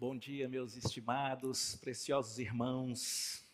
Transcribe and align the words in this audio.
Bom 0.00 0.16
dia, 0.16 0.48
meus 0.48 0.76
estimados, 0.76 1.74
preciosos 1.74 2.38
irmãos. 2.38 3.44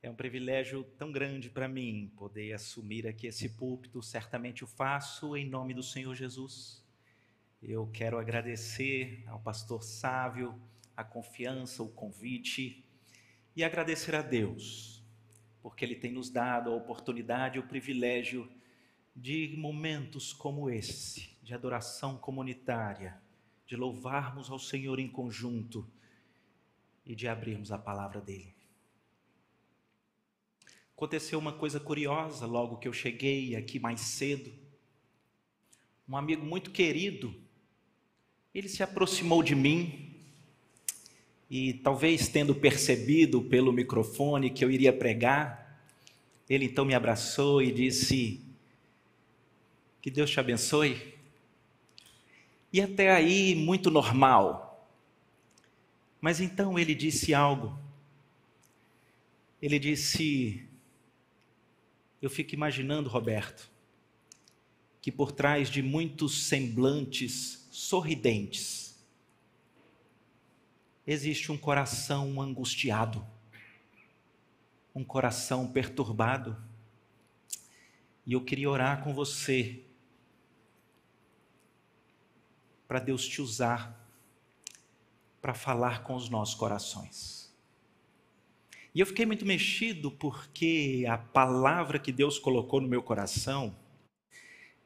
É 0.00 0.08
um 0.08 0.14
privilégio 0.14 0.84
tão 0.96 1.10
grande 1.10 1.50
para 1.50 1.66
mim 1.66 2.12
poder 2.16 2.52
assumir 2.52 3.08
aqui 3.08 3.26
esse 3.26 3.48
púlpito. 3.48 4.00
Certamente 4.00 4.62
o 4.62 4.68
faço 4.68 5.36
em 5.36 5.44
nome 5.44 5.74
do 5.74 5.82
Senhor 5.82 6.14
Jesus. 6.14 6.80
Eu 7.60 7.88
quero 7.92 8.20
agradecer 8.20 9.24
ao 9.26 9.40
pastor 9.40 9.82
Sávio 9.82 10.54
a 10.96 11.02
confiança, 11.02 11.82
o 11.82 11.88
convite 11.88 12.88
e 13.56 13.64
agradecer 13.64 14.14
a 14.14 14.22
Deus, 14.22 15.02
porque 15.60 15.84
Ele 15.84 15.96
tem 15.96 16.12
nos 16.12 16.30
dado 16.30 16.70
a 16.70 16.76
oportunidade 16.76 17.58
o 17.58 17.66
privilégio 17.66 18.48
de 19.16 19.56
momentos 19.58 20.32
como 20.32 20.70
esse, 20.70 21.36
de 21.42 21.52
adoração 21.52 22.16
comunitária 22.16 23.23
de 23.66 23.76
louvarmos 23.76 24.50
ao 24.50 24.58
Senhor 24.58 24.98
em 24.98 25.08
conjunto 25.08 25.86
e 27.06 27.14
de 27.14 27.28
abrirmos 27.28 27.72
a 27.72 27.78
palavra 27.78 28.20
dele. 28.20 28.54
Aconteceu 30.96 31.38
uma 31.38 31.52
coisa 31.52 31.80
curiosa 31.80 32.46
logo 32.46 32.76
que 32.76 32.86
eu 32.86 32.92
cheguei 32.92 33.56
aqui 33.56 33.78
mais 33.78 34.00
cedo. 34.00 34.52
Um 36.08 36.16
amigo 36.16 36.44
muito 36.44 36.70
querido, 36.70 37.34
ele 38.54 38.68
se 38.68 38.82
aproximou 38.82 39.42
de 39.42 39.54
mim 39.54 40.14
e 41.50 41.74
talvez 41.74 42.28
tendo 42.28 42.54
percebido 42.54 43.42
pelo 43.42 43.72
microfone 43.72 44.50
que 44.50 44.64
eu 44.64 44.70
iria 44.70 44.92
pregar, 44.92 45.80
ele 46.48 46.66
então 46.66 46.84
me 46.84 46.94
abraçou 46.94 47.62
e 47.62 47.72
disse: 47.72 48.40
Que 50.00 50.10
Deus 50.10 50.30
te 50.30 50.38
abençoe. 50.38 51.13
E 52.74 52.80
até 52.80 53.12
aí, 53.12 53.54
muito 53.54 53.88
normal. 53.88 54.90
Mas 56.20 56.40
então 56.40 56.76
ele 56.76 56.92
disse 56.92 57.32
algo. 57.32 57.78
Ele 59.62 59.78
disse: 59.78 60.68
Eu 62.20 62.28
fico 62.28 62.52
imaginando, 62.52 63.08
Roberto, 63.08 63.70
que 65.00 65.12
por 65.12 65.30
trás 65.30 65.70
de 65.70 65.82
muitos 65.82 66.48
semblantes 66.48 67.68
sorridentes, 67.70 69.00
existe 71.06 71.52
um 71.52 71.56
coração 71.56 72.42
angustiado, 72.42 73.24
um 74.92 75.04
coração 75.04 75.70
perturbado. 75.70 76.60
E 78.26 78.32
eu 78.32 78.40
queria 78.40 78.68
orar 78.68 79.04
com 79.04 79.14
você 79.14 79.83
para 82.94 83.00
Deus 83.00 83.26
te 83.26 83.42
usar 83.42 84.08
para 85.42 85.52
falar 85.52 86.04
com 86.04 86.14
os 86.14 86.28
nossos 86.28 86.54
corações. 86.54 87.52
E 88.94 89.00
eu 89.00 89.06
fiquei 89.06 89.26
muito 89.26 89.44
mexido 89.44 90.12
porque 90.12 91.04
a 91.08 91.18
palavra 91.18 91.98
que 91.98 92.12
Deus 92.12 92.38
colocou 92.38 92.80
no 92.80 92.86
meu 92.86 93.02
coração 93.02 93.74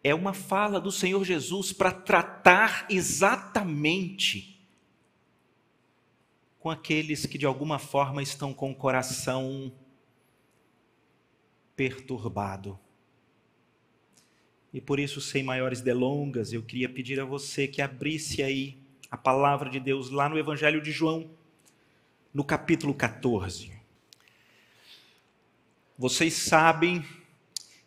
é 0.02 0.14
uma 0.14 0.32
fala 0.32 0.80
do 0.80 0.90
Senhor 0.90 1.22
Jesus 1.22 1.70
para 1.70 1.92
tratar 1.92 2.86
exatamente 2.88 4.66
com 6.58 6.70
aqueles 6.70 7.26
que 7.26 7.36
de 7.36 7.44
alguma 7.44 7.78
forma 7.78 8.22
estão 8.22 8.54
com 8.54 8.70
o 8.70 8.74
coração 8.74 9.70
perturbado. 11.76 12.80
E 14.72 14.80
por 14.80 15.00
isso, 15.00 15.20
sem 15.20 15.42
maiores 15.42 15.80
delongas, 15.80 16.52
eu 16.52 16.62
queria 16.62 16.88
pedir 16.88 17.18
a 17.20 17.24
você 17.24 17.66
que 17.66 17.80
abrisse 17.80 18.42
aí 18.42 18.76
a 19.10 19.16
palavra 19.16 19.70
de 19.70 19.80
Deus 19.80 20.10
lá 20.10 20.28
no 20.28 20.38
Evangelho 20.38 20.82
de 20.82 20.92
João, 20.92 21.30
no 22.34 22.44
capítulo 22.44 22.92
14. 22.92 23.72
Vocês 25.96 26.34
sabem 26.34 27.02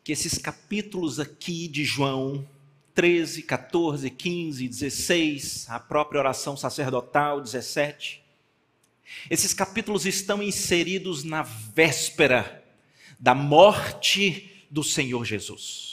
que 0.03 0.11
esses 0.11 0.39
capítulos 0.39 1.19
aqui 1.19 1.67
de 1.67 1.85
João, 1.85 2.47
13, 2.95 3.43
14, 3.43 4.09
15, 4.09 4.67
16, 4.67 5.69
a 5.69 5.79
própria 5.79 6.19
oração 6.19 6.57
sacerdotal, 6.57 7.39
17, 7.39 8.21
esses 9.29 9.53
capítulos 9.53 10.05
estão 10.05 10.41
inseridos 10.41 11.23
na 11.23 11.43
véspera 11.43 12.65
da 13.19 13.35
morte 13.35 14.65
do 14.69 14.83
Senhor 14.83 15.23
Jesus. 15.23 15.90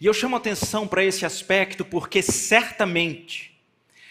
E 0.00 0.06
eu 0.06 0.12
chamo 0.12 0.36
atenção 0.36 0.86
para 0.86 1.04
esse 1.04 1.24
aspecto 1.24 1.84
porque 1.84 2.22
certamente 2.22 3.58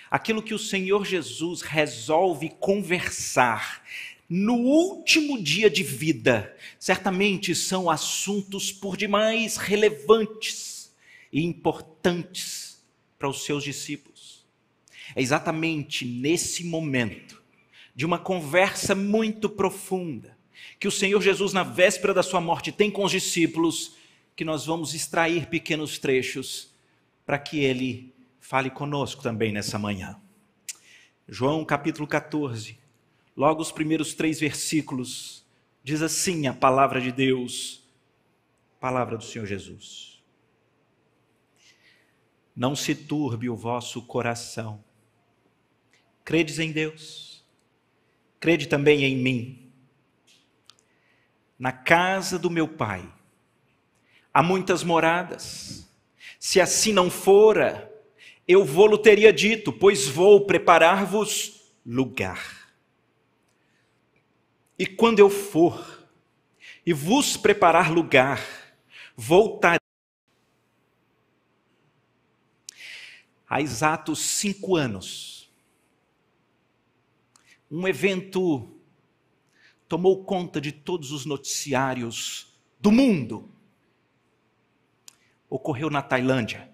aquilo 0.09 0.41
que 0.41 0.53
o 0.53 0.59
Senhor 0.59 1.05
Jesus 1.05 1.61
resolve 1.61 2.49
conversar 2.59 3.83
no 4.29 4.55
último 4.55 5.41
dia 5.41 5.69
de 5.69 5.83
vida, 5.83 6.53
certamente 6.77 7.55
são 7.55 7.89
assuntos 7.89 8.71
por 8.71 8.97
demais 8.97 9.55
relevantes 9.55 10.93
e 11.31 11.45
importantes 11.45 12.83
para 13.17 13.29
os 13.29 13.45
seus 13.45 13.63
discípulos. 13.63 14.45
É 15.15 15.21
exatamente 15.21 16.03
nesse 16.03 16.65
momento 16.65 17.41
de 17.95 18.05
uma 18.05 18.19
conversa 18.19 18.93
muito 18.93 19.49
profunda 19.49 20.37
que 20.79 20.87
o 20.87 20.91
Senhor 20.91 21.21
Jesus, 21.21 21.53
na 21.53 21.63
véspera 21.63 22.13
da 22.13 22.21
sua 22.21 22.41
morte, 22.41 22.71
tem 22.71 22.91
com 22.91 23.03
os 23.03 23.11
discípulos 23.11 23.95
que 24.37 24.45
nós 24.45 24.67
vamos 24.67 24.93
extrair 24.93 25.47
pequenos 25.47 25.97
trechos 25.97 26.71
para 27.25 27.39
que 27.39 27.59
ele 27.59 28.13
fale 28.39 28.69
conosco 28.69 29.23
também 29.23 29.51
nessa 29.51 29.79
manhã. 29.79 30.15
João 31.27 31.65
capítulo 31.65 32.07
14, 32.07 32.77
logo 33.35 33.63
os 33.63 33.71
primeiros 33.71 34.13
três 34.13 34.39
versículos, 34.39 35.43
diz 35.83 36.03
assim 36.03 36.45
a 36.45 36.53
palavra 36.53 37.01
de 37.01 37.11
Deus, 37.11 37.83
palavra 38.79 39.17
do 39.17 39.23
Senhor 39.23 39.47
Jesus. 39.47 40.21
Não 42.55 42.75
se 42.75 42.93
turbe 42.93 43.49
o 43.49 43.55
vosso 43.55 44.03
coração. 44.03 44.83
Credes 46.23 46.59
em 46.59 46.71
Deus, 46.71 47.43
crede 48.39 48.67
também 48.67 49.03
em 49.03 49.17
mim. 49.17 49.71
Na 51.57 51.71
casa 51.71 52.37
do 52.37 52.51
meu 52.51 52.67
Pai 52.67 53.16
há 54.37 54.43
muitas 54.43 54.83
moradas. 54.83 55.89
Se 56.39 56.61
assim 56.61 56.93
não 56.93 57.09
fora, 57.09 57.91
eu 58.47 58.63
vou-lo 58.63 58.95
teria 58.95 59.33
dito, 59.33 59.73
pois 59.73 60.07
vou 60.07 60.45
preparar-vos 60.45 61.73
lugar. 61.83 62.71
E 64.77 64.85
quando 64.85 65.17
eu 65.17 65.27
for 65.27 66.07
e 66.85 66.93
vos 66.93 67.35
preparar 67.35 67.91
lugar, 67.91 68.39
voltarei. 69.15 69.79
Há 73.49 73.59
exatos 73.59 74.19
cinco 74.19 74.75
anos, 74.75 75.51
um 77.71 77.87
evento 77.87 78.69
tomou 79.87 80.23
conta 80.23 80.61
de 80.61 80.71
todos 80.71 81.11
os 81.11 81.25
noticiários 81.25 82.55
do 82.79 82.91
mundo 82.91 83.56
ocorreu 85.49 85.89
na 85.89 86.01
Tailândia. 86.01 86.69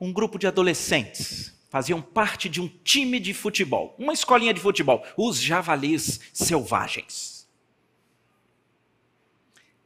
Um 0.00 0.12
grupo 0.12 0.38
de 0.38 0.46
adolescentes 0.46 1.54
faziam 1.70 2.00
parte 2.00 2.48
de 2.48 2.60
um 2.60 2.68
time 2.68 3.18
de 3.18 3.34
futebol, 3.34 3.94
uma 3.98 4.12
escolinha 4.12 4.54
de 4.54 4.60
futebol, 4.60 5.04
os 5.16 5.40
javalis 5.40 6.20
selvagens. 6.32 7.48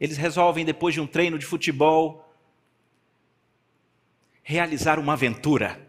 Eles 0.01 0.17
resolvem, 0.17 0.65
depois 0.65 0.95
de 0.95 1.01
um 1.01 1.07
treino 1.07 1.39
de 1.39 1.47
futebol, 1.47 2.25
realizar 4.43 4.99
uma 4.99 5.15
aventura. 5.15 5.89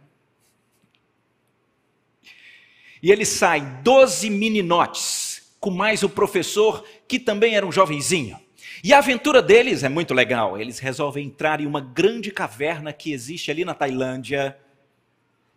E 3.01 3.11
eles 3.11 3.29
saem 3.29 3.81
12 3.83 4.29
meninotes, 4.29 5.55
com 5.59 5.69
mais 5.69 6.03
o 6.03 6.09
professor, 6.09 6.85
que 7.07 7.19
também 7.19 7.55
era 7.55 7.65
um 7.65 7.71
jovenzinho. 7.71 8.39
E 8.83 8.93
a 8.93 8.99
aventura 8.99 9.41
deles 9.41 9.83
é 9.83 9.89
muito 9.89 10.13
legal. 10.13 10.57
Eles 10.57 10.79
resolvem 10.79 11.27
entrar 11.27 11.59
em 11.59 11.65
uma 11.65 11.81
grande 11.81 12.31
caverna 12.31 12.93
que 12.93 13.11
existe 13.11 13.51
ali 13.51 13.65
na 13.65 13.73
Tailândia 13.73 14.57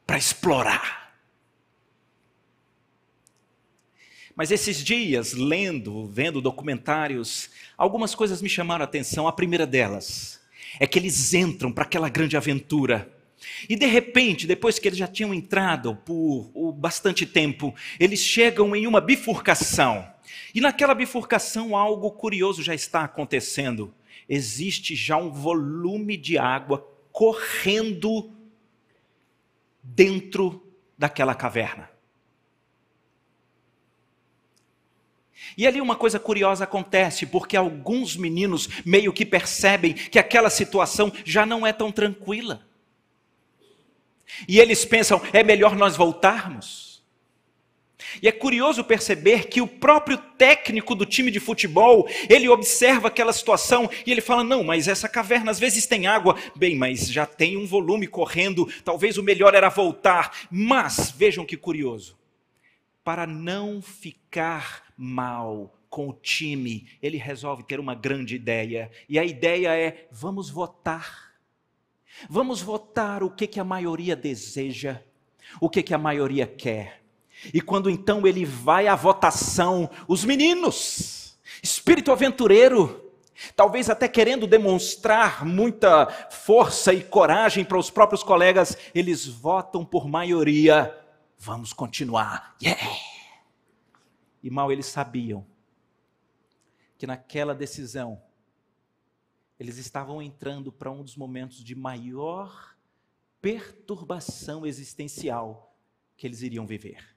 para 0.06 0.18
explorar. 0.18 1.14
Mas 4.34 4.50
esses 4.50 4.82
dias, 4.82 5.34
lendo, 5.34 6.06
vendo 6.06 6.40
documentários, 6.40 7.50
algumas 7.76 8.14
coisas 8.14 8.40
me 8.40 8.48
chamaram 8.48 8.82
a 8.82 8.86
atenção. 8.86 9.28
A 9.28 9.32
primeira 9.32 9.66
delas 9.66 10.40
é 10.80 10.86
que 10.86 10.98
eles 10.98 11.34
entram 11.34 11.70
para 11.70 11.84
aquela 11.84 12.08
grande 12.08 12.36
aventura. 12.36 13.12
E 13.68 13.76
de 13.76 13.86
repente, 13.86 14.46
depois 14.46 14.78
que 14.78 14.88
eles 14.88 14.98
já 14.98 15.06
tinham 15.06 15.34
entrado 15.34 15.94
por 15.96 16.72
bastante 16.72 17.26
tempo, 17.26 17.74
eles 18.00 18.20
chegam 18.20 18.74
em 18.74 18.86
uma 18.86 19.00
bifurcação. 19.00 20.11
E 20.54 20.60
naquela 20.60 20.94
bifurcação, 20.94 21.76
algo 21.76 22.10
curioso 22.10 22.62
já 22.62 22.74
está 22.74 23.04
acontecendo. 23.04 23.94
Existe 24.28 24.94
já 24.94 25.16
um 25.16 25.30
volume 25.30 26.16
de 26.16 26.38
água 26.38 26.86
correndo 27.10 28.30
dentro 29.82 30.62
daquela 30.96 31.34
caverna. 31.34 31.90
E 35.56 35.66
ali 35.66 35.80
uma 35.80 35.96
coisa 35.96 36.18
curiosa 36.18 36.64
acontece, 36.64 37.26
porque 37.26 37.56
alguns 37.56 38.16
meninos 38.16 38.68
meio 38.84 39.12
que 39.12 39.26
percebem 39.26 39.92
que 39.92 40.18
aquela 40.18 40.48
situação 40.48 41.12
já 41.24 41.44
não 41.44 41.66
é 41.66 41.72
tão 41.72 41.92
tranquila. 41.92 42.66
E 44.48 44.58
eles 44.58 44.84
pensam, 44.84 45.20
é 45.32 45.42
melhor 45.42 45.76
nós 45.76 45.96
voltarmos. 45.96 46.91
E 48.22 48.28
é 48.28 48.32
curioso 48.32 48.84
perceber 48.84 49.48
que 49.48 49.60
o 49.60 49.66
próprio 49.66 50.18
técnico 50.18 50.94
do 50.94 51.06
time 51.06 51.30
de 51.30 51.40
futebol, 51.40 52.08
ele 52.28 52.48
observa 52.48 53.08
aquela 53.08 53.32
situação 53.32 53.88
e 54.06 54.10
ele 54.10 54.20
fala: 54.20 54.44
"Não, 54.44 54.62
mas 54.64 54.88
essa 54.88 55.08
caverna 55.08 55.50
às 55.50 55.58
vezes 55.58 55.86
tem 55.86 56.06
água. 56.06 56.36
Bem, 56.56 56.76
mas 56.76 57.08
já 57.10 57.26
tem 57.26 57.56
um 57.56 57.66
volume 57.66 58.06
correndo, 58.06 58.68
talvez 58.84 59.18
o 59.18 59.22
melhor 59.22 59.54
era 59.54 59.68
voltar". 59.68 60.32
Mas 60.50 61.10
vejam 61.10 61.44
que 61.44 61.56
curioso. 61.56 62.18
Para 63.04 63.26
não 63.26 63.82
ficar 63.82 64.92
mal 64.96 65.74
com 65.92 66.08
o 66.08 66.14
time, 66.14 66.86
ele 67.02 67.18
resolve 67.18 67.62
ter 67.64 67.78
uma 67.78 67.94
grande 67.94 68.34
ideia. 68.34 68.90
E 69.08 69.18
a 69.18 69.24
ideia 69.24 69.76
é: 69.76 70.08
vamos 70.10 70.48
votar. 70.48 71.32
Vamos 72.28 72.62
votar 72.62 73.22
o 73.22 73.30
que, 73.30 73.46
que 73.46 73.60
a 73.60 73.64
maioria 73.64 74.16
deseja, 74.16 75.02
o 75.60 75.68
que, 75.68 75.82
que 75.82 75.92
a 75.92 75.98
maioria 75.98 76.46
quer. 76.46 77.01
E 77.52 77.60
quando 77.60 77.90
então 77.90 78.26
ele 78.26 78.44
vai 78.44 78.86
à 78.86 78.94
votação, 78.94 79.88
os 80.06 80.24
meninos, 80.24 81.38
espírito 81.62 82.12
aventureiro, 82.12 83.10
talvez 83.56 83.88
até 83.88 84.06
querendo 84.08 84.46
demonstrar 84.46 85.44
muita 85.44 86.06
força 86.30 86.92
e 86.92 87.02
coragem 87.02 87.64
para 87.64 87.78
os 87.78 87.90
próprios 87.90 88.22
colegas, 88.22 88.76
eles 88.94 89.26
votam 89.26 89.84
por 89.84 90.06
maioria. 90.06 90.96
Vamos 91.38 91.72
continuar. 91.72 92.56
Yeah! 92.62 92.82
E 94.42 94.50
mal 94.50 94.70
eles 94.70 94.86
sabiam 94.86 95.46
que 96.98 97.06
naquela 97.06 97.54
decisão 97.54 98.20
eles 99.58 99.78
estavam 99.78 100.20
entrando 100.20 100.72
para 100.72 100.90
um 100.90 101.02
dos 101.02 101.16
momentos 101.16 101.62
de 101.62 101.74
maior 101.74 102.76
perturbação 103.40 104.66
existencial 104.66 105.76
que 106.16 106.26
eles 106.26 106.42
iriam 106.42 106.66
viver. 106.66 107.11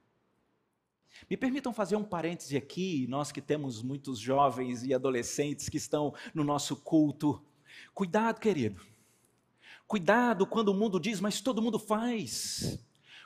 Me 1.30 1.38
permitam 1.38 1.74
fazer 1.74 1.96
um 1.96 2.04
parêntese 2.04 2.58
aqui, 2.58 3.08
nós 3.08 3.32
que 3.32 3.42
temos 3.42 3.82
muitos 3.82 4.20
jovens 4.20 4.84
e 4.84 4.94
adolescentes 4.94 5.70
que 5.70 5.78
estão 5.78 6.14
no 6.34 6.44
nosso 6.44 6.76
culto. 6.76 7.42
Cuidado, 7.94 8.40
querido. 8.40 8.82
Cuidado 9.88 10.46
quando 10.48 10.70
o 10.70 10.74
mundo 10.74 11.00
diz, 11.00 11.20
mas 11.20 11.42
todo 11.42 11.62
mundo 11.62 11.80
faz. 11.80 12.80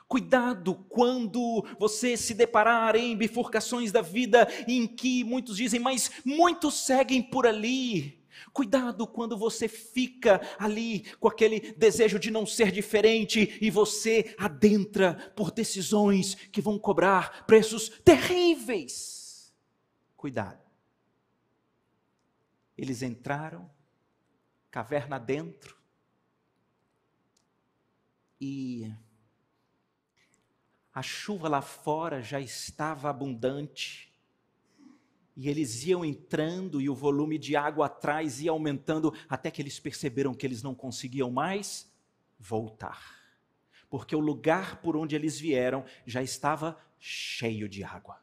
Cuidado 0.06 0.74
quando 0.88 1.64
você 1.78 2.16
se 2.16 2.34
deparar 2.34 2.96
em 2.96 3.16
bifurcações 3.16 3.92
da 3.92 4.02
vida 4.02 4.48
em 4.66 4.86
que 4.86 5.22
muitos 5.22 5.56
dizem, 5.56 5.78
mas 5.78 6.10
muitos 6.24 6.74
seguem 6.74 7.22
por 7.22 7.46
ali. 7.46 8.19
Cuidado 8.52 9.06
quando 9.06 9.36
você 9.36 9.68
fica 9.68 10.40
ali 10.58 11.04
com 11.16 11.28
aquele 11.28 11.72
desejo 11.72 12.18
de 12.18 12.30
não 12.30 12.44
ser 12.46 12.70
diferente 12.70 13.58
e 13.60 13.70
você 13.70 14.34
adentra 14.38 15.32
por 15.36 15.50
decisões 15.50 16.34
que 16.34 16.60
vão 16.60 16.78
cobrar 16.78 17.46
preços 17.46 17.88
terríveis. 18.04 19.52
Cuidado. 20.16 20.60
Eles 22.76 23.02
entraram, 23.02 23.70
caverna 24.70 25.18
dentro, 25.18 25.78
e 28.40 28.90
a 30.92 31.02
chuva 31.02 31.48
lá 31.48 31.60
fora 31.60 32.22
já 32.22 32.40
estava 32.40 33.10
abundante 33.10 34.09
e 35.40 35.48
eles 35.48 35.86
iam 35.86 36.04
entrando 36.04 36.82
e 36.82 36.90
o 36.90 36.94
volume 36.94 37.38
de 37.38 37.56
água 37.56 37.86
atrás 37.86 38.42
ia 38.42 38.50
aumentando 38.50 39.10
até 39.26 39.50
que 39.50 39.62
eles 39.62 39.80
perceberam 39.80 40.34
que 40.34 40.46
eles 40.46 40.62
não 40.62 40.74
conseguiam 40.74 41.30
mais 41.30 41.90
voltar. 42.38 43.18
Porque 43.88 44.14
o 44.14 44.20
lugar 44.20 44.82
por 44.82 44.98
onde 44.98 45.16
eles 45.16 45.40
vieram 45.40 45.82
já 46.04 46.22
estava 46.22 46.78
cheio 46.98 47.70
de 47.70 47.82
água. 47.82 48.20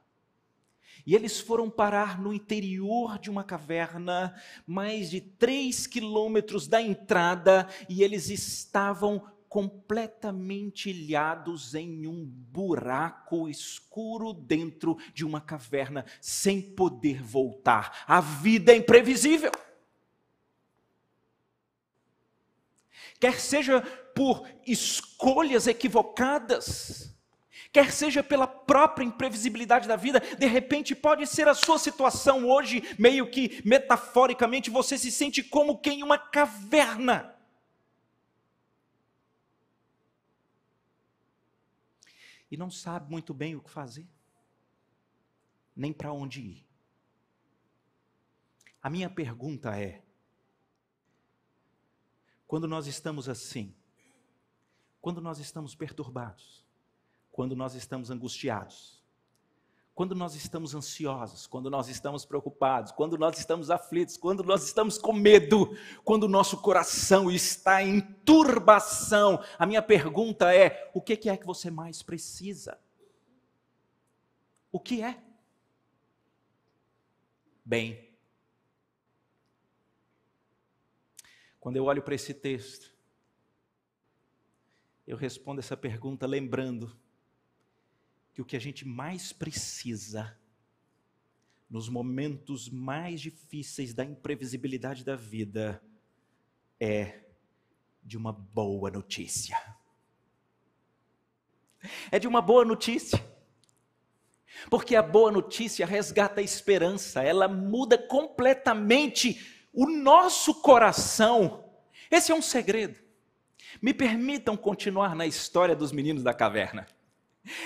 E 1.07 1.15
eles 1.15 1.39
foram 1.39 1.71
parar 1.71 2.21
no 2.21 2.31
interior 2.31 3.17
de 3.17 3.31
uma 3.31 3.43
caverna, 3.43 4.39
mais 4.67 5.09
de 5.09 5.19
três 5.19 5.87
quilômetros 5.87 6.67
da 6.67 6.79
entrada, 6.79 7.67
e 7.89 8.03
eles 8.03 8.29
estavam 8.29 9.25
completamente 9.57 10.91
ilhados 10.91 11.73
em 11.73 12.05
um 12.05 12.23
buraco 12.23 13.49
escuro 13.49 14.31
dentro 14.31 14.95
de 15.15 15.25
uma 15.25 15.41
caverna, 15.41 16.05
sem 16.21 16.61
poder 16.61 17.23
voltar. 17.23 18.03
A 18.05 18.21
vida 18.21 18.71
é 18.71 18.75
imprevisível. 18.75 19.51
Quer 23.19 23.39
seja 23.39 23.81
por 24.15 24.47
escolhas 24.63 25.65
equivocadas, 25.65 27.17
quer 27.73 27.91
seja 27.91 28.21
pela 28.21 28.45
própria 28.45 29.05
imprevisibilidade 29.05 29.87
da 29.87 29.95
vida, 29.95 30.19
de 30.37 30.45
repente 30.45 30.93
pode 30.93 31.25
ser 31.25 31.47
a 31.47 31.55
sua 31.55 31.79
situação 31.79 32.47
hoje, 32.47 32.83
meio 32.99 33.27
que 33.31 33.59
metaforicamente, 33.65 34.69
você 34.69 34.99
se 34.99 35.11
sente 35.11 35.41
como 35.41 35.79
quem 35.79 36.01
em 36.01 36.03
uma 36.03 36.19
caverna 36.19 37.35
e 42.49 42.57
não 42.57 42.69
sabe 42.69 43.09
muito 43.11 43.33
bem 43.33 43.55
o 43.55 43.61
que 43.61 43.69
fazer, 43.69 44.07
nem 45.75 45.91
para 45.91 46.13
onde 46.13 46.41
ir. 46.41 46.67
A 48.81 48.89
minha 48.89 49.09
pergunta 49.09 49.77
é: 49.77 50.03
quando 52.47 52.67
nós 52.67 52.87
estamos 52.87 53.27
assim, 53.27 53.75
quando 55.01 55.21
nós 55.21 55.39
estamos 55.39 55.75
perturbados, 55.75 56.65
quando 57.31 57.55
nós 57.55 57.75
estamos 57.75 58.09
angustiados, 58.09 58.96
quando 59.97 60.13
nós 60.13 60.35
estamos 60.35 60.75
ansiosos, 60.75 61.47
quando 61.47 61.71
nós 61.71 61.89
estamos 61.89 62.23
preocupados, 62.23 62.91
quando 62.91 63.17
nós 63.17 63.39
estamos 63.39 63.71
aflitos, 63.71 64.15
quando 64.15 64.43
nós 64.43 64.63
estamos 64.63 64.99
com 64.99 65.11
medo, 65.11 65.75
quando 66.03 66.25
o 66.25 66.27
nosso 66.27 66.61
coração 66.61 67.31
está 67.31 67.81
em 67.81 67.99
turbação, 67.99 69.43
a 69.57 69.65
minha 69.65 69.81
pergunta 69.81 70.53
é: 70.53 70.91
o 70.93 71.01
que 71.01 71.27
é 71.27 71.35
que 71.35 71.47
você 71.47 71.71
mais 71.71 72.03
precisa? 72.03 72.79
O 74.71 74.79
que 74.79 75.01
é? 75.01 75.19
Bem, 77.65 78.15
quando 81.59 81.77
eu 81.77 81.85
olho 81.85 82.03
para 82.03 82.13
esse 82.13 82.35
texto, 82.35 82.93
eu 85.07 85.17
respondo 85.17 85.59
essa 85.59 85.75
pergunta 85.75 86.27
lembrando 86.27 86.95
que 88.37 88.41
o 88.43 88.45
que 88.45 88.55
a 88.55 88.61
gente 88.61 88.87
mais 88.87 89.33
precisa 89.33 90.37
nos 91.67 91.89
momentos 91.89 92.69
mais 92.69 93.19
difíceis 93.19 93.95
da 93.95 94.05
imprevisibilidade 94.05 95.03
da 95.03 95.15
vida 95.15 95.81
é 96.79 97.19
de 98.03 98.15
uma 98.15 98.31
boa 98.31 98.91
notícia. 98.91 99.57
É 102.11 102.19
de 102.19 102.27
uma 102.27 102.39
boa 102.39 102.63
notícia. 102.63 103.19
Porque 104.69 104.95
a 104.95 105.01
boa 105.01 105.31
notícia 105.31 105.83
resgata 105.83 106.39
a 106.39 106.43
esperança, 106.43 107.23
ela 107.23 107.47
muda 107.47 107.97
completamente 107.97 109.67
o 109.73 109.89
nosso 109.89 110.61
coração. 110.61 111.67
Esse 112.11 112.31
é 112.31 112.35
um 112.35 112.41
segredo. 112.43 112.99
Me 113.81 113.95
permitam 113.95 114.55
continuar 114.55 115.15
na 115.15 115.25
história 115.25 115.75
dos 115.75 115.91
meninos 115.91 116.21
da 116.21 116.35
caverna. 116.35 116.85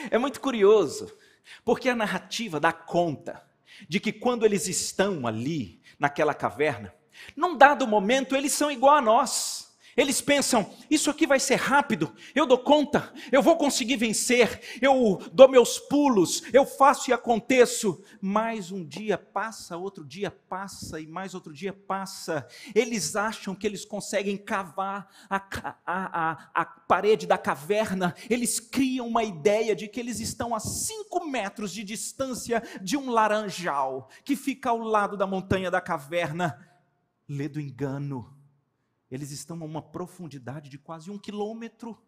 É 0.09 0.17
muito 0.17 0.39
curioso, 0.39 1.15
porque 1.63 1.89
a 1.89 1.95
narrativa 1.95 2.59
dá 2.59 2.71
conta 2.71 3.43
de 3.87 3.99
que 3.99 4.11
quando 4.11 4.45
eles 4.45 4.67
estão 4.67 5.25
ali, 5.27 5.81
naquela 5.99 6.33
caverna, 6.33 6.93
num 7.35 7.55
dado 7.55 7.87
momento 7.87 8.35
eles 8.35 8.51
são 8.53 8.71
igual 8.71 8.95
a 8.95 9.01
nós. 9.01 9.60
Eles 9.95 10.21
pensam: 10.21 10.73
isso 10.89 11.09
aqui 11.09 11.27
vai 11.27 11.39
ser 11.39 11.55
rápido, 11.55 12.13
eu 12.33 12.45
dou 12.45 12.57
conta, 12.57 13.13
eu 13.31 13.41
vou 13.41 13.57
conseguir 13.57 13.97
vencer, 13.97 14.79
eu 14.81 15.21
dou 15.33 15.49
meus 15.49 15.79
pulos, 15.79 16.43
eu 16.53 16.65
faço 16.65 17.09
e 17.09 17.13
aconteço. 17.13 18.01
Mais 18.21 18.71
um 18.71 18.85
dia 18.85 19.17
passa, 19.17 19.75
outro 19.77 20.05
dia 20.05 20.31
passa 20.31 20.99
e 20.99 21.07
mais 21.07 21.33
outro 21.33 21.53
dia 21.53 21.73
passa. 21.73 22.47
Eles 22.73 23.15
acham 23.15 23.53
que 23.53 23.67
eles 23.67 23.83
conseguem 23.83 24.37
cavar 24.37 25.09
a, 25.29 25.37
a, 25.85 26.31
a, 26.31 26.51
a 26.53 26.65
parede 26.65 27.27
da 27.27 27.37
caverna, 27.37 28.15
eles 28.29 28.59
criam 28.59 29.07
uma 29.07 29.23
ideia 29.23 29.75
de 29.75 29.87
que 29.87 29.99
eles 29.99 30.19
estão 30.19 30.55
a 30.55 30.59
cinco 30.59 31.25
metros 31.25 31.71
de 31.71 31.83
distância 31.83 32.63
de 32.81 32.95
um 32.95 33.09
laranjal 33.09 34.09
que 34.23 34.35
fica 34.35 34.69
ao 34.69 34.79
lado 34.79 35.17
da 35.17 35.27
montanha 35.27 35.69
da 35.69 35.81
caverna. 35.81 36.67
Lê 37.27 37.47
do 37.47 37.59
engano 37.59 38.40
eles 39.11 39.29
estão 39.31 39.61
a 39.61 39.65
uma 39.65 39.81
profundidade 39.81 40.69
de 40.69 40.77
quase 40.77 41.11
um 41.11 41.19
quilômetro. 41.19 42.01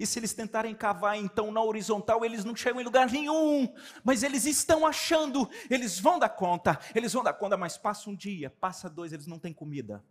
E 0.00 0.06
se 0.06 0.18
eles 0.18 0.32
tentarem 0.32 0.74
cavar 0.74 1.18
então 1.18 1.52
na 1.52 1.62
horizontal, 1.62 2.24
eles 2.24 2.44
não 2.44 2.56
chegam 2.56 2.80
em 2.80 2.84
lugar 2.84 3.10
nenhum. 3.10 3.72
Mas 4.02 4.22
eles 4.22 4.46
estão 4.46 4.86
achando, 4.86 5.48
eles 5.68 6.00
vão 6.00 6.18
dar 6.18 6.30
conta, 6.30 6.78
eles 6.94 7.12
vão 7.12 7.22
dar 7.22 7.34
conta, 7.34 7.56
mas 7.56 7.76
passa 7.76 8.08
um 8.08 8.16
dia, 8.16 8.48
passa 8.48 8.88
dois, 8.88 9.12
eles 9.12 9.26
não 9.26 9.38
têm 9.38 9.52
comida. 9.52 10.02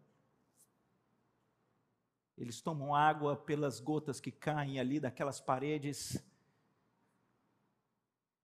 Eles 2.37 2.61
tomam 2.61 2.93
água 2.93 3.35
pelas 3.35 3.79
gotas 3.79 4.19
que 4.19 4.31
caem 4.31 4.79
ali 4.79 4.99
daquelas 4.99 5.39
paredes. 5.39 6.23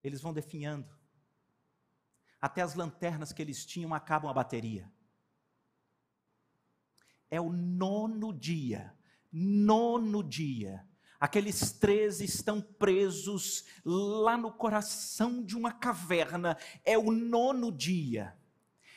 Eles 0.04 0.22
vão 0.22 0.34
definhando. 0.34 0.98
Até 2.40 2.62
as 2.62 2.76
lanternas 2.76 3.34
que 3.34 3.42
eles 3.42 3.66
tinham 3.66 3.94
acabam 3.94 4.30
a 4.30 4.34
bateria. 4.34 4.92
É 7.30 7.40
o 7.42 7.52
nono 7.52 8.34
dia, 8.34 8.94
nono 9.32 10.24
dia. 10.24 10.88
Aqueles 11.20 11.72
três 11.72 12.22
estão 12.22 12.62
presos 12.62 13.66
lá 13.84 14.38
no 14.38 14.52
coração 14.52 15.44
de 15.44 15.56
uma 15.58 15.72
caverna. 15.72 16.56
É 16.86 16.98
o 16.98 17.12
nono 17.12 17.72
dia. 17.72 18.38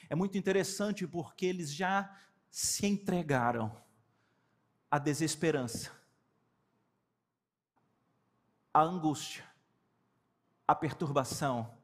É 0.09 0.15
muito 0.15 0.37
interessante 0.37 1.07
porque 1.07 1.47
eles 1.47 1.73
já 1.73 2.15
se 2.51 2.87
entregaram 2.87 3.75
à 4.91 4.99
desesperança, 4.99 5.93
à 8.75 8.83
angústia, 8.83 9.49
à 10.67 10.75
perturbação, 10.75 11.79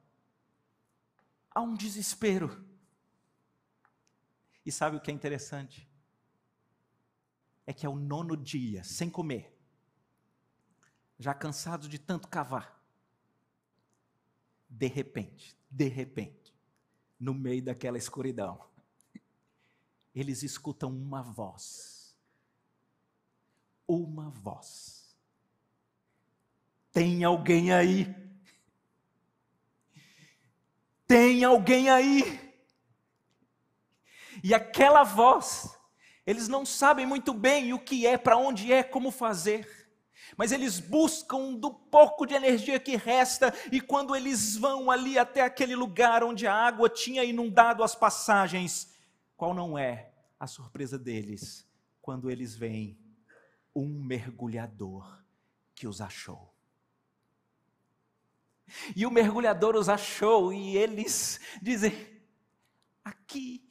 a 1.51 1.61
um 1.61 1.75
desespero. 1.75 2.65
E 4.65 4.73
sabe 4.73 4.97
o 4.97 5.01
que 5.01 5.11
é 5.11 5.15
interessante? 5.15 5.89
É 7.67 7.73
que 7.73 7.85
é 7.85 7.89
o 7.89 7.97
nono 7.97 8.37
dia, 8.37 8.85
sem 8.85 9.11
comer, 9.11 9.53
já 11.19 11.35
cansado 11.35 11.89
de 11.89 11.99
tanto 11.99 12.29
cavar. 12.29 12.81
De 14.69 14.87
repente, 14.87 15.57
de 15.71 15.89
repente, 15.89 16.55
no 17.19 17.35
meio 17.35 17.63
daquela 17.63 17.99
escuridão, 17.99 18.65
eles 20.15 20.43
escutam 20.43 20.91
uma 20.91 21.23
voz. 21.23 22.17
Uma 23.87 24.31
voz. 24.31 25.17
Tem 26.93 27.25
alguém 27.25 27.73
aí? 27.73 28.15
Tem 31.07 31.45
alguém 31.45 31.91
aí? 31.91 32.23
E 34.43 34.55
aquela 34.55 35.03
voz, 35.03 35.76
eles 36.27 36.49
não 36.49 36.67
sabem 36.67 37.07
muito 37.07 37.33
bem 37.33 37.73
o 37.73 37.79
que 37.79 38.07
é, 38.07 38.19
para 38.19 38.37
onde 38.37 38.73
é, 38.73 38.83
como 38.83 39.13
fazer. 39.13 39.87
Mas 40.37 40.51
eles 40.51 40.81
buscam 40.81 41.55
do 41.55 41.73
pouco 41.73 42.27
de 42.27 42.35
energia 42.35 42.81
que 42.81 42.97
resta, 42.97 43.55
e 43.71 43.81
quando 43.81 44.17
eles 44.17 44.57
vão 44.57 44.91
ali 44.91 45.19
até 45.19 45.43
aquele 45.43 45.77
lugar 45.77 46.25
onde 46.25 46.47
a 46.47 46.53
água 46.53 46.89
tinha 46.89 47.23
inundado 47.23 47.85
as 47.85 47.95
passagens, 47.95 48.93
qual 49.37 49.55
não 49.55 49.79
é 49.79 50.11
a 50.39 50.47
surpresa 50.47 50.99
deles 50.99 51.65
quando 52.03 52.29
eles 52.29 52.57
veem 52.57 52.99
um 53.75 53.87
mergulhador 53.87 55.23
que 55.75 55.87
os 55.87 56.01
achou? 56.01 56.53
E 58.97 59.07
o 59.07 59.11
mergulhador 59.13 59.77
os 59.77 59.89
achou 59.89 60.53
e 60.53 60.77
eles 60.77 61.41
dizem: 61.63 61.95
aqui, 63.05 63.65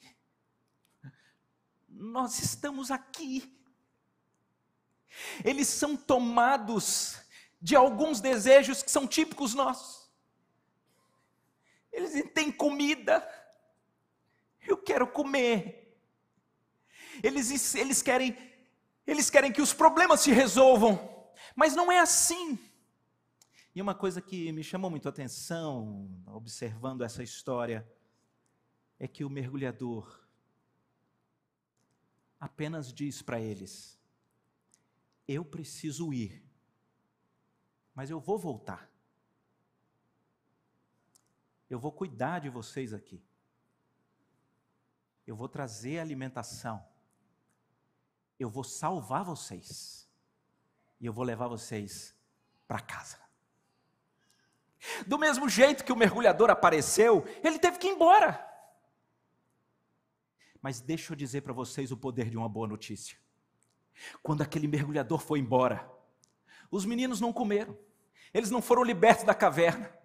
nós 1.98 2.38
estamos 2.38 2.90
aqui. 2.90 3.52
Eles 5.44 5.68
são 5.68 5.96
tomados 5.96 7.18
de 7.60 7.74
alguns 7.74 8.20
desejos 8.20 8.82
que 8.82 8.90
são 8.90 9.06
típicos 9.06 9.54
nossos. 9.54 10.10
Eles 11.90 12.30
têm 12.34 12.52
comida, 12.52 13.26
eu 14.66 14.76
quero 14.76 15.06
comer. 15.06 15.98
Eles, 17.22 17.74
eles, 17.74 18.02
querem, 18.02 18.36
eles 19.06 19.30
querem 19.30 19.50
que 19.50 19.62
os 19.62 19.72
problemas 19.72 20.20
se 20.20 20.30
resolvam, 20.30 21.26
mas 21.54 21.74
não 21.74 21.90
é 21.90 21.98
assim. 21.98 22.58
E 23.74 23.80
uma 23.80 23.94
coisa 23.94 24.20
que 24.20 24.52
me 24.52 24.62
chamou 24.62 24.90
muito 24.90 25.06
a 25.06 25.10
atenção, 25.10 26.10
observando 26.26 27.02
essa 27.02 27.22
história, 27.22 27.86
é 28.98 29.08
que 29.08 29.24
o 29.24 29.30
mergulhador 29.30 30.25
apenas 32.40 32.92
diz 32.92 33.22
para 33.22 33.40
eles: 33.40 33.98
Eu 35.26 35.44
preciso 35.44 36.12
ir, 36.12 36.42
mas 37.94 38.10
eu 38.10 38.20
vou 38.20 38.38
voltar. 38.38 38.90
Eu 41.68 41.78
vou 41.78 41.90
cuidar 41.90 42.40
de 42.40 42.48
vocês 42.48 42.92
aqui. 42.92 43.22
Eu 45.26 45.34
vou 45.34 45.48
trazer 45.48 45.98
alimentação. 45.98 46.86
Eu 48.38 48.48
vou 48.48 48.62
salvar 48.62 49.24
vocês. 49.24 50.08
E 51.00 51.06
eu 51.06 51.12
vou 51.12 51.24
levar 51.24 51.48
vocês 51.48 52.14
para 52.68 52.80
casa. 52.80 53.18
Do 55.06 55.18
mesmo 55.18 55.48
jeito 55.48 55.84
que 55.84 55.92
o 55.92 55.96
mergulhador 55.96 56.50
apareceu, 56.50 57.24
ele 57.42 57.58
teve 57.58 57.78
que 57.78 57.88
ir 57.88 57.90
embora. 57.90 58.45
Mas 60.66 60.80
deixa 60.80 61.12
eu 61.12 61.16
dizer 61.16 61.42
para 61.42 61.52
vocês 61.52 61.92
o 61.92 61.96
poder 61.96 62.28
de 62.28 62.36
uma 62.36 62.48
boa 62.48 62.66
notícia. 62.66 63.16
Quando 64.20 64.42
aquele 64.42 64.66
mergulhador 64.66 65.20
foi 65.20 65.38
embora, 65.38 65.88
os 66.72 66.84
meninos 66.84 67.20
não 67.20 67.32
comeram, 67.32 67.78
eles 68.34 68.50
não 68.50 68.60
foram 68.60 68.82
libertos 68.82 69.24
da 69.24 69.32
caverna. 69.32 69.96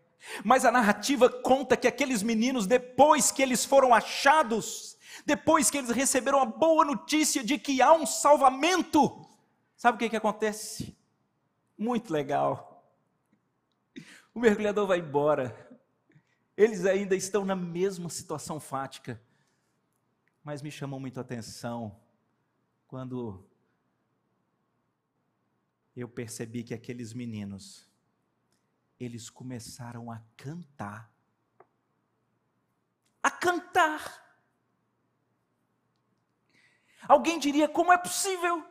Mas 0.46 0.63
a 0.63 0.72
narrativa 0.72 1.27
conta 1.27 1.75
que 1.75 1.88
aqueles 1.88 2.22
meninos, 2.22 2.68
depois 2.68 3.32
que 3.32 3.41
eles 3.41 3.65
foram 3.65 3.91
achados, 3.91 5.00
depois 5.25 5.72
que 5.72 5.80
eles 5.80 5.89
receberam 5.89 6.39
a 6.39 6.46
boa 6.46 6.86
notícia 6.86 7.44
de 7.44 7.58
que 7.58 7.82
há 7.82 7.91
um 7.94 8.06
salvamento, 8.06 9.27
sabe 9.75 9.96
o 9.96 9.98
que, 9.98 10.10
que 10.10 10.15
acontece? 10.15 10.96
Muito 11.75 12.13
legal. 12.13 12.86
O 14.32 14.39
mergulhador 14.39 14.86
vai 14.86 15.00
embora. 15.00 15.80
Eles 16.56 16.86
ainda 16.86 17.15
estão 17.15 17.44
na 17.44 17.56
mesma 17.56 18.12
situação 18.12 18.60
fática. 18.60 19.20
Mas 20.43 20.62
me 20.62 20.71
chamou 20.71 21.00
muito 21.00 21.17
a 21.17 21.21
atenção 21.21 22.00
quando 22.88 23.48
eu 25.95 26.10
percebi 26.10 26.63
que 26.63 26.74
aqueles 26.74 27.13
meninos, 27.13 27.88
eles 29.00 29.29
começaram 29.29 30.12
a 30.12 30.21
cantar. 30.36 31.12
A 33.21 33.29
cantar. 33.29 34.39
Alguém 37.07 37.38
diria: 37.38 37.67
como 37.69 37.91
é 37.91 37.98
possível? 37.98 38.65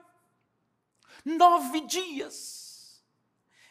Nove 1.25 1.83
dias 1.83 2.71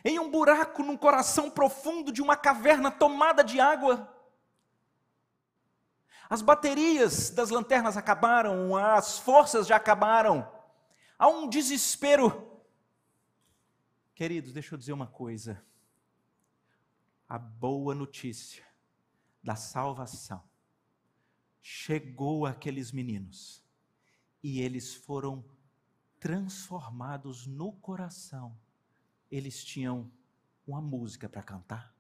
em 0.04 0.18
um 0.20 0.30
buraco 0.30 0.84
num 0.84 0.98
coração 0.98 1.50
profundo 1.50 2.12
de 2.12 2.22
uma 2.22 2.38
caverna 2.38 2.90
tomada 2.90 3.44
de 3.44 3.60
água. 3.60 4.08
As 6.30 6.42
baterias 6.42 7.32
das 7.32 7.50
lanternas 7.50 7.98
acabaram, 7.98 8.78
as 8.78 9.18
forças 9.18 9.66
já 9.66 9.76
acabaram. 9.76 10.50
Há 11.18 11.28
um 11.28 11.50
desespero. 11.50 12.48
Queridos, 14.14 14.54
deixa 14.54 14.76
eu 14.76 14.78
dizer 14.78 14.94
uma 14.94 15.08
coisa. 15.08 15.62
A 17.28 17.40
boa 17.40 17.96
notícia 17.96 18.64
da 19.44 19.56
salvação 19.56 20.44
chegou 21.62 22.46
àqueles 22.46 22.92
meninos 22.92 23.64
e 24.44 24.62
eles 24.62 24.94
foram 24.94 25.44
transformados 26.20 27.48
no 27.48 27.74
coração 27.74 28.56
eles 29.32 29.64
tinham 29.64 30.12
uma 30.66 30.82
música 30.82 31.30
para 31.30 31.44
cantar. 31.44 31.96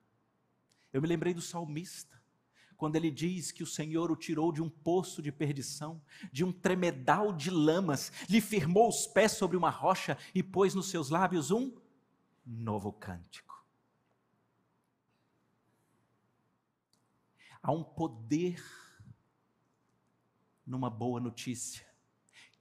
Eu 0.92 1.02
me 1.02 1.08
lembrei 1.08 1.34
do 1.34 1.42
salmista, 1.42 2.19
quando 2.80 2.96
ele 2.96 3.12
diz 3.12 3.52
que 3.52 3.62
o 3.62 3.68
Senhor 3.68 4.10
o 4.10 4.16
tirou 4.16 4.54
de 4.54 4.62
um 4.62 4.70
poço 4.70 5.22
de 5.22 5.34
perdição, 5.34 6.02
de 6.32 6.46
um 6.46 6.52
tremedal 6.54 7.34
de 7.34 7.52
lamas, 7.52 8.10
lhe 8.30 8.40
firmou 8.40 8.88
os 8.88 9.06
pés 9.06 9.34
sobre 9.34 9.58
uma 9.58 9.70
rocha 9.70 10.18
e 10.34 10.42
pôs 10.42 10.74
nos 10.74 10.90
seus 10.90 11.10
lábios 11.10 11.52
um 11.52 11.76
novo 12.46 12.94
cântico. 12.94 13.62
Há 17.62 17.70
um 17.74 17.84
poder 17.84 18.64
numa 20.66 20.90
boa 20.90 21.20
notícia 21.20 21.86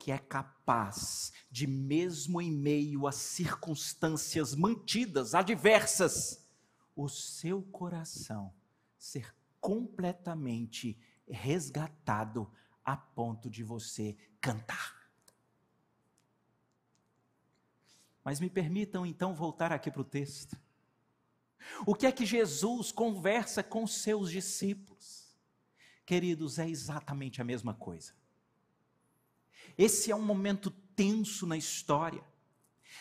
que 0.00 0.10
é 0.10 0.18
capaz 0.18 1.32
de, 1.48 1.64
mesmo 1.68 2.42
em 2.42 2.50
meio 2.50 3.06
a 3.06 3.12
circunstâncias 3.12 4.52
mantidas, 4.52 5.32
adversas, 5.32 6.44
o 6.96 7.08
seu 7.08 7.62
coração 7.62 8.52
ser 8.98 9.37
completamente 9.60 10.98
resgatado 11.26 12.50
a 12.84 12.96
ponto 12.96 13.50
de 13.50 13.62
você 13.62 14.16
cantar. 14.40 14.98
Mas 18.24 18.40
me 18.40 18.50
permitam 18.50 19.06
então 19.06 19.34
voltar 19.34 19.72
aqui 19.72 19.90
para 19.90 20.02
o 20.02 20.04
texto. 20.04 20.56
O 21.86 21.94
que 21.94 22.06
é 22.06 22.12
que 22.12 22.26
Jesus 22.26 22.92
conversa 22.92 23.62
com 23.62 23.86
seus 23.86 24.30
discípulos? 24.30 25.36
Queridos, 26.04 26.58
é 26.58 26.68
exatamente 26.68 27.40
a 27.40 27.44
mesma 27.44 27.74
coisa. 27.74 28.12
Esse 29.76 30.10
é 30.10 30.16
um 30.16 30.24
momento 30.24 30.70
tenso 30.70 31.46
na 31.46 31.56
história. 31.56 32.24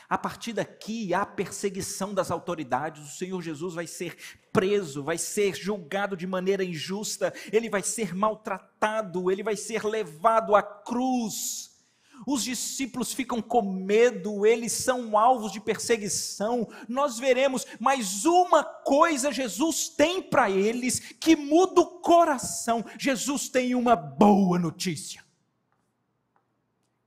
A 0.10 0.18
partir 0.18 0.54
daqui 0.54 1.14
há 1.14 1.26
perseguição 1.26 2.14
das 2.14 2.32
autoridades, 2.32 3.04
o 3.04 3.18
Senhor 3.18 3.42
Jesus 3.42 3.74
vai 3.74 3.88
ser 3.88 4.16
preso, 4.54 5.04
vai 5.04 5.18
ser 5.18 5.56
julgado 5.56 6.16
de 6.16 6.26
maneira 6.26 6.64
injusta, 6.64 7.34
ele 7.52 7.70
vai 7.70 7.84
ser 7.84 8.16
maltratado, 8.16 9.30
ele 9.30 9.44
vai 9.44 9.56
ser 9.56 9.84
levado 9.84 10.56
à 10.56 10.64
cruz. 10.64 11.78
Os 12.26 12.44
discípulos 12.44 13.14
ficam 13.14 13.42
com 13.42 13.62
medo, 13.62 14.46
eles 14.46 14.72
são 14.72 15.18
alvos 15.18 15.52
de 15.52 15.60
perseguição. 15.60 16.68
Nós 16.88 17.20
veremos, 17.20 17.66
mas 17.80 18.26
uma 18.26 18.64
coisa 18.64 19.32
Jesus 19.32 19.90
tem 19.90 20.22
para 20.22 20.50
eles 20.50 21.00
que 21.00 21.36
muda 21.36 21.82
o 21.82 22.00
coração. 22.00 22.84
Jesus 22.98 23.50
tem 23.50 23.76
uma 23.76 23.96
boa 23.96 24.58
notícia. 24.58 25.24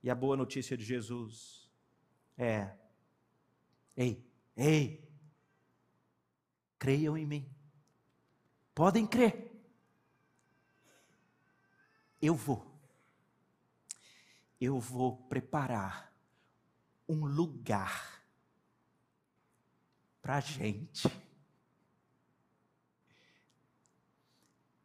E 0.03 0.09
a 0.09 0.15
boa 0.15 0.37
notícia 0.37 0.77
de 0.77 0.83
Jesus 0.83 1.69
é: 2.37 2.71
ei, 4.01 4.25
ei, 4.55 5.11
creiam 6.79 7.17
em 7.17 7.25
mim. 7.25 7.55
Podem 8.73 9.05
crer. 9.05 9.51
Eu 12.21 12.35
vou. 12.35 12.65
Eu 14.59 14.79
vou 14.79 15.17
preparar 15.27 16.13
um 17.07 17.25
lugar 17.25 18.23
para 20.21 20.39
gente. 20.39 21.07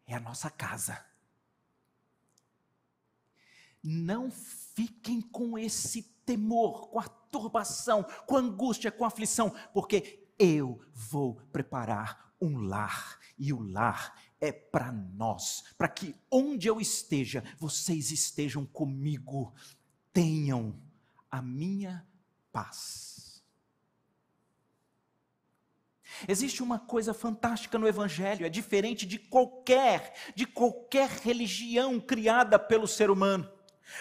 É 0.06 0.14
a 0.14 0.20
nossa 0.20 0.50
casa. 0.50 1.04
Não 3.82 4.30
fiquem 4.30 5.20
com 5.20 5.58
esse 5.58 6.02
temor, 6.24 6.88
com 6.88 6.98
a 6.98 7.08
turbação, 7.30 8.04
com 8.26 8.36
angústia, 8.36 8.90
com 8.90 9.04
aflição, 9.04 9.54
porque 9.72 10.26
eu 10.38 10.80
vou 10.92 11.34
preparar 11.52 12.32
um 12.40 12.58
lar, 12.58 13.18
e 13.38 13.52
o 13.52 13.60
lar 13.60 14.14
é 14.40 14.52
para 14.52 14.92
nós, 14.92 15.64
para 15.78 15.88
que 15.88 16.14
onde 16.30 16.68
eu 16.68 16.80
esteja, 16.80 17.42
vocês 17.58 18.10
estejam 18.10 18.66
comigo, 18.66 19.54
tenham 20.12 20.78
a 21.30 21.40
minha 21.40 22.06
paz. 22.52 23.42
Existe 26.26 26.62
uma 26.62 26.78
coisa 26.78 27.12
fantástica 27.12 27.78
no 27.78 27.86
evangelho, 27.86 28.46
é 28.46 28.48
diferente 28.48 29.04
de 29.04 29.18
qualquer, 29.18 30.14
de 30.34 30.46
qualquer 30.46 31.08
religião 31.08 32.00
criada 32.00 32.58
pelo 32.58 32.86
ser 32.86 33.10
humano. 33.10 33.50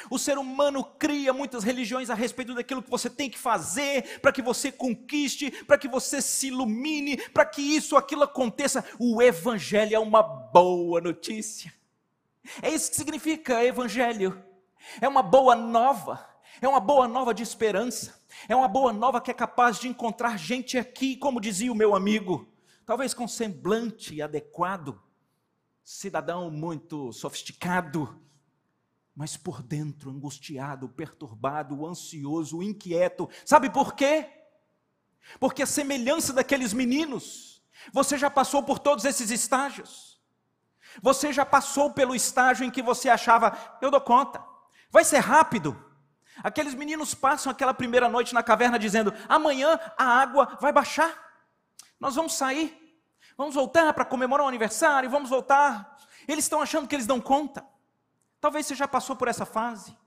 O 0.09 0.17
ser 0.17 0.37
humano 0.37 0.83
cria 0.83 1.33
muitas 1.33 1.63
religiões 1.63 2.09
a 2.09 2.13
respeito 2.13 2.53
daquilo 2.53 2.83
que 2.83 2.89
você 2.89 3.09
tem 3.09 3.29
que 3.29 3.37
fazer 3.37 4.19
para 4.19 4.31
que 4.31 4.41
você 4.41 4.71
conquiste, 4.71 5.51
para 5.65 5.77
que 5.77 5.87
você 5.87 6.21
se 6.21 6.47
ilumine, 6.47 7.17
para 7.29 7.45
que 7.45 7.61
isso, 7.61 7.95
aquilo 7.95 8.23
aconteça. 8.23 8.83
O 8.99 9.21
Evangelho 9.21 9.95
é 9.95 9.99
uma 9.99 10.23
boa 10.23 10.99
notícia. 10.99 11.73
É 12.61 12.69
isso 12.69 12.89
que 12.91 12.97
significa 12.97 13.63
Evangelho. 13.63 14.43
É 15.01 15.07
uma 15.07 15.23
boa 15.23 15.55
nova. 15.55 16.27
É 16.61 16.67
uma 16.67 16.79
boa 16.79 17.07
nova 17.07 17.33
de 17.33 17.43
esperança. 17.43 18.19
É 18.47 18.55
uma 18.55 18.67
boa 18.67 18.93
nova 18.93 19.21
que 19.21 19.31
é 19.31 19.33
capaz 19.33 19.79
de 19.79 19.87
encontrar 19.87 20.37
gente 20.37 20.77
aqui, 20.77 21.15
como 21.15 21.41
dizia 21.41 21.71
o 21.71 21.75
meu 21.75 21.95
amigo, 21.95 22.47
talvez 22.85 23.13
com 23.13 23.27
semblante 23.27 24.21
adequado, 24.21 25.01
cidadão 25.83 26.51
muito 26.51 27.11
sofisticado, 27.13 28.21
mas 29.15 29.37
por 29.37 29.63
dentro 29.63 30.11
angustiado, 30.11 30.89
perturbado, 30.89 31.85
ansioso, 31.85 32.61
inquieto. 32.61 33.29
Sabe 33.45 33.69
por 33.69 33.93
quê? 33.93 34.29
Porque 35.39 35.63
a 35.63 35.67
semelhança 35.67 36.33
daqueles 36.33 36.73
meninos, 36.73 37.63
você 37.93 38.17
já 38.17 38.29
passou 38.29 38.61
por 38.61 38.77
todos 38.77 39.05
esses 39.05 39.31
estágios. 39.31 40.21
Você 41.01 41.31
já 41.31 41.45
passou 41.45 41.91
pelo 41.91 42.13
estágio 42.13 42.65
em 42.65 42.71
que 42.71 42.81
você 42.81 43.09
achava, 43.09 43.77
eu 43.81 43.89
dou 43.89 44.01
conta, 44.01 44.43
vai 44.91 45.03
ser 45.03 45.19
rápido. 45.19 45.81
Aqueles 46.43 46.73
meninos 46.73 47.13
passam 47.13 47.51
aquela 47.51 47.73
primeira 47.73 48.09
noite 48.09 48.33
na 48.33 48.43
caverna 48.43 48.77
dizendo: 48.77 49.13
amanhã 49.27 49.79
a 49.97 50.05
água 50.05 50.57
vai 50.59 50.71
baixar, 50.71 51.13
nós 51.99 52.15
vamos 52.15 52.33
sair, 52.33 52.99
vamos 53.37 53.55
voltar 53.55 53.93
para 53.93 54.05
comemorar 54.05 54.45
o 54.45 54.49
aniversário, 54.49 55.09
vamos 55.09 55.29
voltar. 55.29 55.97
Eles 56.27 56.45
estão 56.45 56.61
achando 56.61 56.87
que 56.87 56.95
eles 56.95 57.07
dão 57.07 57.21
conta. 57.21 57.65
Talvez 58.45 58.67
você 58.67 58.75
já 58.75 58.87
passou 58.87 59.15
por 59.15 59.27
essa 59.27 59.43
fase. 59.43 59.97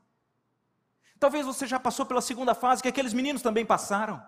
Talvez 1.18 1.44
você 1.44 1.66
já 1.66 1.81
passou 1.81 2.07
pela 2.07 2.20
segunda 2.20 2.55
fase 2.55 2.81
que 2.81 2.87
aqueles 2.87 3.12
meninos 3.12 3.42
também 3.42 3.66
passaram. 3.66 4.22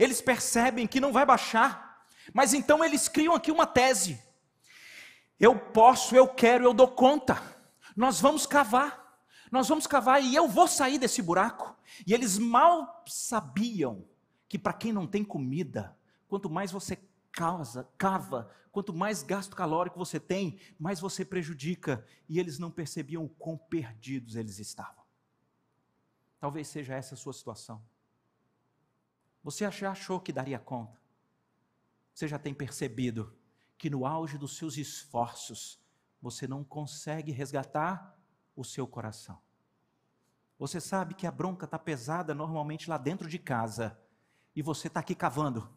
Eles 0.00 0.20
percebem 0.20 0.84
que 0.84 0.98
não 0.98 1.12
vai 1.12 1.24
baixar, 1.24 2.04
mas 2.34 2.52
então 2.52 2.84
eles 2.84 3.06
criam 3.06 3.36
aqui 3.36 3.52
uma 3.52 3.64
tese. 3.64 4.20
Eu 5.38 5.56
posso, 5.56 6.16
eu 6.16 6.26
quero, 6.26 6.64
eu 6.64 6.74
dou 6.74 6.88
conta. 6.88 7.40
Nós 7.96 8.20
vamos 8.20 8.46
cavar. 8.46 9.16
Nós 9.48 9.68
vamos 9.68 9.86
cavar 9.86 10.20
e 10.20 10.34
eu 10.34 10.48
vou 10.48 10.66
sair 10.66 10.98
desse 10.98 11.22
buraco. 11.22 11.78
E 12.04 12.12
eles 12.12 12.38
mal 12.38 13.04
sabiam 13.06 14.08
que 14.48 14.58
para 14.58 14.72
quem 14.72 14.92
não 14.92 15.06
tem 15.06 15.22
comida, 15.22 15.96
quanto 16.26 16.50
mais 16.50 16.72
você 16.72 16.98
causa, 17.30 17.88
cava, 17.96 18.50
quanto 18.76 18.92
mais 18.92 19.22
gasto 19.22 19.56
calórico 19.56 19.98
você 19.98 20.20
tem, 20.20 20.60
mais 20.78 21.00
você 21.00 21.24
prejudica. 21.24 22.06
E 22.28 22.38
eles 22.38 22.58
não 22.58 22.70
percebiam 22.70 23.24
o 23.24 23.28
quão 23.30 23.56
perdidos 23.56 24.36
eles 24.36 24.58
estavam. 24.58 25.02
Talvez 26.38 26.68
seja 26.68 26.94
essa 26.94 27.14
a 27.14 27.16
sua 27.16 27.32
situação. 27.32 27.82
Você 29.42 29.70
já 29.70 29.92
achou 29.92 30.20
que 30.20 30.30
daria 30.30 30.58
conta? 30.58 31.00
Você 32.12 32.28
já 32.28 32.38
tem 32.38 32.52
percebido 32.52 33.34
que 33.78 33.88
no 33.88 34.04
auge 34.04 34.36
dos 34.36 34.58
seus 34.58 34.76
esforços, 34.76 35.80
você 36.20 36.46
não 36.46 36.62
consegue 36.62 37.32
resgatar 37.32 38.14
o 38.54 38.62
seu 38.62 38.86
coração. 38.86 39.40
Você 40.58 40.82
sabe 40.82 41.14
que 41.14 41.26
a 41.26 41.30
bronca 41.30 41.64
está 41.64 41.78
pesada 41.78 42.34
normalmente 42.34 42.90
lá 42.90 42.98
dentro 42.98 43.26
de 43.26 43.38
casa, 43.38 43.98
e 44.54 44.60
você 44.60 44.88
está 44.88 45.00
aqui 45.00 45.14
cavando 45.14 45.74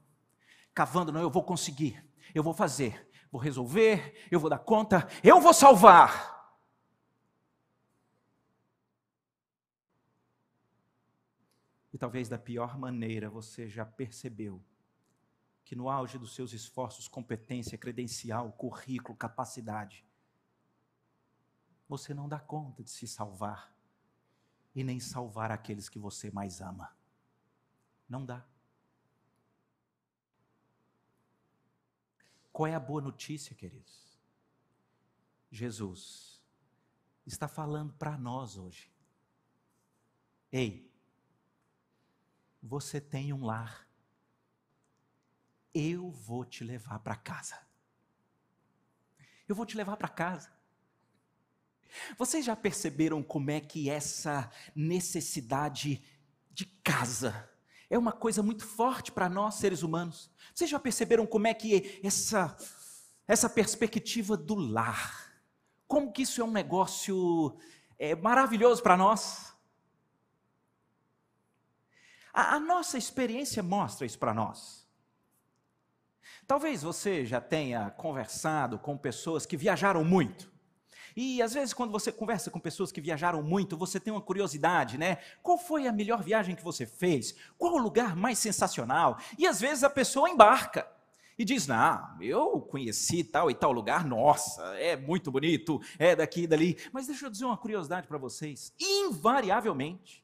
cavando, 0.74 1.12
não, 1.12 1.20
eu 1.20 1.30
vou 1.30 1.44
conseguir, 1.44 2.02
eu 2.34 2.44
vou 2.44 2.54
fazer, 2.54 3.10
vou 3.32 3.42
resolver, 3.42 4.28
eu 4.32 4.40
vou 4.40 4.50
dar 4.50 4.60
conta, 4.60 5.08
eu 5.24 5.40
vou 5.40 5.54
salvar. 5.54 6.38
E 11.94 11.98
talvez 11.98 12.30
da 12.30 12.38
pior 12.38 12.78
maneira 12.78 13.30
você 13.30 13.68
já 13.68 13.86
percebeu 13.86 14.64
que 15.64 15.76
no 15.76 15.90
auge 15.90 16.18
dos 16.18 16.34
seus 16.34 16.52
esforços, 16.54 17.08
competência, 17.08 17.78
credencial, 17.78 18.52
currículo, 18.54 19.16
capacidade, 19.16 20.06
você 21.88 22.14
não 22.14 22.28
dá 22.28 22.40
conta 22.40 22.84
de 22.84 22.90
se 22.90 23.08
salvar 23.08 23.74
e 24.74 24.84
nem 24.84 25.00
salvar 25.00 25.52
aqueles 25.52 25.90
que 25.90 26.00
você 26.00 26.32
mais 26.32 26.62
ama. 26.62 26.96
Não 28.08 28.26
dá. 28.26 28.46
Qual 32.60 32.68
é 32.68 32.76
a 32.76 32.80
boa 32.82 33.00
notícia, 33.00 33.56
queridos? 33.56 34.20
Jesus 35.50 36.44
está 37.26 37.48
falando 37.48 37.94
para 37.94 38.18
nós 38.18 38.58
hoje. 38.58 38.92
Ei, 40.52 40.94
você 42.62 43.00
tem 43.00 43.32
um 43.32 43.46
lar. 43.46 43.88
Eu 45.74 46.12
vou 46.12 46.44
te 46.44 46.66
levar 46.66 47.00
para 47.00 47.16
casa. 47.16 47.58
Eu 49.48 49.56
vou 49.56 49.66
te 49.66 49.78
levar 49.78 49.96
para 49.96 50.10
casa. 50.10 50.52
Vocês 52.18 52.44
já 52.44 52.58
perceberam 52.58 53.24
como 53.24 53.52
é 53.52 53.62
que 53.62 53.90
essa 53.90 54.52
necessidade 54.76 56.04
de 56.52 56.66
casa 56.66 57.50
é 57.90 57.98
uma 57.98 58.12
coisa 58.12 58.44
muito 58.44 58.66
forte 58.66 59.12
para 59.12 59.28
nós 59.28 59.56
seres 59.56 59.82
humanos. 59.84 60.32
Vocês 60.54 60.70
já 60.70 60.80
perceberam 60.80 61.26
como 61.26 61.48
é 61.48 61.54
que 61.54 62.00
essa 62.04 62.56
essa 63.30 63.48
perspectiva 63.48 64.36
do 64.36 64.56
lar, 64.56 65.32
como 65.88 66.12
que 66.12 66.24
isso 66.24 66.42
é 66.42 66.44
um 66.44 66.50
negócio 66.50 67.56
é, 68.00 68.16
maravilhoso 68.16 68.82
para 68.82 68.98
nós? 68.98 69.56
A, 72.34 72.56
a 72.56 72.60
nossa 72.60 72.98
experiência 72.98 73.62
mostra 73.62 74.08
isso 74.08 74.18
para 74.18 74.34
nós. 74.34 74.88
Talvez 76.48 76.82
você 76.82 77.24
já 77.24 77.40
tenha 77.40 77.92
conversado 77.92 78.80
com 78.80 78.98
pessoas 78.98 79.46
que 79.46 79.56
viajaram 79.56 80.04
muito. 80.04 80.52
E 81.16 81.42
às 81.42 81.54
vezes, 81.54 81.74
quando 81.74 81.92
você 81.92 82.12
conversa 82.12 82.50
com 82.50 82.60
pessoas 82.60 82.92
que 82.92 83.02
viajaram 83.02 83.42
muito, 83.44 83.78
você 83.78 84.00
tem 84.00 84.14
uma 84.14 84.22
curiosidade, 84.22 84.98
né? 84.98 85.18
Qual 85.42 85.58
foi 85.58 85.88
a 85.88 85.92
melhor 85.92 86.24
viagem 86.24 86.56
que 86.56 86.64
você 86.64 86.86
fez? 86.86 87.36
Qual 87.58 87.74
o 87.74 87.78
lugar 87.78 88.16
mais 88.16 88.40
sensacional? 88.40 89.18
E 89.38 89.48
às 89.48 89.60
vezes 89.60 89.84
a 89.84 89.90
pessoa 89.90 90.30
embarca 90.30 90.88
e 91.40 91.46
diz: 91.46 91.66
Não, 91.66 92.22
eu 92.22 92.60
conheci 92.60 93.24
tal 93.24 93.50
e 93.50 93.56
tal 93.56 93.72
lugar, 93.72 94.06
nossa, 94.06 94.62
é 94.76 94.98
muito 94.98 95.32
bonito, 95.32 95.82
é 95.98 96.14
daqui 96.14 96.42
e 96.44 96.48
dali. 96.48 96.78
Mas 96.92 97.08
deixa 97.08 97.26
eu 97.26 97.30
dizer 97.30 97.46
uma 97.46 97.58
curiosidade 97.58 98.08
para 98.08 98.18
vocês: 98.18 98.74
invariavelmente, 98.78 100.22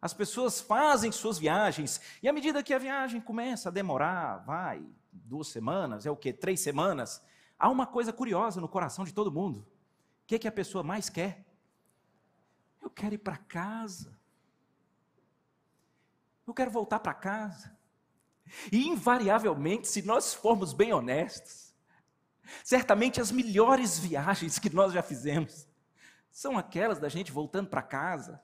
as 0.00 0.14
pessoas 0.14 0.60
fazem 0.60 1.10
suas 1.10 1.38
viagens, 1.38 2.00
e 2.22 2.28
à 2.28 2.32
medida 2.32 2.62
que 2.62 2.72
a 2.72 2.78
viagem 2.78 3.20
começa 3.20 3.68
a 3.68 3.72
demorar, 3.72 4.44
vai, 4.46 4.84
duas 5.10 5.48
semanas, 5.48 6.06
é 6.06 6.10
o 6.10 6.16
quê? 6.16 6.32
Três 6.32 6.60
semanas, 6.60 7.20
há 7.58 7.68
uma 7.68 7.86
coisa 7.86 8.12
curiosa 8.12 8.60
no 8.60 8.68
coração 8.68 9.04
de 9.04 9.12
todo 9.12 9.32
mundo. 9.32 9.66
O 10.24 10.26
que, 10.26 10.36
é 10.36 10.38
que 10.38 10.48
a 10.48 10.52
pessoa 10.52 10.82
mais 10.82 11.10
quer? 11.10 11.44
Eu 12.80 12.88
quero 12.88 13.14
ir 13.14 13.18
para 13.18 13.36
casa. 13.36 14.18
Eu 16.46 16.54
quero 16.54 16.70
voltar 16.70 16.98
para 16.98 17.12
casa. 17.12 17.76
E, 18.72 18.88
invariavelmente, 18.88 19.86
se 19.86 20.00
nós 20.02 20.32
formos 20.32 20.72
bem 20.72 20.94
honestos, 20.94 21.74
certamente 22.62 23.20
as 23.20 23.30
melhores 23.30 23.98
viagens 23.98 24.58
que 24.58 24.70
nós 24.70 24.92
já 24.92 25.02
fizemos 25.02 25.66
são 26.30 26.56
aquelas 26.56 26.98
da 26.98 27.08
gente 27.08 27.30
voltando 27.30 27.68
para 27.68 27.82
casa. 27.82 28.42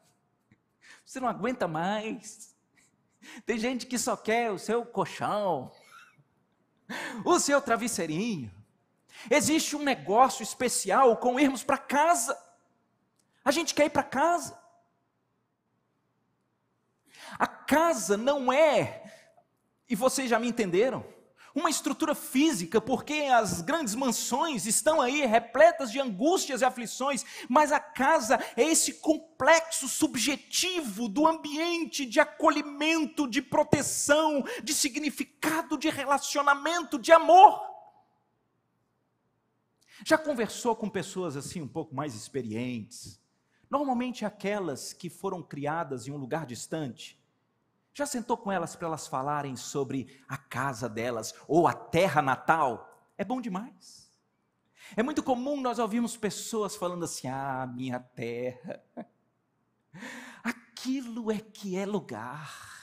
Você 1.04 1.18
não 1.18 1.28
aguenta 1.28 1.66
mais. 1.66 2.54
Tem 3.46 3.58
gente 3.58 3.86
que 3.86 3.98
só 3.98 4.16
quer 4.16 4.50
o 4.50 4.58
seu 4.58 4.84
colchão, 4.84 5.72
o 7.24 7.38
seu 7.38 7.60
travesseirinho. 7.60 8.59
Existe 9.28 9.74
um 9.74 9.82
negócio 9.82 10.42
especial 10.42 11.16
com 11.16 11.40
irmos 11.40 11.64
para 11.64 11.78
casa. 11.78 12.38
A 13.44 13.50
gente 13.50 13.74
quer 13.74 13.86
ir 13.86 13.90
para 13.90 14.02
casa. 14.02 14.58
A 17.38 17.46
casa 17.46 18.16
não 18.16 18.52
é 18.52 19.00
e 19.90 19.96
vocês 19.96 20.30
já 20.30 20.38
me 20.38 20.48
entenderam? 20.48 21.04
Uma 21.52 21.68
estrutura 21.68 22.14
física, 22.14 22.80
porque 22.80 23.12
as 23.12 23.60
grandes 23.60 23.96
mansões 23.96 24.66
estão 24.66 25.00
aí 25.00 25.26
repletas 25.26 25.90
de 25.90 25.98
angústias 25.98 26.60
e 26.60 26.64
aflições, 26.64 27.24
mas 27.48 27.72
a 27.72 27.80
casa 27.80 28.38
é 28.56 28.62
esse 28.62 28.94
complexo 28.94 29.88
subjetivo 29.88 31.08
do 31.08 31.26
ambiente 31.26 32.06
de 32.06 32.20
acolhimento, 32.20 33.28
de 33.28 33.42
proteção, 33.42 34.44
de 34.62 34.72
significado, 34.72 35.76
de 35.76 35.90
relacionamento, 35.90 36.96
de 36.96 37.10
amor. 37.10 37.69
Já 40.04 40.16
conversou 40.16 40.74
com 40.74 40.88
pessoas 40.88 41.36
assim 41.36 41.60
um 41.60 41.68
pouco 41.68 41.94
mais 41.94 42.14
experientes? 42.14 43.20
Normalmente 43.70 44.24
aquelas 44.24 44.92
que 44.92 45.08
foram 45.08 45.42
criadas 45.42 46.08
em 46.08 46.10
um 46.10 46.16
lugar 46.16 46.44
distante, 46.44 47.20
já 47.92 48.06
sentou 48.06 48.36
com 48.36 48.50
elas 48.50 48.74
para 48.74 48.88
elas 48.88 49.06
falarem 49.06 49.56
sobre 49.56 50.20
a 50.28 50.36
casa 50.36 50.88
delas 50.88 51.34
ou 51.46 51.68
a 51.68 51.72
terra 51.72 52.22
natal? 52.22 53.08
É 53.16 53.24
bom 53.24 53.40
demais. 53.40 54.10
É 54.96 55.02
muito 55.02 55.22
comum 55.22 55.60
nós 55.60 55.78
ouvirmos 55.78 56.16
pessoas 56.16 56.74
falando 56.74 57.04
assim: 57.04 57.28
ah, 57.28 57.68
minha 57.72 58.00
terra. 58.00 58.82
Aquilo 60.42 61.30
é 61.30 61.38
que 61.38 61.76
é 61.76 61.84
lugar. 61.84 62.79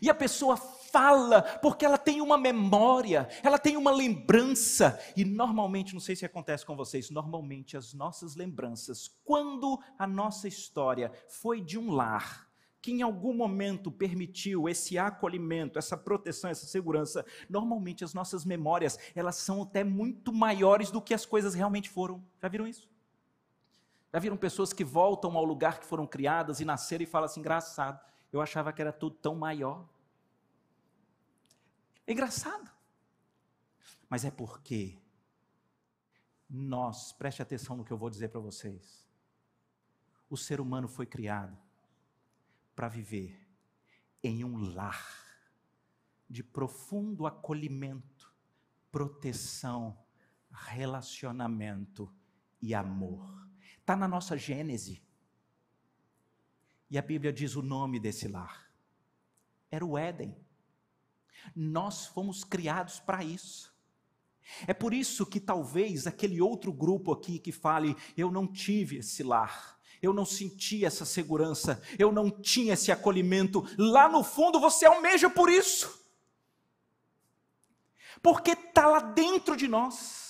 E 0.00 0.10
a 0.10 0.14
pessoa 0.14 0.56
fala 0.56 1.42
porque 1.60 1.84
ela 1.84 1.98
tem 1.98 2.20
uma 2.20 2.38
memória, 2.38 3.28
ela 3.42 3.58
tem 3.58 3.76
uma 3.76 3.90
lembrança. 3.90 4.98
E 5.16 5.24
normalmente, 5.24 5.94
não 5.94 6.00
sei 6.00 6.16
se 6.16 6.24
acontece 6.24 6.64
com 6.64 6.76
vocês, 6.76 7.10
normalmente 7.10 7.76
as 7.76 7.94
nossas 7.94 8.36
lembranças, 8.36 9.08
quando 9.24 9.78
a 9.98 10.06
nossa 10.06 10.48
história 10.48 11.12
foi 11.28 11.60
de 11.60 11.78
um 11.78 11.92
lar, 11.92 12.48
que 12.80 12.92
em 12.92 13.02
algum 13.02 13.34
momento 13.34 13.90
permitiu 13.90 14.68
esse 14.68 14.96
acolhimento, 14.96 15.78
essa 15.78 15.96
proteção, 15.96 16.48
essa 16.48 16.66
segurança, 16.66 17.24
normalmente 17.48 18.04
as 18.04 18.14
nossas 18.14 18.44
memórias, 18.44 18.98
elas 19.14 19.36
são 19.36 19.62
até 19.62 19.82
muito 19.82 20.32
maiores 20.32 20.90
do 20.90 21.02
que 21.02 21.12
as 21.12 21.26
coisas 21.26 21.54
realmente 21.54 21.90
foram. 21.90 22.24
Já 22.40 22.48
viram 22.48 22.66
isso? 22.66 22.88
Já 24.12 24.18
viram 24.18 24.36
pessoas 24.36 24.72
que 24.72 24.84
voltam 24.84 25.36
ao 25.36 25.44
lugar 25.44 25.80
que 25.80 25.86
foram 25.86 26.06
criadas 26.06 26.60
e 26.60 26.64
nasceram 26.64 27.02
e 27.02 27.06
falam 27.06 27.26
assim, 27.26 27.40
engraçado, 27.40 28.00
eu 28.32 28.40
achava 28.40 28.72
que 28.72 28.80
era 28.80 28.92
tudo 28.92 29.16
tão 29.16 29.34
maior. 29.34 29.88
É 32.06 32.12
engraçado. 32.12 32.70
Mas 34.08 34.24
é 34.24 34.30
porque 34.30 34.98
nós, 36.48 37.12
preste 37.12 37.42
atenção 37.42 37.76
no 37.76 37.84
que 37.84 37.92
eu 37.92 37.98
vou 37.98 38.08
dizer 38.08 38.28
para 38.28 38.40
vocês. 38.40 39.06
O 40.30 40.36
ser 40.36 40.60
humano 40.60 40.88
foi 40.88 41.06
criado 41.06 41.56
para 42.74 42.88
viver 42.88 43.46
em 44.22 44.44
um 44.44 44.72
lar 44.74 45.06
de 46.28 46.42
profundo 46.42 47.26
acolhimento, 47.26 48.32
proteção, 48.90 49.98
relacionamento 50.50 52.12
e 52.60 52.74
amor. 52.74 53.48
Está 53.78 53.96
na 53.96 54.08
nossa 54.08 54.36
Gênese. 54.36 55.02
E 56.90 56.98
a 56.98 57.02
Bíblia 57.02 57.32
diz 57.32 57.56
o 57.56 57.62
nome 57.62 57.98
desse 57.98 58.28
lar. 58.28 58.70
Era 59.70 59.84
o 59.84 59.98
Éden. 59.98 60.34
Nós 61.54 62.06
fomos 62.06 62.44
criados 62.44 62.98
para 63.00 63.22
isso. 63.22 63.76
É 64.66 64.72
por 64.72 64.94
isso 64.94 65.26
que 65.26 65.38
talvez 65.38 66.06
aquele 66.06 66.40
outro 66.40 66.72
grupo 66.72 67.12
aqui 67.12 67.38
que 67.38 67.52
fale, 67.52 67.94
eu 68.16 68.30
não 68.30 68.46
tive 68.46 68.98
esse 68.98 69.22
lar 69.22 69.78
eu 70.00 70.12
não 70.12 70.24
sentia 70.24 70.86
essa 70.86 71.04
segurança, 71.04 71.82
eu 71.98 72.12
não 72.12 72.30
tinha 72.30 72.74
esse 72.74 72.92
acolhimento. 72.92 73.66
Lá 73.76 74.08
no 74.08 74.22
fundo 74.22 74.60
você 74.60 74.86
almeja 74.86 75.28
por 75.28 75.50
isso, 75.50 76.06
porque 78.22 78.52
está 78.52 78.86
lá 78.86 79.00
dentro 79.00 79.56
de 79.56 79.66
nós. 79.66 80.27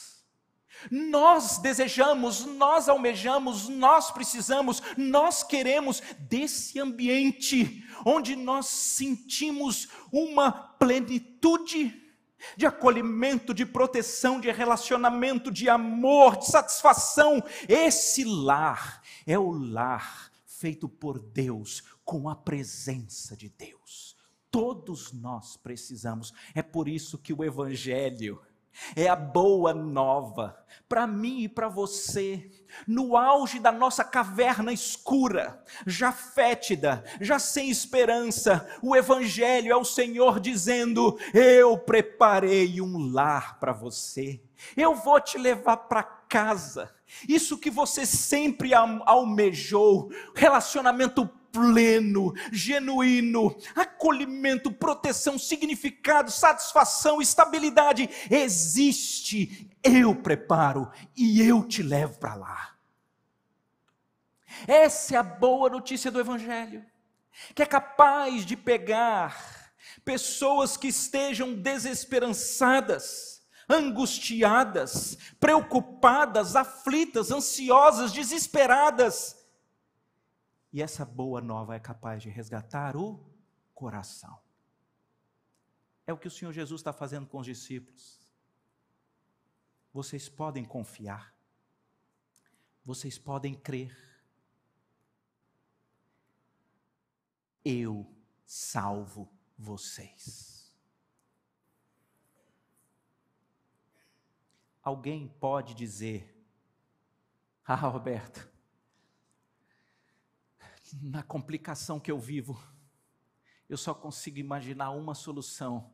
Nós 0.91 1.59
desejamos, 1.59 2.45
nós 2.45 2.89
almejamos, 2.89 3.69
nós 3.69 4.11
precisamos, 4.11 4.83
nós 4.97 5.43
queremos 5.43 6.03
desse 6.19 6.79
ambiente 6.79 7.85
onde 8.05 8.37
nós 8.37 8.67
sentimos 8.67 9.89
uma 10.13 10.53
plenitude 10.53 12.09
de 12.57 12.67
acolhimento, 12.67 13.53
de 13.53 13.67
proteção, 13.67 14.41
de 14.41 14.51
relacionamento, 14.51 15.51
de 15.51 15.69
amor, 15.69 16.37
de 16.37 16.47
satisfação. 16.47 17.43
Esse 17.69 18.25
lar 18.25 19.03
é 19.27 19.39
o 19.39 19.51
lar 19.51 20.31
feito 20.47 20.89
por 20.89 21.19
Deus, 21.19 21.83
com 22.05 22.29
a 22.29 22.35
presença 22.35 23.37
de 23.37 23.49
Deus. 23.49 24.17
Todos 24.51 25.13
nós 25.13 25.57
precisamos. 25.57 26.33
É 26.55 26.63
por 26.63 26.89
isso 26.89 27.19
que 27.19 27.33
o 27.33 27.45
Evangelho 27.45 28.41
é 28.97 29.09
a 29.09 29.17
boa 29.17 29.75
nova 29.75 30.65
para 30.89 31.07
mim 31.07 31.43
e 31.43 31.49
para 31.49 31.69
você, 31.69 32.51
no 32.87 33.17
auge 33.17 33.59
da 33.59 33.71
nossa 33.71 34.03
caverna 34.03 34.73
escura, 34.73 35.63
já 35.87 36.11
fétida, 36.11 37.05
já 37.21 37.39
sem 37.39 37.69
esperança, 37.69 38.67
o 38.83 38.97
Evangelho 38.97 39.71
é 39.71 39.77
o 39.77 39.85
Senhor 39.85 40.41
dizendo: 40.41 41.19
Eu 41.35 41.79
preparei 41.79 42.81
um 42.81 43.13
lar 43.13 43.59
para 43.61 43.73
você, 43.73 44.41
eu 44.77 44.95
vou 44.95 45.21
te 45.21 45.37
levar 45.37 45.77
para 45.77 46.03
casa. 46.03 46.95
Isso 47.29 47.57
que 47.59 47.71
você 47.71 48.05
sempre 48.05 48.73
almejou, 48.75 50.11
relacionamento 50.35 51.29
pleno, 51.53 52.33
genuíno, 52.53 53.57
acolhimento, 53.75 54.71
proteção, 54.71 55.39
significado, 55.39 56.31
satisfação, 56.31 57.21
estabilidade, 57.21 58.09
existe. 58.31 59.71
Eu 59.83 60.15
preparo 60.15 60.91
e 61.17 61.41
eu 61.43 61.67
te 61.67 61.83
levo 61.83 62.19
para 62.19 62.35
lá. 62.35 62.75
Essa 64.67 65.15
é 65.15 65.19
a 65.19 65.23
boa 65.23 65.69
notícia 65.71 66.11
do 66.11 66.21
Evangelho, 66.21 66.85
que 67.55 67.63
é 67.63 67.67
capaz 67.67 68.45
de 68.45 68.57
pegar 68.57 69.73
pessoas 70.05 70.77
que 70.77 70.89
estejam 70.89 71.55
desesperançadas, 71.55 73.43
angustiadas, 73.69 75.19
preocupadas, 75.39 76.57
aflitas, 76.57 77.31
ansiosas, 77.31 78.13
desesperadas, 78.13 79.37
e 80.73 80.83
essa 80.83 81.05
boa 81.05 81.41
nova 81.41 81.75
é 81.75 81.81
capaz 81.81 82.23
de 82.23 82.29
resgatar 82.29 82.97
o 82.97 83.25
coração. 83.75 84.39
É 86.07 86.13
o 86.13 86.19
que 86.19 86.29
o 86.29 86.31
Senhor 86.31 86.53
Jesus 86.53 86.81
está 86.81 86.93
fazendo 86.93 87.27
com 87.27 87.39
os 87.39 87.47
discípulos. 87.47 88.19
Vocês 89.93 90.29
podem 90.29 90.65
confiar, 90.65 91.35
vocês 92.85 93.19
podem 93.19 93.55
crer. 93.55 93.97
Eu 97.65 98.11
salvo 98.47 99.31
vocês. 99.57 100.75
Alguém 104.83 105.29
pode 105.29 105.75
dizer, 105.75 106.35
Ah, 107.65 107.75
Roberto, 107.75 108.49
na 110.95 111.23
complicação 111.23 111.99
que 112.01 112.11
eu 112.11 112.19
vivo, 112.19 112.61
eu 113.69 113.77
só 113.77 113.95
consigo 113.95 114.39
imaginar 114.39 114.91
uma 114.91 115.15
solução: 115.15 115.93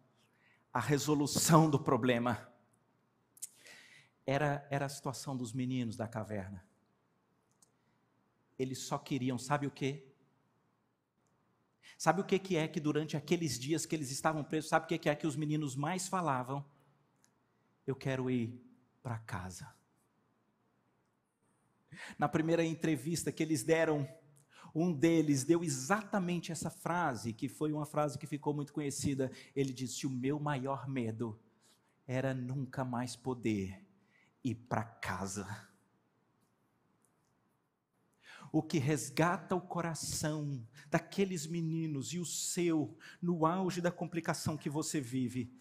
a 0.72 0.80
resolução 0.80 1.68
do 1.68 1.78
problema. 1.78 2.50
Era, 4.26 4.66
era 4.70 4.86
a 4.86 4.88
situação 4.88 5.36
dos 5.36 5.52
meninos 5.52 5.96
da 5.96 6.08
caverna. 6.08 6.66
Eles 8.58 8.78
só 8.78 8.96
queriam, 8.96 9.38
sabe 9.38 9.66
o 9.66 9.70
quê? 9.70 10.06
Sabe 11.98 12.20
o 12.20 12.24
que, 12.24 12.38
que 12.38 12.56
é 12.56 12.66
que 12.66 12.80
durante 12.80 13.16
aqueles 13.16 13.58
dias 13.58 13.84
que 13.84 13.94
eles 13.94 14.10
estavam 14.10 14.42
presos, 14.42 14.70
sabe 14.70 14.86
o 14.86 14.88
que, 14.88 14.98
que 14.98 15.08
é 15.08 15.14
que 15.14 15.26
os 15.26 15.36
meninos 15.36 15.76
mais 15.76 16.08
falavam? 16.08 16.64
Eu 17.86 17.94
quero 17.94 18.30
ir 18.30 18.58
para 19.02 19.18
casa. 19.18 19.72
Na 22.18 22.28
primeira 22.28 22.64
entrevista 22.64 23.30
que 23.30 23.42
eles 23.42 23.62
deram, 23.62 24.08
um 24.74 24.92
deles 24.92 25.44
deu 25.44 25.62
exatamente 25.62 26.50
essa 26.50 26.68
frase, 26.68 27.32
que 27.32 27.48
foi 27.48 27.72
uma 27.72 27.86
frase 27.86 28.18
que 28.18 28.26
ficou 28.26 28.52
muito 28.52 28.72
conhecida. 28.72 29.30
Ele 29.54 29.72
disse: 29.72 30.06
O 30.06 30.10
meu 30.10 30.40
maior 30.40 30.88
medo 30.88 31.38
era 32.06 32.34
nunca 32.34 32.84
mais 32.84 33.14
poder 33.14 33.86
ir 34.42 34.56
para 34.56 34.82
casa. 34.82 35.46
O 38.50 38.62
que 38.62 38.78
resgata 38.78 39.54
o 39.54 39.60
coração 39.60 40.64
daqueles 40.88 41.46
meninos 41.46 42.12
e 42.12 42.18
o 42.18 42.24
seu, 42.24 42.96
no 43.20 43.46
auge 43.46 43.80
da 43.80 43.90
complicação 43.90 44.56
que 44.56 44.70
você 44.70 45.00
vive, 45.00 45.52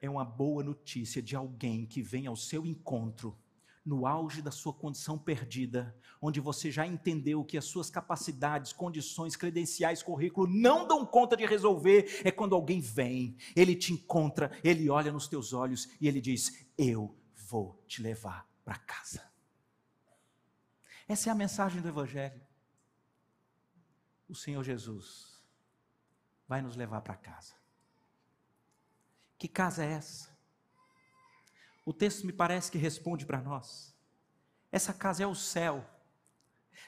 é 0.00 0.10
uma 0.10 0.24
boa 0.24 0.62
notícia 0.62 1.22
de 1.22 1.34
alguém 1.34 1.86
que 1.86 2.02
vem 2.02 2.26
ao 2.26 2.36
seu 2.36 2.66
encontro 2.66 3.38
no 3.84 4.06
auge 4.06 4.40
da 4.40 4.50
sua 4.50 4.72
condição 4.72 5.18
perdida, 5.18 5.94
onde 6.20 6.40
você 6.40 6.70
já 6.70 6.86
entendeu 6.86 7.44
que 7.44 7.58
as 7.58 7.66
suas 7.66 7.90
capacidades, 7.90 8.72
condições, 8.72 9.36
credenciais, 9.36 10.02
currículo 10.02 10.46
não 10.46 10.88
dão 10.88 11.04
conta 11.04 11.36
de 11.36 11.44
resolver, 11.44 12.22
é 12.24 12.30
quando 12.30 12.54
alguém 12.54 12.80
vem, 12.80 13.36
ele 13.54 13.76
te 13.76 13.92
encontra, 13.92 14.50
ele 14.64 14.88
olha 14.88 15.12
nos 15.12 15.28
teus 15.28 15.52
olhos 15.52 15.90
e 16.00 16.08
ele 16.08 16.20
diz: 16.20 16.66
Eu 16.78 17.14
vou 17.34 17.82
te 17.86 18.00
levar 18.00 18.48
para 18.64 18.78
casa. 18.78 19.22
Essa 21.06 21.28
é 21.28 21.32
a 21.32 21.34
mensagem 21.34 21.82
do 21.82 21.88
Evangelho. 21.88 22.40
O 24.26 24.34
Senhor 24.34 24.64
Jesus 24.64 25.44
vai 26.48 26.62
nos 26.62 26.76
levar 26.76 27.02
para 27.02 27.14
casa. 27.14 27.54
Que 29.36 29.46
casa 29.46 29.84
é 29.84 29.92
essa? 29.92 30.33
O 31.84 31.92
texto 31.92 32.26
me 32.26 32.32
parece 32.32 32.70
que 32.70 32.78
responde 32.78 33.26
para 33.26 33.40
nós. 33.40 33.94
Essa 34.72 34.92
casa 34.92 35.22
é 35.22 35.26
o 35.26 35.34
céu. 35.34 35.84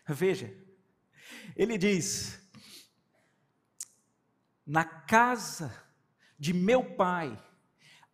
Veja, 0.06 0.52
ele 1.54 1.76
diz: 1.76 2.40
Na 4.66 4.84
casa 4.84 5.84
de 6.38 6.52
meu 6.52 6.96
pai 6.96 7.38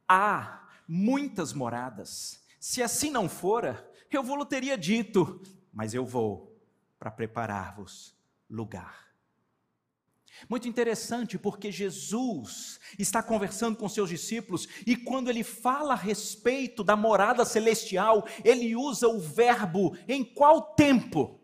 há 0.09 0.69
muitas 0.87 1.53
moradas. 1.53 2.45
Se 2.59 2.83
assim 2.83 3.11
não 3.11 3.29
fora, 3.29 3.91
eu 4.17 4.23
vou 4.23 4.37
teria 4.45 4.77
dito, 4.77 5.43
mas 5.73 5.95
eu 5.95 6.05
vou 6.05 6.61
para 6.99 7.11
preparar-vos 7.11 8.17
lugar. 8.49 9.12
Muito 10.49 10.69
interessante, 10.69 11.39
porque 11.39 11.71
Jesus 11.71 12.81
está 12.99 13.23
conversando 13.23 13.77
com 13.77 13.89
seus 13.89 14.09
discípulos 14.09 14.69
e 14.87 14.97
quando 14.97 15.29
ele 15.29 15.45
fala 15.45 15.93
a 15.93 15.97
respeito 15.97 16.83
da 16.83 16.97
morada 16.97 17.45
celestial, 17.45 18.27
ele 18.45 18.75
usa 18.75 19.09
o 19.09 19.21
verbo 19.21 19.97
em 20.09 20.25
qual 20.25 20.75
tempo? 20.75 21.41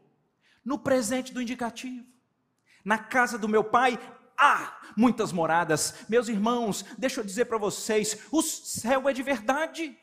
No 0.65 0.79
presente 0.79 1.33
do 1.33 1.41
indicativo. 1.41 2.07
Na 2.85 2.99
casa 2.99 3.39
do 3.39 3.49
meu 3.49 3.65
pai 3.65 3.99
há 4.37 4.81
muitas 4.97 5.33
moradas. 5.33 5.95
Meus 6.09 6.29
irmãos, 6.29 6.85
deixa 6.97 7.21
eu 7.21 7.25
dizer 7.25 7.47
para 7.47 7.59
vocês: 7.59 8.19
o 8.31 8.43
céu 8.43 9.09
é 9.09 9.13
de 9.13 9.23
verdade. 9.23 9.97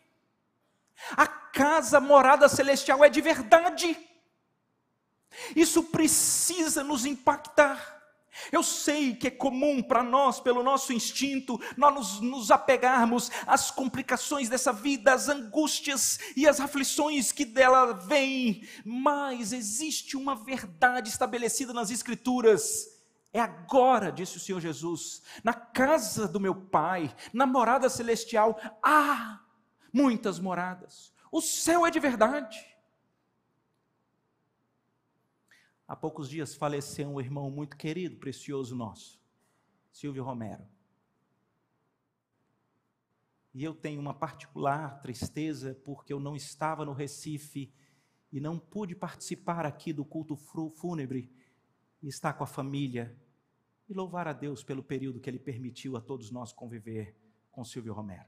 A 1.12 1.28
casa 1.28 2.00
morada 2.00 2.48
celestial 2.48 3.04
é 3.04 3.10
de 3.10 3.22
verdade. 3.22 3.98
Isso 5.56 5.84
precisa 5.84 6.84
nos 6.84 7.06
impactar. 7.06 7.94
Eu 8.52 8.64
sei 8.64 9.16
que 9.16 9.28
é 9.28 9.32
comum 9.32 9.82
para 9.82 10.04
nós, 10.04 10.40
pelo 10.40 10.64
nosso 10.64 10.94
instinto, 10.94 11.60
nós 11.78 11.94
nos, 11.94 12.22
nos, 12.22 12.52
apegarmos 12.52 13.32
às 13.46 13.72
complicações 13.72 14.50
dessa 14.50 14.72
vida, 14.72 15.14
às 15.14 15.30
angústias 15.30 16.20
e 16.36 16.48
às 16.48 16.60
aflições 16.60 17.32
que 17.32 17.46
dela 17.46 17.94
vêm, 17.94 18.68
mas 18.84 19.54
existe 19.54 20.18
uma 20.18 20.36
verdade 20.36 21.10
estabelecida 21.10 21.74
nas 21.74 21.92
Escrituras. 21.92 22.88
É 23.34 23.40
agora, 23.40 24.12
disse 24.12 24.38
o 24.38 24.40
Senhor 24.40 24.62
Jesus, 24.62 25.22
na 25.44 25.54
casa 25.54 26.28
do 26.28 26.40
meu 26.40 26.56
Pai, 26.56 27.14
na 27.34 27.46
morada 27.46 27.90
celestial, 27.90 28.60
há 28.82 29.42
muitas 29.92 30.40
moradas. 30.40 31.14
O 31.32 31.42
céu 31.42 31.86
é 31.86 31.92
de 31.92 32.00
verdade. 32.00 32.75
Há 35.88 35.96
poucos 35.96 36.28
dias 36.30 36.56
faleceu 36.56 37.08
um 37.08 37.22
irmão 37.22 37.52
muito 37.52 37.78
querido, 37.78 38.18
precioso 38.18 38.76
nosso, 38.76 39.22
Silvio 39.92 40.24
Romero. 40.24 40.66
E 43.54 43.64
eu 43.64 43.74
tenho 43.74 44.02
uma 44.02 44.14
particular 44.14 45.00
tristeza 45.00 45.76
porque 45.86 46.12
eu 46.12 46.20
não 46.20 46.36
estava 46.36 46.84
no 46.84 46.92
Recife 46.92 47.72
e 48.32 48.40
não 48.40 48.58
pude 48.58 48.96
participar 48.96 49.66
aqui 49.66 49.94
do 49.94 50.04
culto 50.04 50.36
fúnebre 50.36 51.32
e 52.02 52.08
estar 52.08 52.34
com 52.34 52.44
a 52.44 52.48
família 52.48 53.16
e 53.88 53.94
louvar 53.94 54.28
a 54.28 54.34
Deus 54.34 54.64
pelo 54.64 54.84
período 54.84 55.20
que 55.20 55.30
Ele 55.30 55.40
permitiu 55.40 55.96
a 55.96 56.02
todos 56.02 56.32
nós 56.32 56.52
conviver 56.52 57.16
com 57.52 57.64
Silvio 57.64 57.94
Romero. 57.94 58.28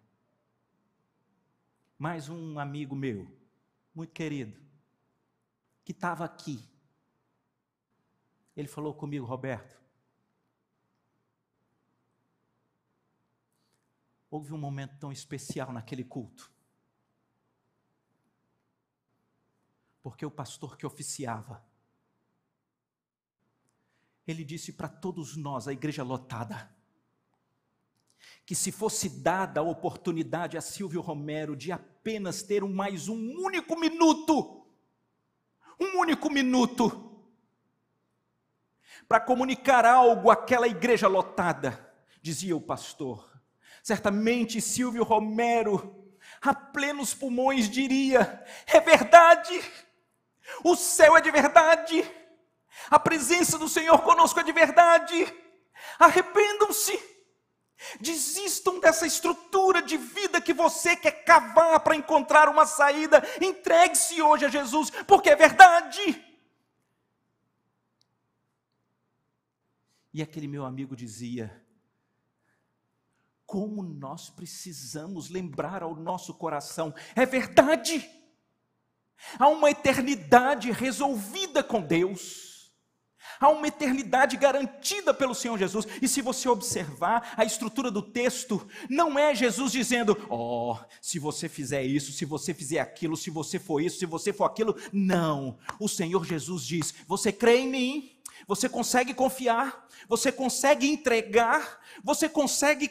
Mais 1.97 2.29
um 2.29 2.59
amigo 2.59 2.95
meu, 2.95 3.27
muito 3.93 4.13
querido, 4.13 4.61
que 5.83 5.91
estava 5.91 6.23
aqui 6.23 6.63
ele 8.57 8.67
falou 8.67 8.91
comigo, 8.91 9.23
Roberto. 9.23 9.79
Houve 14.31 14.51
um 14.51 14.57
momento 14.57 14.97
tão 14.97 15.11
especial 15.11 15.71
naquele 15.71 16.03
culto. 16.03 16.51
Porque 20.01 20.25
o 20.25 20.31
pastor 20.31 20.75
que 20.75 20.87
oficiava, 20.87 21.63
ele 24.25 24.43
disse 24.43 24.73
para 24.73 24.89
todos 24.89 25.37
nós, 25.37 25.67
a 25.67 25.73
igreja 25.73 26.01
lotada, 26.01 26.75
que 28.43 28.55
se 28.55 28.71
fosse 28.71 29.21
dada 29.21 29.59
a 29.59 29.63
oportunidade 29.63 30.57
a 30.57 30.61
Silvio 30.61 30.99
Romero 30.99 31.55
de 31.55 31.71
apenas 31.71 32.41
ter 32.41 32.63
um, 32.63 32.73
mais 32.73 33.07
um 33.07 33.15
único 33.15 33.79
minuto, 33.79 34.65
um 35.79 35.99
único 35.99 36.29
minuto, 36.31 37.06
para 39.07 39.19
comunicar 39.19 39.85
algo 39.85 40.29
àquela 40.31 40.67
igreja 40.67 41.07
lotada, 41.07 41.93
dizia 42.21 42.55
o 42.55 42.61
pastor. 42.61 43.29
Certamente 43.83 44.61
Silvio 44.61 45.03
Romero, 45.03 46.13
a 46.41 46.53
plenos 46.53 47.13
pulmões, 47.13 47.69
diria: 47.69 48.43
é 48.67 48.79
verdade, 48.79 49.61
o 50.63 50.75
céu 50.75 51.15
é 51.17 51.21
de 51.21 51.31
verdade, 51.31 52.09
a 52.89 52.99
presença 52.99 53.57
do 53.57 53.67
Senhor 53.67 54.01
conosco 54.01 54.39
é 54.39 54.43
de 54.43 54.51
verdade. 54.51 55.33
Arrependam-se, 55.99 56.99
desistam 57.99 58.79
dessa 58.79 59.05
estrutura 59.05 59.81
de 59.81 59.97
vida 59.97 60.41
que 60.41 60.53
você 60.53 60.95
quer 60.95 61.23
cavar 61.23 61.79
para 61.79 61.95
encontrar 61.95 62.49
uma 62.49 62.65
saída. 62.65 63.23
Entregue-se 63.41 64.21
hoje 64.21 64.45
a 64.45 64.49
Jesus, 64.49 64.89
porque 65.05 65.29
é 65.29 65.35
verdade. 65.35 66.26
E 70.17 70.21
aquele 70.23 70.47
meu 70.47 70.65
amigo 70.65 70.95
dizia: 70.95 71.63
Como 73.45 73.83
nós 73.83 74.31
precisamos 74.31 75.29
lembrar 75.29 75.83
ao 75.83 75.95
nosso 75.95 76.33
coração, 76.33 76.91
é 77.15 77.23
verdade, 77.23 78.03
há 79.37 79.47
uma 79.47 79.69
eternidade 79.69 80.71
resolvida 80.71 81.63
com 81.63 81.79
Deus. 81.79 82.73
Há 83.39 83.49
uma 83.49 83.67
eternidade 83.67 84.35
garantida 84.37 85.13
pelo 85.13 85.35
Senhor 85.35 85.55
Jesus. 85.59 85.85
E 86.01 86.07
se 86.07 86.23
você 86.23 86.49
observar 86.49 87.35
a 87.37 87.45
estrutura 87.45 87.91
do 87.91 88.01
texto, 88.01 88.67
não 88.89 89.19
é 89.19 89.35
Jesus 89.35 89.71
dizendo: 89.71 90.17
"Ó, 90.31 90.73
oh, 90.73 90.85
se 90.99 91.19
você 91.19 91.47
fizer 91.47 91.83
isso, 91.83 92.11
se 92.11 92.25
você 92.25 92.55
fizer 92.55 92.79
aquilo, 92.79 93.15
se 93.15 93.29
você 93.29 93.59
for 93.59 93.79
isso, 93.79 93.99
se 93.99 94.07
você 94.07 94.33
for 94.33 94.45
aquilo". 94.45 94.75
Não. 94.91 95.59
O 95.79 95.87
Senhor 95.87 96.25
Jesus 96.25 96.63
diz: 96.65 96.91
"Você 97.05 97.31
crê 97.31 97.57
em 97.59 97.69
mim? 97.69 98.16
Você 98.47 98.69
consegue 98.69 99.13
confiar? 99.13 99.85
Você 100.07 100.31
consegue 100.31 100.87
entregar? 100.87 101.81
Você 102.01 102.29
consegue 102.29 102.89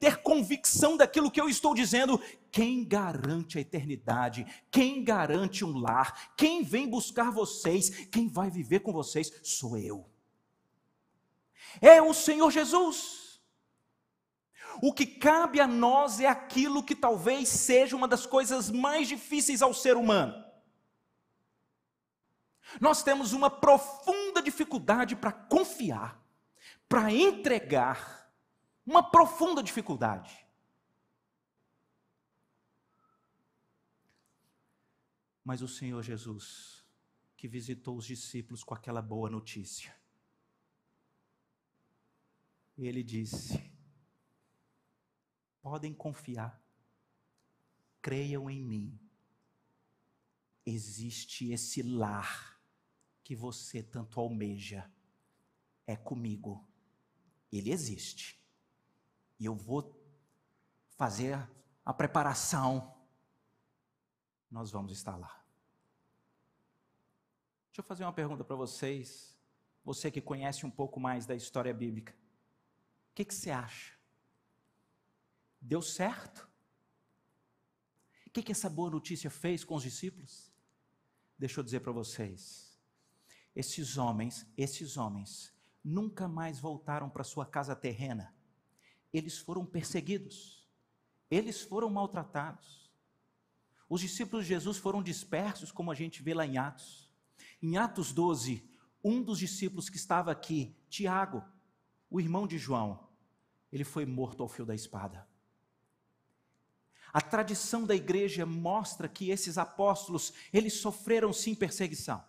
ter 0.00 0.16
convicção 0.16 0.96
daquilo 0.96 1.30
que 1.30 1.40
eu 1.40 1.48
estou 1.48 1.76
dizendo? 1.76 2.20
Quem 2.50 2.84
garante 2.84 3.56
a 3.56 3.60
eternidade? 3.60 4.44
Quem 4.68 5.04
garante 5.04 5.64
um 5.64 5.78
lar? 5.78 6.34
Quem 6.36 6.64
vem 6.64 6.88
buscar 6.88 7.30
vocês? 7.30 7.88
Quem 8.06 8.26
vai 8.26 8.50
viver 8.50 8.80
com 8.80 8.92
vocês? 8.92 9.32
Sou 9.44 9.78
eu. 9.78 10.10
É 11.80 12.02
o 12.02 12.12
Senhor 12.12 12.50
Jesus. 12.50 13.40
O 14.82 14.92
que 14.92 15.06
cabe 15.06 15.60
a 15.60 15.68
nós 15.68 16.18
é 16.18 16.26
aquilo 16.26 16.82
que 16.82 16.96
talvez 16.96 17.48
seja 17.48 17.94
uma 17.94 18.08
das 18.08 18.26
coisas 18.26 18.72
mais 18.72 19.06
difíceis 19.06 19.62
ao 19.62 19.72
ser 19.72 19.96
humano 19.96 20.45
nós 22.80 23.02
temos 23.02 23.32
uma 23.32 23.50
profunda 23.50 24.42
dificuldade 24.42 25.16
para 25.16 25.32
confiar, 25.32 26.22
para 26.88 27.12
entregar, 27.12 28.32
uma 28.84 29.02
profunda 29.02 29.62
dificuldade. 29.62 30.46
Mas 35.44 35.62
o 35.62 35.68
Senhor 35.68 36.02
Jesus, 36.02 36.84
que 37.36 37.48
visitou 37.48 37.96
os 37.96 38.04
discípulos 38.04 38.62
com 38.62 38.74
aquela 38.74 39.02
boa 39.02 39.30
notícia, 39.30 39.94
ele 42.76 43.02
disse: 43.02 43.72
podem 45.62 45.94
confiar, 45.94 46.62
creiam 48.02 48.50
em 48.50 48.62
mim, 48.62 49.00
existe 50.64 51.50
esse 51.52 51.82
lar 51.82 52.55
que 53.26 53.34
você 53.34 53.82
tanto 53.82 54.20
almeja 54.20 54.88
é 55.84 55.96
comigo. 55.96 56.64
Ele 57.50 57.72
existe. 57.72 58.40
E 59.36 59.46
eu 59.46 59.56
vou 59.56 60.00
fazer 60.90 61.36
a 61.84 61.92
preparação. 61.92 62.96
Nós 64.48 64.70
vamos 64.70 64.92
estar 64.92 65.16
lá. 65.16 65.44
Deixa 67.66 67.80
eu 67.80 67.82
fazer 67.82 68.04
uma 68.04 68.12
pergunta 68.12 68.44
para 68.44 68.54
vocês. 68.54 69.36
Você 69.82 70.08
que 70.08 70.20
conhece 70.20 70.64
um 70.64 70.70
pouco 70.70 71.00
mais 71.00 71.26
da 71.26 71.34
história 71.34 71.74
bíblica. 71.74 72.14
O 73.10 73.14
que, 73.16 73.24
que 73.24 73.34
você 73.34 73.50
acha? 73.50 73.98
Deu 75.60 75.82
certo? 75.82 76.48
O 78.24 78.30
que, 78.30 78.40
que 78.40 78.52
essa 78.52 78.70
boa 78.70 78.88
notícia 78.88 79.30
fez 79.30 79.64
com 79.64 79.74
os 79.74 79.82
discípulos? 79.82 80.52
Deixa 81.36 81.58
eu 81.58 81.64
dizer 81.64 81.80
para 81.80 81.90
vocês 81.90 82.75
esses 83.56 83.96
homens, 83.96 84.46
esses 84.54 84.98
homens, 84.98 85.50
nunca 85.82 86.28
mais 86.28 86.60
voltaram 86.60 87.08
para 87.08 87.24
sua 87.24 87.46
casa 87.46 87.74
terrena. 87.74 88.34
Eles 89.10 89.38
foram 89.38 89.64
perseguidos. 89.64 90.68
Eles 91.30 91.62
foram 91.62 91.88
maltratados. 91.88 92.92
Os 93.88 94.02
discípulos 94.02 94.44
de 94.44 94.50
Jesus 94.50 94.76
foram 94.76 95.02
dispersos, 95.02 95.72
como 95.72 95.90
a 95.90 95.94
gente 95.94 96.22
vê 96.22 96.34
lá 96.34 96.44
em 96.44 96.58
Atos. 96.58 97.10
Em 97.62 97.78
Atos 97.78 98.12
12, 98.12 98.62
um 99.02 99.22
dos 99.22 99.38
discípulos 99.38 99.88
que 99.88 99.96
estava 99.96 100.30
aqui, 100.30 100.76
Tiago, 100.90 101.42
o 102.10 102.20
irmão 102.20 102.46
de 102.46 102.58
João, 102.58 103.08
ele 103.72 103.84
foi 103.84 104.04
morto 104.04 104.42
ao 104.42 104.48
fio 104.50 104.66
da 104.66 104.74
espada. 104.74 105.26
A 107.10 107.22
tradição 107.22 107.86
da 107.86 107.94
igreja 107.94 108.44
mostra 108.44 109.08
que 109.08 109.30
esses 109.30 109.56
apóstolos, 109.56 110.34
eles 110.52 110.74
sofreram 110.74 111.32
sim 111.32 111.54
perseguição 111.54 112.22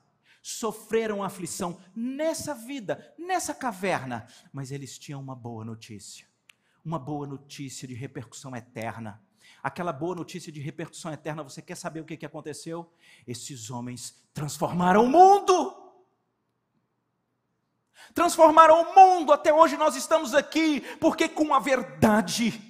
sofreram 0.48 1.22
aflição 1.22 1.78
nessa 1.94 2.54
vida, 2.54 3.14
nessa 3.18 3.54
caverna, 3.54 4.26
mas 4.54 4.72
eles 4.72 4.98
tinham 4.98 5.20
uma 5.20 5.36
boa 5.36 5.66
notícia. 5.66 6.26
Uma 6.86 6.98
boa 6.98 7.28
notícia 7.28 7.86
de 7.86 7.94
repercussão 7.94 8.56
eterna. 8.56 9.22
Aquela 9.62 9.92
boa 9.92 10.16
notícia 10.16 10.50
de 10.50 10.62
repercussão 10.62 11.12
eterna, 11.12 11.44
você 11.44 11.62
quer 11.62 11.76
saber 11.76 12.00
o 12.00 12.06
que, 12.06 12.16
que 12.16 12.26
aconteceu? 12.26 12.90
Esses 13.28 13.70
homens 13.70 14.26
transformaram 14.34 15.04
o 15.04 15.10
mundo. 15.10 15.76
Transformaram 18.14 18.84
o 18.84 18.96
mundo, 18.96 19.34
até 19.34 19.54
hoje 19.54 19.76
nós 19.76 19.98
estamos 19.98 20.34
aqui, 20.34 20.80
porque 20.98 21.28
com 21.28 21.54
a 21.54 21.60
verdade, 21.60 22.67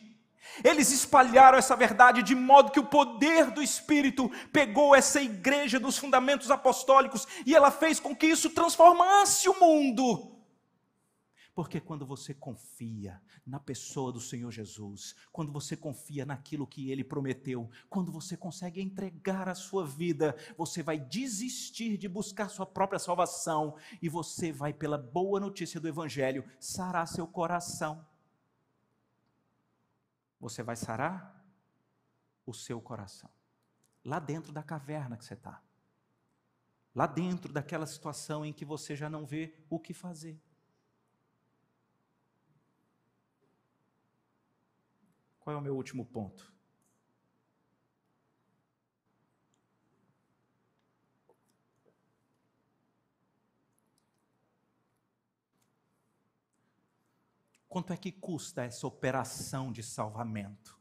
eles 0.63 0.91
espalharam 0.91 1.57
essa 1.57 1.75
verdade 1.75 2.23
de 2.23 2.35
modo 2.35 2.71
que 2.71 2.79
o 2.79 2.85
poder 2.85 3.51
do 3.51 3.61
Espírito 3.61 4.29
pegou 4.51 4.95
essa 4.95 5.21
igreja 5.21 5.79
dos 5.79 5.97
fundamentos 5.97 6.51
apostólicos 6.51 7.27
e 7.45 7.55
ela 7.55 7.71
fez 7.71 7.99
com 7.99 8.15
que 8.15 8.27
isso 8.27 8.49
transformasse 8.49 9.47
o 9.49 9.59
mundo. 9.59 10.37
Porque 11.57 11.79
quando 11.79 12.05
você 12.05 12.35
confia 12.35 13.19
na 13.43 13.59
pessoa 13.59 14.11
do 14.11 14.19
Senhor 14.19 14.51
Jesus, 14.51 15.15
quando 15.31 15.51
você 15.51 15.75
confia 15.75 16.23
naquilo 16.23 16.67
que 16.67 16.91
ele 16.91 17.03
prometeu, 17.03 17.67
quando 17.89 18.11
você 18.11 18.37
consegue 18.37 18.79
entregar 18.79 19.49
a 19.49 19.55
sua 19.55 19.83
vida, 19.83 20.35
você 20.55 20.83
vai 20.83 20.99
desistir 20.99 21.97
de 21.97 22.07
buscar 22.07 22.49
sua 22.49 22.67
própria 22.67 22.99
salvação 22.99 23.75
e 23.99 24.07
você 24.07 24.51
vai, 24.51 24.71
pela 24.71 24.99
boa 24.99 25.39
notícia 25.39 25.79
do 25.79 25.87
Evangelho, 25.87 26.45
sarar 26.59 27.07
seu 27.07 27.25
coração 27.25 28.05
você 30.39 30.63
vai 30.63 30.75
sarar 30.75 31.45
o 32.45 32.53
seu 32.53 32.81
coração. 32.81 33.29
Lá 34.03 34.19
dentro 34.19 34.51
da 34.51 34.63
caverna 34.63 35.17
que 35.17 35.25
você 35.25 35.33
está. 35.33 35.61
Lá 36.95 37.05
dentro 37.05 37.51
daquela 37.51 37.85
situação 37.85 38.45
em 38.45 38.53
que 38.53 38.65
você 38.65 38.95
já 38.95 39.09
não 39.09 39.25
vê 39.25 39.53
o 39.69 39.79
que 39.79 39.93
fazer. 39.93 40.41
Qual 45.39 45.55
é 45.55 45.59
o 45.59 45.61
meu 45.61 45.75
último 45.75 46.05
ponto? 46.05 46.56
Quanto 57.67 57.91
é 57.91 57.97
que 57.97 58.11
custa 58.11 58.63
essa 58.63 58.87
operação 58.87 59.71
de 59.71 59.83
salvamento? 59.83 60.79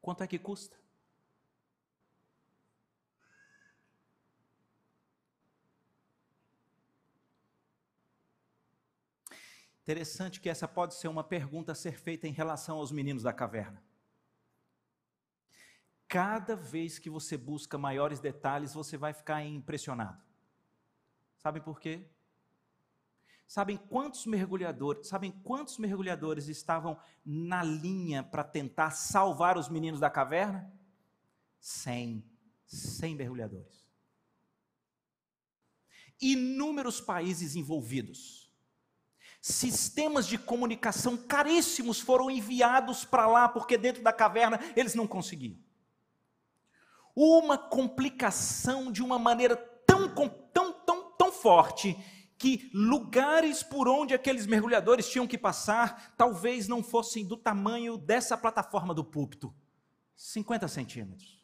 Quanto 0.00 0.22
é 0.22 0.26
que 0.26 0.38
custa? 0.38 0.82
Interessante 9.82 10.40
que 10.40 10.48
essa 10.48 10.68
pode 10.68 10.94
ser 10.94 11.08
uma 11.08 11.24
pergunta 11.24 11.72
a 11.72 11.74
ser 11.74 11.98
feita 11.98 12.28
em 12.28 12.32
relação 12.32 12.78
aos 12.78 12.92
meninos 12.92 13.24
da 13.24 13.32
caverna. 13.32 13.82
Cada 16.06 16.54
vez 16.54 16.98
que 16.98 17.10
você 17.10 17.36
busca 17.36 17.76
maiores 17.76 18.20
detalhes, 18.20 18.74
você 18.74 18.96
vai 18.96 19.12
ficar 19.12 19.42
impressionado. 19.42 20.22
Sabe 21.36 21.60
por 21.60 21.80
quê? 21.80 22.08
Sabem 23.52 23.76
quantos 23.76 24.24
mergulhadores, 24.24 25.08
sabem 25.08 25.30
quantos 25.30 25.76
mergulhadores 25.76 26.48
estavam 26.48 26.96
na 27.22 27.62
linha 27.62 28.22
para 28.22 28.42
tentar 28.42 28.92
salvar 28.92 29.58
os 29.58 29.68
meninos 29.68 30.00
da 30.00 30.08
caverna? 30.08 30.72
Cem, 31.60 32.24
cem 32.64 33.14
mergulhadores. 33.14 33.86
Inúmeros 36.18 36.98
países 36.98 37.54
envolvidos. 37.54 38.50
Sistemas 39.42 40.26
de 40.26 40.38
comunicação 40.38 41.18
caríssimos 41.18 42.00
foram 42.00 42.30
enviados 42.30 43.04
para 43.04 43.26
lá 43.26 43.50
porque 43.50 43.76
dentro 43.76 44.02
da 44.02 44.14
caverna 44.14 44.58
eles 44.74 44.94
não 44.94 45.06
conseguiam. 45.06 45.58
Uma 47.14 47.58
complicação 47.58 48.90
de 48.90 49.02
uma 49.02 49.18
maneira 49.18 49.56
tão 49.86 50.08
tão 50.08 50.30
tão 50.54 51.12
tão 51.18 51.30
forte 51.30 51.98
que 52.42 52.68
lugares 52.74 53.62
por 53.62 53.86
onde 53.86 54.14
aqueles 54.14 54.48
mergulhadores 54.48 55.08
tinham 55.08 55.28
que 55.28 55.38
passar 55.38 56.12
talvez 56.16 56.66
não 56.66 56.82
fossem 56.82 57.24
do 57.24 57.36
tamanho 57.36 57.96
dessa 57.96 58.36
plataforma 58.36 58.92
do 58.92 59.04
púlpito 59.04 59.54
50 60.16 60.66
centímetros. 60.66 61.40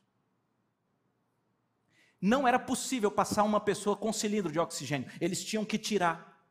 Não 2.21 2.49
era 2.49 2.59
possível 2.59 3.13
passar 3.13 3.45
uma 3.45 3.61
pessoa 3.61 3.97
com 3.97 4.13
cilindro 4.13 4.51
de 4.51 4.59
oxigênio, 4.59 5.09
eles 5.21 5.45
tinham 5.45 5.65
que 5.65 5.79
tirar. 5.79 6.45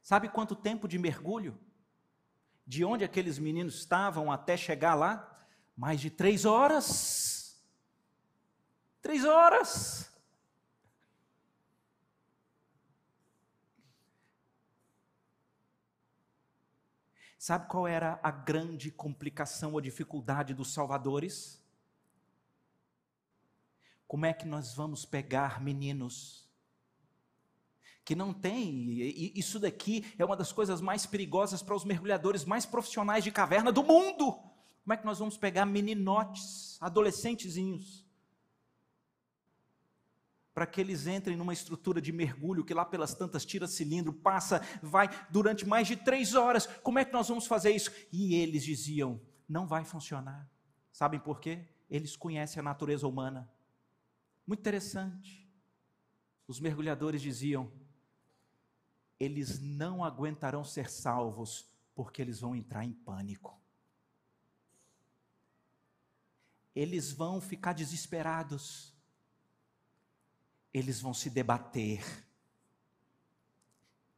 Sabe 0.00 0.28
quanto 0.28 0.54
tempo 0.54 0.86
de 0.86 1.00
mergulho? 1.00 1.58
De 2.64 2.84
onde 2.84 3.02
aqueles 3.02 3.40
meninos 3.40 3.74
estavam 3.74 4.30
até 4.30 4.56
chegar 4.56 4.94
lá? 4.94 5.36
Mais 5.76 6.00
de 6.00 6.10
três 6.10 6.44
horas. 6.44 7.60
Três 9.02 9.24
horas. 9.24 10.15
Sabe 17.46 17.68
qual 17.68 17.86
era 17.86 18.18
a 18.24 18.30
grande 18.32 18.90
complicação 18.90 19.74
ou 19.74 19.80
dificuldade 19.80 20.52
dos 20.52 20.72
salvadores? 20.74 21.62
Como 24.08 24.26
é 24.26 24.32
que 24.32 24.44
nós 24.44 24.74
vamos 24.74 25.04
pegar 25.04 25.62
meninos 25.62 26.50
que 28.04 28.16
não 28.16 28.34
tem. 28.34 28.98
Isso 29.32 29.60
daqui 29.60 30.04
é 30.18 30.24
uma 30.24 30.36
das 30.36 30.50
coisas 30.50 30.80
mais 30.80 31.06
perigosas 31.06 31.62
para 31.62 31.76
os 31.76 31.84
mergulhadores 31.84 32.44
mais 32.44 32.66
profissionais 32.66 33.22
de 33.22 33.30
caverna 33.30 33.70
do 33.70 33.84
mundo. 33.84 34.32
Como 34.82 34.92
é 34.92 34.96
que 34.96 35.06
nós 35.06 35.20
vamos 35.20 35.36
pegar 35.36 35.66
meninotes, 35.66 36.76
adolescentezinhos, 36.80 38.04
para 40.56 40.66
que 40.66 40.80
eles 40.80 41.06
entrem 41.06 41.36
numa 41.36 41.52
estrutura 41.52 42.00
de 42.00 42.10
mergulho 42.10 42.64
que 42.64 42.72
lá 42.72 42.82
pelas 42.82 43.12
tantas 43.12 43.44
tira 43.44 43.66
cilindro, 43.66 44.10
passa, 44.10 44.62
vai 44.82 45.06
durante 45.28 45.66
mais 45.66 45.86
de 45.86 45.96
três 45.96 46.34
horas? 46.34 46.66
Como 46.82 46.98
é 46.98 47.04
que 47.04 47.12
nós 47.12 47.28
vamos 47.28 47.46
fazer 47.46 47.72
isso? 47.72 47.92
E 48.10 48.34
eles 48.34 48.64
diziam: 48.64 49.20
não 49.46 49.66
vai 49.66 49.84
funcionar. 49.84 50.50
Sabem 50.90 51.20
por 51.20 51.42
quê? 51.42 51.68
Eles 51.90 52.16
conhecem 52.16 52.58
a 52.58 52.62
natureza 52.62 53.06
humana. 53.06 53.52
Muito 54.46 54.60
interessante. 54.60 55.46
Os 56.48 56.58
mergulhadores 56.58 57.20
diziam: 57.20 57.70
eles 59.20 59.60
não 59.60 60.02
aguentarão 60.02 60.64
ser 60.64 60.88
salvos, 60.88 61.70
porque 61.94 62.22
eles 62.22 62.40
vão 62.40 62.56
entrar 62.56 62.82
em 62.82 62.94
pânico. 62.94 63.60
Eles 66.74 67.12
vão 67.12 67.42
ficar 67.42 67.74
desesperados. 67.74 68.95
Eles 70.78 71.00
vão 71.00 71.14
se 71.14 71.30
debater. 71.30 72.04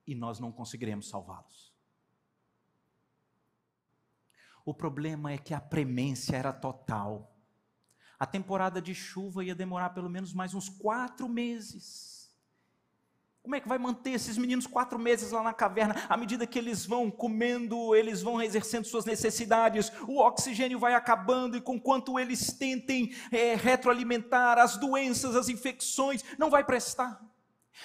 E 0.04 0.12
nós 0.12 0.40
não 0.40 0.50
conseguiremos 0.50 1.08
salvá-los. 1.08 1.72
O 4.64 4.74
problema 4.74 5.30
é 5.30 5.38
que 5.38 5.54
a 5.54 5.60
premência 5.60 6.36
era 6.36 6.52
total. 6.52 7.32
A 8.18 8.26
temporada 8.26 8.82
de 8.82 8.92
chuva 8.92 9.44
ia 9.44 9.54
demorar 9.54 9.90
pelo 9.90 10.10
menos 10.10 10.32
mais 10.32 10.52
uns 10.52 10.68
quatro 10.68 11.28
meses. 11.28 12.17
Como 13.48 13.56
é 13.56 13.60
que 13.60 13.68
vai 13.68 13.78
manter 13.78 14.10
esses 14.10 14.36
meninos 14.36 14.66
quatro 14.66 14.98
meses 14.98 15.30
lá 15.30 15.42
na 15.42 15.54
caverna? 15.54 15.96
À 16.06 16.18
medida 16.18 16.46
que 16.46 16.58
eles 16.58 16.84
vão 16.84 17.10
comendo, 17.10 17.94
eles 17.94 18.20
vão 18.20 18.42
exercendo 18.42 18.84
suas 18.84 19.06
necessidades, 19.06 19.90
o 20.06 20.18
oxigênio 20.18 20.78
vai 20.78 20.92
acabando, 20.92 21.56
e 21.56 21.60
com 21.62 21.80
quanto 21.80 22.18
eles 22.18 22.52
tentem 22.52 23.10
é, 23.32 23.54
retroalimentar 23.54 24.58
as 24.58 24.76
doenças, 24.76 25.34
as 25.34 25.48
infecções, 25.48 26.22
não 26.36 26.50
vai 26.50 26.62
prestar. 26.62 27.24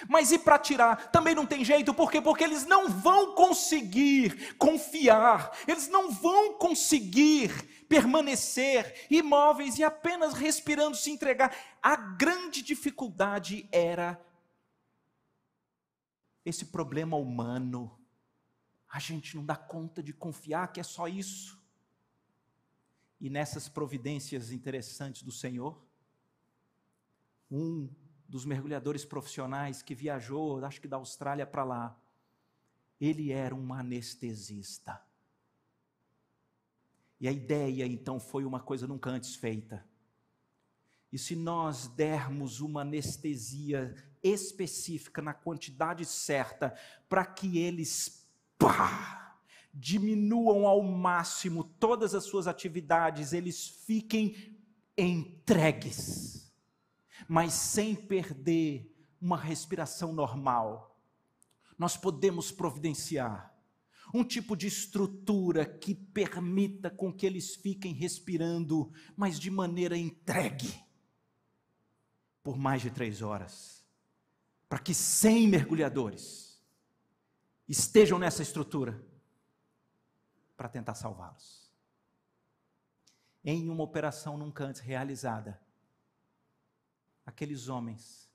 Mas 0.06 0.32
e 0.32 0.38
para 0.38 0.58
tirar? 0.58 1.10
Também 1.10 1.34
não 1.34 1.46
tem 1.46 1.64
jeito, 1.64 1.94
por 1.94 2.12
quê? 2.12 2.20
Porque 2.20 2.44
eles 2.44 2.66
não 2.66 2.90
vão 2.90 3.34
conseguir 3.34 4.54
confiar, 4.58 5.50
eles 5.66 5.88
não 5.88 6.10
vão 6.10 6.58
conseguir 6.58 7.50
permanecer 7.88 9.06
imóveis 9.10 9.78
e 9.78 9.82
apenas 9.82 10.34
respirando, 10.34 10.94
se 10.94 11.10
entregar. 11.10 11.56
A 11.82 11.96
grande 11.96 12.60
dificuldade 12.60 13.66
era 13.72 14.20
esse 16.44 16.66
problema 16.66 17.16
humano. 17.16 17.98
A 18.88 18.98
gente 18.98 19.36
não 19.36 19.44
dá 19.44 19.56
conta 19.56 20.02
de 20.02 20.12
confiar 20.12 20.72
que 20.72 20.80
é 20.80 20.82
só 20.82 21.08
isso. 21.08 21.60
E 23.20 23.30
nessas 23.30 23.68
providências 23.68 24.52
interessantes 24.52 25.22
do 25.22 25.32
Senhor, 25.32 25.82
um 27.50 27.88
dos 28.28 28.44
mergulhadores 28.44 29.04
profissionais 29.04 29.82
que 29.82 29.94
viajou, 29.94 30.64
acho 30.64 30.80
que 30.80 30.88
da 30.88 30.96
Austrália 30.96 31.46
para 31.46 31.64
lá, 31.64 32.00
ele 33.00 33.32
era 33.32 33.54
um 33.54 33.72
anestesista. 33.72 35.00
E 37.20 37.28
a 37.28 37.32
ideia 37.32 37.86
então 37.86 38.20
foi 38.20 38.44
uma 38.44 38.60
coisa 38.60 38.86
nunca 38.86 39.10
antes 39.10 39.34
feita. 39.34 39.86
E 41.14 41.18
se 41.18 41.36
nós 41.36 41.86
dermos 41.86 42.60
uma 42.60 42.80
anestesia 42.80 43.94
específica, 44.20 45.22
na 45.22 45.32
quantidade 45.32 46.04
certa, 46.04 46.74
para 47.08 47.24
que 47.24 47.56
eles 47.56 48.28
pá, 48.58 49.38
diminuam 49.72 50.66
ao 50.66 50.82
máximo 50.82 51.62
todas 51.62 52.16
as 52.16 52.24
suas 52.24 52.48
atividades, 52.48 53.32
eles 53.32 53.64
fiquem 53.64 54.58
entregues, 54.98 56.52
mas 57.28 57.52
sem 57.52 57.94
perder 57.94 58.92
uma 59.20 59.36
respiração 59.36 60.12
normal. 60.12 61.00
Nós 61.78 61.96
podemos 61.96 62.50
providenciar 62.50 63.54
um 64.12 64.24
tipo 64.24 64.56
de 64.56 64.66
estrutura 64.66 65.64
que 65.64 65.94
permita 65.94 66.90
com 66.90 67.12
que 67.12 67.24
eles 67.24 67.54
fiquem 67.54 67.94
respirando, 67.94 68.90
mas 69.16 69.38
de 69.38 69.48
maneira 69.48 69.96
entregue 69.96 70.83
por 72.44 72.58
mais 72.58 72.82
de 72.82 72.90
três 72.90 73.22
horas, 73.22 73.82
para 74.68 74.78
que 74.78 74.94
100 74.94 75.48
mergulhadores 75.48 76.62
estejam 77.66 78.18
nessa 78.18 78.42
estrutura 78.42 79.02
para 80.54 80.68
tentar 80.68 80.94
salvá-los. 80.94 81.72
Em 83.42 83.68
uma 83.70 83.82
operação 83.82 84.36
nunca 84.36 84.64
antes 84.64 84.82
realizada, 84.82 85.58
aqueles 87.24 87.68
homens, 87.68 88.30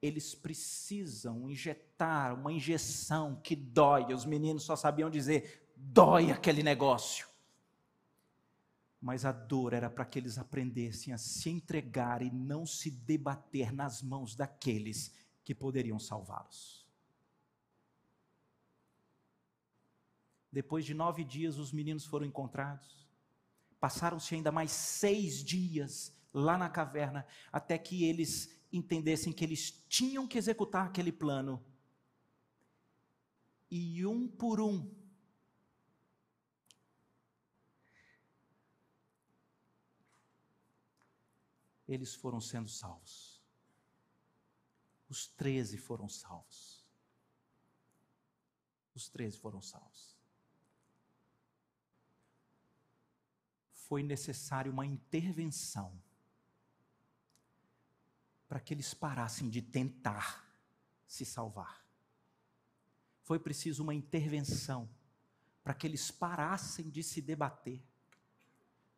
eles 0.00 0.34
precisam 0.34 1.50
injetar 1.50 2.34
uma 2.34 2.52
injeção 2.52 3.34
que 3.42 3.56
dói, 3.56 4.14
os 4.14 4.24
meninos 4.24 4.62
só 4.62 4.76
sabiam 4.76 5.10
dizer: 5.10 5.68
dói 5.76 6.30
aquele 6.30 6.62
negócio 6.62 7.27
mas 9.00 9.24
a 9.24 9.32
dor 9.32 9.72
era 9.72 9.88
para 9.88 10.04
que 10.04 10.18
eles 10.18 10.38
aprendessem 10.38 11.12
a 11.12 11.18
se 11.18 11.48
entregar 11.48 12.20
e 12.20 12.30
não 12.30 12.66
se 12.66 12.90
debater 12.90 13.72
nas 13.72 14.02
mãos 14.02 14.34
daqueles 14.34 15.14
que 15.44 15.54
poderiam 15.54 15.98
salvá-los. 15.98 16.86
Depois 20.50 20.84
de 20.84 20.94
nove 20.94 21.24
dias, 21.24 21.58
os 21.58 21.72
meninos 21.72 22.04
foram 22.04 22.26
encontrados. 22.26 23.06
Passaram-se 23.78 24.34
ainda 24.34 24.50
mais 24.50 24.72
seis 24.72 25.44
dias 25.44 26.12
lá 26.32 26.58
na 26.58 26.68
caverna, 26.68 27.26
até 27.52 27.78
que 27.78 28.04
eles 28.04 28.50
entendessem 28.72 29.32
que 29.32 29.44
eles 29.44 29.70
tinham 29.88 30.26
que 30.26 30.38
executar 30.38 30.86
aquele 30.86 31.12
plano. 31.12 31.64
E 33.70 34.04
um 34.04 34.26
por 34.26 34.60
um, 34.60 34.90
eles 41.88 42.14
foram 42.14 42.40
sendo 42.40 42.68
salvos. 42.68 43.42
Os 45.08 45.26
treze 45.26 45.78
foram 45.78 46.08
salvos. 46.08 46.86
Os 48.94 49.08
treze 49.08 49.38
foram 49.38 49.62
salvos. 49.62 50.18
Foi 53.72 54.02
necessário 54.02 54.70
uma 54.70 54.84
intervenção 54.84 55.98
para 58.46 58.60
que 58.60 58.74
eles 58.74 58.92
parassem 58.92 59.48
de 59.48 59.62
tentar 59.62 60.46
se 61.06 61.24
salvar. 61.24 61.86
Foi 63.22 63.38
preciso 63.38 63.82
uma 63.82 63.94
intervenção 63.94 64.88
para 65.62 65.72
que 65.72 65.86
eles 65.86 66.10
parassem 66.10 66.90
de 66.90 67.02
se 67.02 67.22
debater. 67.22 67.82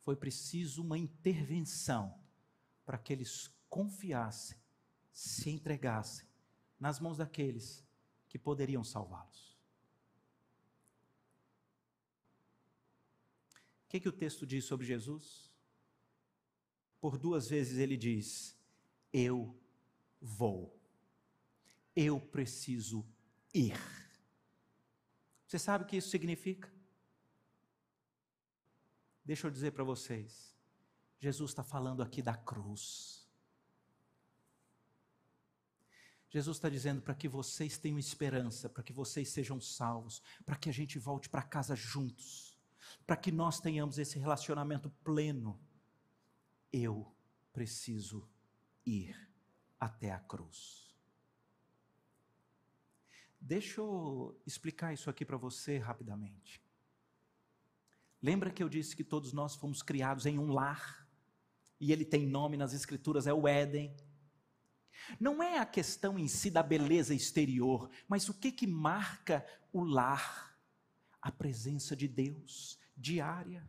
Foi 0.01 0.17
preciso 0.17 0.83
uma 0.83 0.99
intervenção 0.99 2.20
para 2.91 2.99
que 2.99 3.13
eles 3.13 3.49
confiassem, 3.69 4.59
se 5.13 5.49
entregassem 5.49 6.27
nas 6.77 6.99
mãos 6.99 7.19
daqueles 7.19 7.87
que 8.29 8.37
poderiam 8.37 8.83
salvá-los. 8.83 9.57
O 13.85 13.91
que, 13.91 14.01
que 14.01 14.09
o 14.09 14.13
texto 14.13 14.45
diz 14.45 14.65
sobre 14.65 14.85
Jesus? 14.85 15.53
Por 17.01 17.17
duas 17.17 17.49
vezes 17.49 17.79
ele 17.79 17.97
diz: 17.97 18.59
Eu 19.13 19.57
vou, 20.21 20.77
eu 21.95 22.21
preciso 22.21 23.07
ir. 23.55 23.79
Você 25.47 25.61
sabe 25.61 25.85
o 25.85 25.87
que 25.87 25.97
isso 25.97 26.09
significa? 26.09 26.69
Deixa 29.25 29.47
eu 29.47 29.51
dizer 29.53 29.71
para 29.71 29.85
vocês. 29.85 30.50
Jesus 31.21 31.51
está 31.51 31.63
falando 31.63 32.03
aqui 32.03 32.23
da 32.23 32.35
cruz. 32.35 33.29
Jesus 36.31 36.57
está 36.57 36.69
dizendo 36.69 37.03
para 37.03 37.15
que 37.15 37.29
vocês 37.29 37.77
tenham 37.77 37.99
esperança, 37.99 38.71
para 38.71 38.83
que 38.83 38.93
vocês 38.93 39.29
sejam 39.29 39.61
salvos, 39.61 40.23
para 40.47 40.57
que 40.57 40.71
a 40.71 40.73
gente 40.73 40.99
volte 40.99 41.29
para 41.29 41.43
casa 41.43 41.77
juntos, 41.77 42.59
para 43.07 43.17
que 43.17 43.31
nós 43.31 43.61
tenhamos 43.61 43.99
esse 43.99 44.19
relacionamento 44.19 44.89
pleno. 45.05 45.61
Eu 46.73 47.15
preciso 47.53 48.27
ir 48.87 49.15
até 49.79 50.13
a 50.13 50.21
cruz. 50.21 50.89
Deixa 53.39 53.81
eu 53.81 54.41
explicar 54.47 54.95
isso 54.95 55.11
aqui 55.11 55.25
para 55.25 55.37
você 55.37 55.79
rapidamente. 55.79 56.63
Lembra 58.23 58.51
que 58.51 58.63
eu 58.63 58.69
disse 58.69 58.95
que 58.95 59.03
todos 59.05 59.33
nós 59.33 59.57
fomos 59.57 59.83
criados 59.83 60.27
em 60.27 60.39
um 60.39 60.53
lar? 60.53 61.10
E 61.81 61.93
ele 61.93 62.05
tem 62.05 62.27
nome 62.27 62.57
nas 62.57 62.75
Escrituras, 62.75 63.27
é 63.27 63.33
o 63.33 63.49
Éden. 63.49 63.97
Não 65.19 65.43
é 65.43 65.59
a 65.59 65.65
questão 65.65 66.19
em 66.19 66.29
si 66.29 66.51
da 66.51 66.63
beleza 66.63 67.15
exterior, 67.15 67.91
mas 68.07 68.29
o 68.29 68.35
que 68.35 68.53
que 68.53 68.67
marca 68.67 69.45
o 69.73 69.83
lar? 69.83 70.55
A 71.23 71.33
presença 71.33 71.97
de 71.97 72.07
Deus 72.07 72.79
diária, 72.97 73.67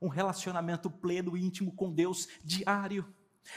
um 0.00 0.08
relacionamento 0.08 0.90
pleno 0.90 1.36
e 1.36 1.42
íntimo 1.42 1.72
com 1.72 1.92
Deus 1.92 2.28
diário. 2.44 3.06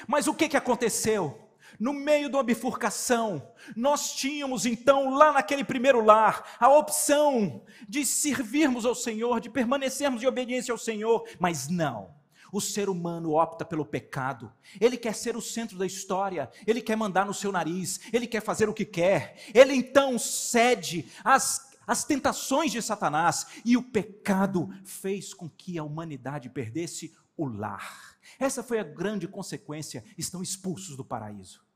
Mas 0.08 0.28
o 0.28 0.34
que 0.34 0.47
que 0.47 0.58
aconteceu? 0.58 1.50
No 1.78 1.93
meio 1.93 2.30
de 2.30 2.36
uma 2.36 2.43
bifurcação, 2.43 3.54
nós 3.76 4.14
tínhamos 4.14 4.66
então, 4.66 5.14
lá 5.14 5.34
naquele 5.34 5.64
primeiro 5.64 6.04
lar, 6.04 6.58
a 6.60 6.70
opção 6.70 7.64
de 7.88 8.06
servirmos 8.06 8.86
ao 8.86 8.95
Senhor, 8.95 9.39
de 9.39 9.50
permanecermos 9.50 10.24
em 10.24 10.28
obediência 10.28 10.72
ao 10.72 10.78
Senhor, 10.78 11.28
mas 11.39 11.68
não. 11.68 12.19
O 12.52 12.60
ser 12.60 12.89
humano 12.89 13.34
opta 13.34 13.64
pelo 13.64 13.86
pecado, 13.86 14.52
ele 14.80 14.97
quer 14.97 15.14
ser 15.14 15.36
o 15.38 15.41
centro 15.41 15.78
da 15.78 15.86
história, 15.86 16.50
ele 16.66 16.82
quer 16.82 16.95
mandar 16.95 17.26
no 17.26 17.34
seu 17.34 17.52
nariz, 17.52 18.00
ele 18.12 18.28
quer 18.28 18.41
fazer 18.41 18.68
o 18.68 18.74
que 18.74 18.86
quer, 18.86 19.38
ele 19.54 19.74
então 19.74 20.18
cede 20.18 21.12
às, 21.24 21.78
às 21.86 22.04
tentações 22.04 22.72
de 22.72 22.82
Satanás, 22.82 23.47
e 23.64 23.78
o 23.78 23.84
pecado 23.84 24.70
fez 24.84 25.34
com 25.34 25.50
que 25.50 25.78
a 25.78 25.84
humanidade 25.84 26.50
perdesse 26.50 27.14
o 27.38 27.45
lar. 27.45 28.18
Essa 28.39 28.64
foi 28.64 28.80
a 28.80 28.84
grande 28.84 29.28
consequência, 29.28 30.04
estão 30.18 30.41
expulsos 30.41 30.95
do 30.95 31.06
paraíso 31.06 31.69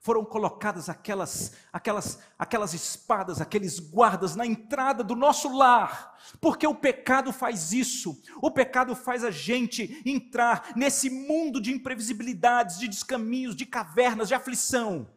foram 0.00 0.24
colocadas 0.24 0.88
aquelas, 0.88 1.52
aquelas, 1.72 2.20
aquelas 2.38 2.72
espadas, 2.72 3.40
aqueles 3.40 3.78
guardas 3.78 4.36
na 4.36 4.46
entrada 4.46 5.02
do 5.02 5.16
nosso 5.16 5.54
lar, 5.56 6.16
porque 6.40 6.66
o 6.66 6.74
pecado 6.74 7.32
faz 7.32 7.72
isso. 7.72 8.20
O 8.40 8.50
pecado 8.50 8.94
faz 8.94 9.24
a 9.24 9.30
gente 9.30 10.00
entrar 10.04 10.72
nesse 10.76 11.10
mundo 11.10 11.60
de 11.60 11.72
imprevisibilidades, 11.72 12.78
de 12.78 12.88
descaminhos, 12.88 13.56
de 13.56 13.66
cavernas, 13.66 14.28
de 14.28 14.34
aflição. 14.34 15.08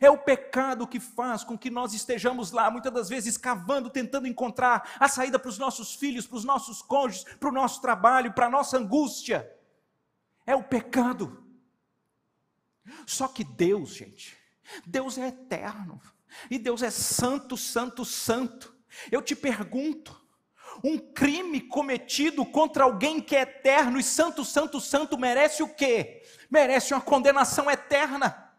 É 0.00 0.10
o 0.10 0.18
pecado 0.18 0.86
que 0.86 0.98
faz 0.98 1.44
com 1.44 1.56
que 1.58 1.70
nós 1.70 1.92
estejamos 1.92 2.50
lá, 2.50 2.70
muitas 2.70 2.92
das 2.92 3.08
vezes 3.08 3.36
cavando, 3.36 3.90
tentando 3.90 4.26
encontrar 4.26 4.96
a 4.98 5.08
saída 5.08 5.38
para 5.38 5.50
os 5.50 5.58
nossos 5.58 5.94
filhos, 5.94 6.26
para 6.26 6.38
os 6.38 6.44
nossos 6.44 6.80
cônjuges, 6.80 7.24
para 7.38 7.50
o 7.50 7.52
nosso 7.52 7.80
trabalho, 7.80 8.32
para 8.32 8.46
a 8.46 8.50
nossa 8.50 8.78
angústia. 8.78 9.48
É 10.46 10.56
o 10.56 10.64
pecado. 10.64 11.43
Só 13.06 13.28
que 13.28 13.44
Deus, 13.44 13.94
gente, 13.94 14.36
Deus 14.86 15.18
é 15.18 15.28
eterno. 15.28 16.00
E 16.50 16.58
Deus 16.58 16.82
é 16.82 16.90
santo, 16.90 17.56
santo, 17.56 18.04
santo. 18.04 18.74
Eu 19.10 19.22
te 19.22 19.36
pergunto, 19.36 20.20
um 20.82 20.98
crime 20.98 21.60
cometido 21.60 22.44
contra 22.44 22.84
alguém 22.84 23.20
que 23.20 23.36
é 23.36 23.42
eterno 23.42 23.98
e 23.98 24.02
santo, 24.02 24.44
santo, 24.44 24.80
santo 24.80 25.18
merece 25.18 25.62
o 25.62 25.68
quê? 25.68 26.22
Merece 26.50 26.94
uma 26.94 27.00
condenação 27.00 27.70
eterna. 27.70 28.52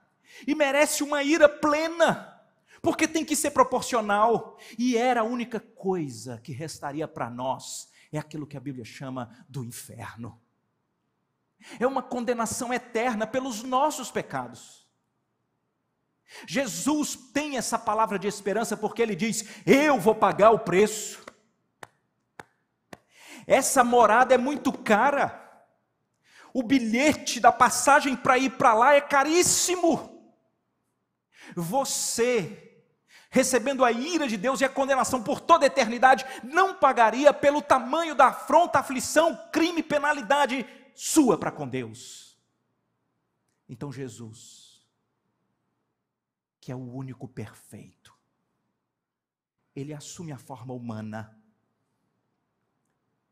E 0.46 0.56
merece 0.56 1.04
uma 1.04 1.24
ira 1.24 1.50
plena. 1.50 2.32
Porque 2.82 3.08
tem 3.08 3.26
que 3.26 3.36
ser 3.36 3.52
proporcional. 3.52 4.58
E 4.78 4.96
era 4.98 5.22
a 5.22 5.26
única 5.26 5.60
coisa 5.60 6.40
que 6.44 6.52
restaria 6.52 7.08
para 7.08 7.30
nós. 7.30 7.90
É 8.12 8.18
aquilo 8.18 8.48
que 8.48 8.58
a 8.58 8.62
Bíblia 8.62 8.86
chama 8.86 9.46
do 9.50 9.64
inferno 9.64 10.40
é 11.80 11.88
uma 11.88 12.02
condenação 12.02 12.74
eterna 12.74 13.26
pelos 13.26 13.64
nossos 13.64 14.12
pecados. 14.12 14.86
Jesus 16.48 17.16
tem 17.34 17.58
essa 17.58 17.78
palavra 17.78 18.18
de 18.18 18.28
esperança 18.28 18.76
porque 18.76 19.02
ele 19.02 19.16
diz: 19.16 19.46
Eu 19.66 20.00
vou 20.00 20.16
pagar 20.16 20.52
o 20.52 20.60
preço. 20.60 21.24
Essa 23.48 23.84
morada 23.84 24.34
é 24.34 24.38
muito 24.38 24.74
cara. 24.74 25.42
O 26.54 26.64
bilhete 26.64 27.40
da 27.40 27.52
passagem 27.52 28.16
para 28.16 28.38
ir 28.38 28.52
para 28.52 28.74
lá 28.74 28.96
é 28.96 29.02
caríssimo. 29.02 30.12
Você, 31.56 32.82
recebendo 33.30 33.86
a 33.86 33.92
ira 33.92 34.28
de 34.28 34.38
Deus 34.38 34.62
e 34.62 34.66
a 34.66 34.70
condenação 34.70 35.22
por 35.22 35.40
toda 35.40 35.66
a 35.66 35.68
eternidade, 35.68 36.26
não 36.44 36.74
pagaria 36.74 37.32
pelo 37.34 37.62
tamanho 37.62 38.16
da 38.16 38.28
afronta, 38.28 38.80
aflição, 38.80 39.38
crime, 39.52 39.84
penalidade 39.84 40.66
sua 40.96 41.38
para 41.38 41.52
com 41.52 41.68
Deus. 41.68 42.40
Então 43.68 43.92
Jesus, 43.92 44.88
que 46.62 46.72
é 46.72 46.76
o 46.76 46.94
único 46.94 47.28
perfeito, 47.28 48.18
ele 49.76 49.94
assume 49.94 50.32
a 50.32 50.38
forma 50.38 50.74
humana, 50.74 51.38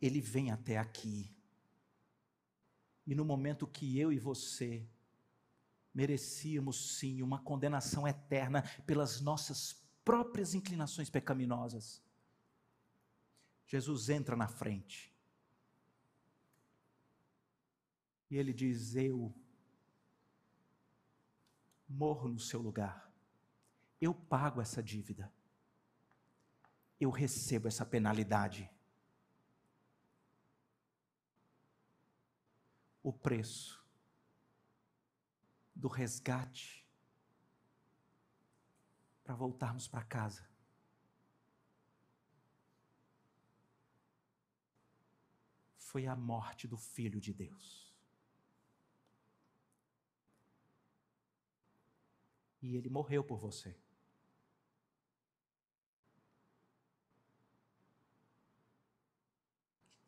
ele 0.02 0.20
vem 0.20 0.52
até 0.52 0.78
aqui, 0.78 1.34
e 3.08 3.16
no 3.16 3.24
momento 3.24 3.66
que 3.66 3.98
eu 3.98 4.12
e 4.12 4.20
você 4.20 4.86
merecíamos 5.94 6.98
sim 6.98 7.22
uma 7.22 7.40
condenação 7.40 8.06
eterna 8.08 8.64
pelas 8.86 9.22
nossas 9.22 9.74
próprias 10.04 10.54
inclinações 10.54 11.10
pecaminosas, 11.10 12.04
Jesus 13.66 14.10
entra 14.10 14.36
na 14.36 14.48
frente 14.48 15.13
E 18.34 18.36
ele 18.36 18.52
diz: 18.52 18.96
Eu 18.96 19.32
morro 21.88 22.28
no 22.28 22.40
seu 22.40 22.60
lugar, 22.60 23.14
eu 24.02 24.12
pago 24.12 24.60
essa 24.60 24.82
dívida, 24.82 25.32
eu 27.00 27.12
recebo 27.12 27.68
essa 27.68 27.86
penalidade. 27.86 28.68
O 33.04 33.14
preço 33.14 33.86
do 35.76 35.88
resgate 35.88 36.90
para 39.24 39.36
voltarmos 39.36 39.88
para 39.88 40.04
casa. 40.04 40.50
Foi 45.78 46.08
a 46.08 46.16
morte 46.16 46.68
do 46.68 46.80
Filho 46.80 47.22
de 47.22 47.32
Deus. 47.32 47.93
E 52.64 52.78
ele 52.78 52.90
morreu 52.90 53.24
por 53.24 53.38
você. 53.38 53.78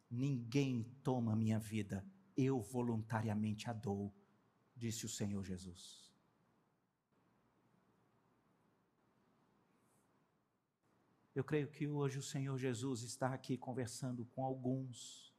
Ninguém 0.09 0.83
toma 1.03 1.35
minha 1.35 1.59
vida, 1.59 2.05
eu 2.37 2.61
voluntariamente 2.61 3.69
a 3.69 3.73
dou, 3.73 4.15
disse 4.73 5.05
o 5.05 5.09
Senhor 5.09 5.43
Jesus. 5.43 6.09
Eu 11.35 11.43
creio 11.43 11.67
que 11.67 11.85
hoje 11.85 12.17
o 12.17 12.23
Senhor 12.23 12.57
Jesus 12.57 13.01
está 13.01 13.33
aqui 13.33 13.57
conversando 13.57 14.23
com 14.27 14.45
alguns 14.45 15.35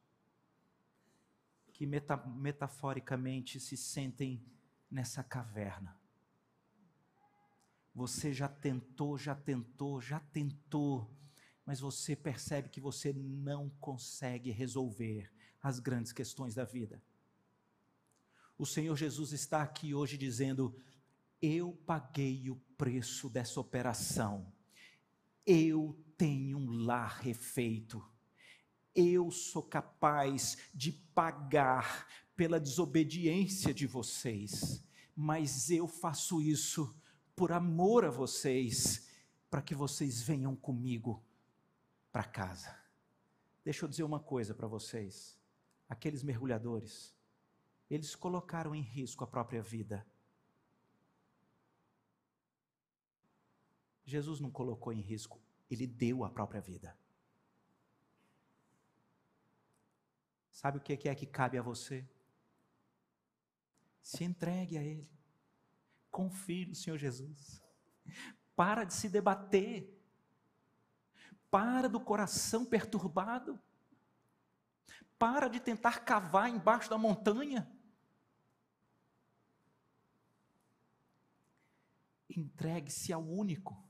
que 1.72 1.86
meta, 1.86 2.18
metaforicamente 2.18 3.58
se 3.58 3.78
sentem 3.78 4.44
nessa 4.90 5.24
caverna. 5.24 5.98
Você 7.97 8.30
já 8.30 8.47
tentou, 8.47 9.16
já 9.16 9.34
tentou, 9.34 10.03
já 10.03 10.20
tentou, 10.20 11.11
mas 11.64 11.80
você 11.80 12.14
percebe 12.14 12.68
que 12.68 12.78
você 12.78 13.11
não 13.11 13.70
consegue 13.80 14.51
resolver 14.51 15.32
as 15.62 15.78
grandes 15.78 16.12
questões 16.12 16.55
da 16.55 16.62
vida. 16.62 17.03
O 18.59 18.66
Senhor 18.66 18.94
Jesus 18.94 19.32
está 19.32 19.62
aqui 19.62 19.94
hoje 19.94 20.18
dizendo: 20.18 20.76
Eu 21.40 21.72
paguei 21.86 22.51
o 22.51 22.57
preço 22.76 23.30
dessa 23.30 23.59
operação, 23.61 24.53
eu 25.47 25.99
tenho 26.18 26.59
um 26.59 26.84
lar 26.84 27.20
refeito, 27.22 28.07
eu 28.94 29.30
sou 29.30 29.62
capaz 29.62 30.59
de 30.74 30.92
pagar 30.92 32.07
pela 32.36 32.61
desobediência 32.61 33.72
de 33.72 33.86
vocês, 33.86 34.84
mas 35.16 35.70
eu 35.70 35.88
faço 35.88 36.42
isso 36.42 36.94
por 37.37 37.53
amor 37.53 38.07
a 38.07 38.11
vocês, 38.11 39.07
para 39.51 39.61
que 39.61 39.74
vocês 39.74 40.22
venham 40.22 40.57
comigo 40.57 41.22
para 42.11 42.24
casa. 42.24 42.74
Deixa 43.62 43.84
eu 43.84 43.89
dizer 43.89 44.03
uma 44.03 44.18
coisa 44.18 44.55
para 44.55 44.66
vocês. 44.66 45.39
Aqueles 45.89 46.22
mergulhadores, 46.22 47.14
eles 47.91 48.16
colocaram 48.16 48.74
em 48.74 48.80
risco 48.80 49.22
a 49.22 49.26
própria 49.26 49.62
vida. 49.62 50.05
Jesus 54.05 54.41
não 54.41 54.51
colocou 54.51 54.93
em 54.93 55.01
risco, 55.01 55.41
ele 55.70 55.87
deu 55.87 56.24
a 56.24 56.30
própria 56.30 56.61
vida. 56.61 56.97
Sabe 60.51 60.78
o 60.78 60.80
que 60.80 61.09
é 61.09 61.14
que 61.14 61.26
cabe 61.26 61.59
a 61.59 61.62
você? 61.62 62.09
Se 64.01 64.24
entregue 64.24 64.78
a 64.78 64.82
Ele. 64.82 65.07
Confie 66.16 66.64
no 66.64 66.74
Senhor 66.74 66.96
Jesus. 66.96 67.62
Para 68.54 68.84
de 68.84 68.94
se 68.94 69.06
debater. 69.06 69.86
Para 71.50 71.90
do 71.90 72.00
coração 72.00 72.64
perturbado. 72.64 73.60
Para 75.18 75.46
de 75.46 75.60
tentar 75.60 76.06
cavar 76.06 76.48
embaixo 76.48 76.88
da 76.88 76.96
montanha. 76.96 77.70
Entregue-se 82.30 83.12
ao 83.12 83.22
único 83.22 83.86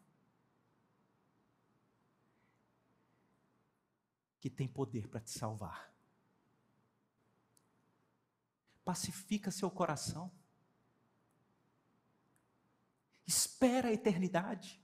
que 4.40 4.50
tem 4.50 4.66
poder 4.66 5.06
para 5.06 5.20
te 5.20 5.30
salvar. 5.30 5.94
Pacifica 8.84 9.52
seu 9.52 9.70
coração. 9.70 10.35
Espera 13.26 13.88
a 13.88 13.92
eternidade. 13.92 14.80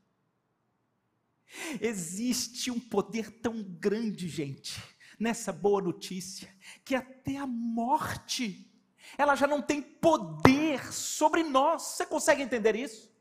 Existe 1.80 2.70
um 2.70 2.80
poder 2.80 3.30
tão 3.40 3.62
grande, 3.62 4.28
gente, 4.28 4.82
nessa 5.18 5.52
boa 5.52 5.82
notícia, 5.82 6.48
que 6.84 6.94
até 6.94 7.36
a 7.36 7.46
morte, 7.46 8.70
ela 9.18 9.34
já 9.36 9.46
não 9.46 9.60
tem 9.60 9.82
poder 9.82 10.92
sobre 10.92 11.42
nós. 11.42 11.82
Você 11.82 12.06
consegue 12.06 12.42
entender 12.42 12.74
isso? 12.74 13.12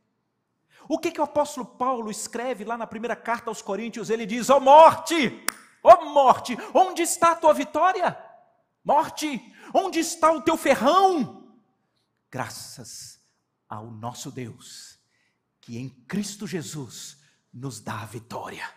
O 0.88 0.98
que, 0.98 1.12
que 1.12 1.22
o 1.22 1.24
apóstolo 1.24 1.66
Paulo 1.66 2.10
escreve 2.10 2.64
lá 2.64 2.78
na 2.78 2.88
primeira 2.88 3.16
carta 3.16 3.50
aos 3.50 3.62
Coríntios? 3.62 4.10
Ele 4.10 4.26
diz: 4.26 4.50
Ó 4.50 4.58
oh, 4.58 4.60
morte, 4.60 5.46
ó 5.84 6.00
oh, 6.02 6.06
morte, 6.06 6.58
onde 6.74 7.02
está 7.02 7.32
a 7.32 7.36
tua 7.36 7.54
vitória? 7.54 8.18
Morte, 8.84 9.54
onde 9.74 10.00
está 10.00 10.32
o 10.32 10.42
teu 10.42 10.58
ferrão? 10.58 11.56
Graças 12.32 13.22
ao 13.70 13.92
nosso 13.92 14.32
Deus, 14.32 15.00
que 15.62 15.78
em 15.78 15.90
Cristo 15.90 16.46
Jesus 16.48 17.22
nos 17.54 17.80
dá 17.80 18.02
a 18.02 18.06
vitória. 18.06 18.68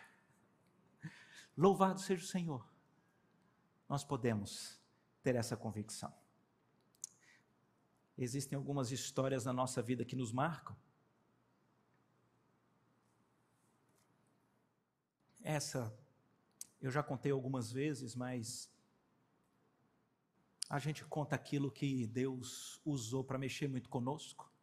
Louvado 1.57 2.01
seja 2.01 2.23
o 2.23 2.29
Senhor. 2.29 2.65
Nós 3.89 4.05
podemos 4.05 4.79
ter 5.23 5.35
essa 5.35 5.57
convicção. 5.57 6.13
Existem 8.17 8.57
algumas 8.57 8.93
histórias 8.93 9.45
na 9.45 9.53
nossa 9.53 9.83
vida 9.83 10.05
que 10.05 10.15
nos 10.15 10.31
marcam. 10.31 10.77
Essa 15.43 15.93
eu 16.81 16.91
já 16.91 17.03
contei 17.03 17.33
algumas 17.33 17.73
vezes, 17.73 18.15
mas 18.15 18.71
a 20.69 20.79
gente 20.79 21.05
conta 21.05 21.35
aquilo 21.35 21.71
que 21.71 22.07
Deus 22.07 22.81
usou 22.85 23.25
para 23.25 23.39
mexer 23.39 23.69
muito 23.69 23.89
conosco. 23.89 24.54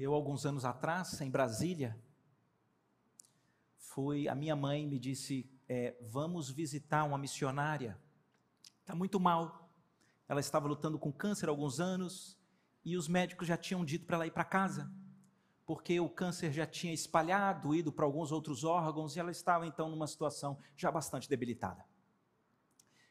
Eu, 0.00 0.14
alguns 0.14 0.46
anos 0.46 0.64
atrás, 0.64 1.20
em 1.20 1.28
Brasília, 1.28 2.00
fui. 3.78 4.28
A 4.28 4.34
minha 4.36 4.54
mãe 4.54 4.86
me 4.86 4.96
disse: 4.96 5.50
é, 5.68 5.96
Vamos 6.08 6.48
visitar 6.48 7.02
uma 7.02 7.18
missionária. 7.18 7.98
Está 8.78 8.94
muito 8.94 9.18
mal. 9.18 9.68
Ela 10.28 10.38
estava 10.38 10.68
lutando 10.68 11.00
com 11.00 11.12
câncer 11.12 11.48
há 11.48 11.50
alguns 11.50 11.80
anos 11.80 12.38
e 12.84 12.96
os 12.96 13.08
médicos 13.08 13.48
já 13.48 13.56
tinham 13.56 13.84
dito 13.84 14.06
para 14.06 14.18
ela 14.18 14.26
ir 14.28 14.30
para 14.30 14.44
casa, 14.44 14.88
porque 15.66 15.98
o 15.98 16.08
câncer 16.08 16.52
já 16.52 16.64
tinha 16.64 16.94
espalhado, 16.94 17.74
ido 17.74 17.90
para 17.90 18.04
alguns 18.04 18.30
outros 18.30 18.62
órgãos 18.62 19.16
e 19.16 19.18
ela 19.18 19.32
estava 19.32 19.66
então 19.66 19.90
numa 19.90 20.06
situação 20.06 20.60
já 20.76 20.92
bastante 20.92 21.28
debilitada. 21.28 21.84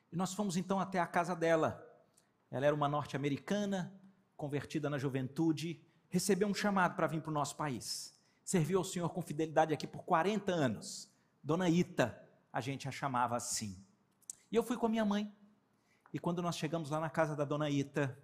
E 0.10 0.16
nós 0.16 0.34
fomos 0.34 0.56
então 0.56 0.80
até 0.80 1.00
a 1.00 1.08
casa 1.08 1.36
dela. 1.36 1.84
Ela 2.50 2.66
era 2.66 2.76
uma 2.76 2.88
norte-americana, 2.88 3.94
convertida 4.38 4.90
na 4.90 4.98
juventude, 4.98 5.86
recebeu 6.10 6.48
um 6.48 6.54
chamado 6.54 6.96
para 6.96 7.08
vir 7.08 7.22
para 7.22 7.32
o 7.32 7.34
nosso 7.34 7.56
país. 7.56 8.16
Serviu 8.44 8.80
ao 8.80 8.84
Senhor 8.84 9.10
com 9.10 9.22
fidelidade 9.22 9.74
aqui 9.74 9.86
por 9.86 10.04
40 10.04 10.52
anos. 10.52 11.10
Dona 11.44 11.70
Ita, 11.70 12.22
a 12.52 12.62
gente 12.62 12.88
a 12.88 12.92
chamava 12.92 13.36
assim. 13.36 13.78
E 14.52 14.56
eu 14.56 14.64
fui 14.64 14.78
com 14.78 14.86
a 14.86 14.90
minha 14.90 15.06
mãe. 15.06 15.32
E 16.14 16.20
quando 16.20 16.42
nós 16.42 16.58
chegamos 16.58 16.90
lá 16.90 17.00
na 17.00 17.10
casa 17.10 17.36
da 17.36 17.44
Dona 17.44 17.70
Ita, 17.70 18.18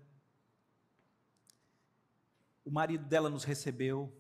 o 2.64 2.72
marido 2.72 3.06
dela 3.06 3.30
nos 3.30 3.44
recebeu 3.44 4.12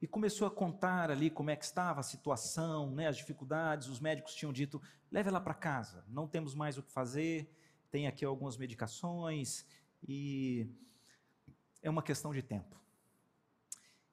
e 0.00 0.06
começou 0.06 0.46
a 0.46 0.50
contar 0.50 1.10
ali 1.10 1.30
como 1.30 1.50
é 1.50 1.56
que 1.56 1.64
estava 1.64 2.00
a 2.00 2.02
situação, 2.02 2.90
né, 2.90 3.06
as 3.06 3.16
dificuldades. 3.16 3.88
Os 3.88 4.00
médicos 4.00 4.34
tinham 4.34 4.52
dito: 4.52 4.80
leve 5.10 5.28
ela 5.28 5.40
para 5.40 5.54
casa, 5.54 6.04
não 6.08 6.26
temos 6.26 6.54
mais 6.54 6.78
o 6.78 6.82
que 6.82 6.90
fazer, 6.90 7.54
tem 7.90 8.06
aqui 8.06 8.24
algumas 8.24 8.56
medicações 8.56 9.66
e 10.06 10.68
é 11.82 11.90
uma 11.90 12.02
questão 12.02 12.32
de 12.32 12.42
tempo. 12.42 12.76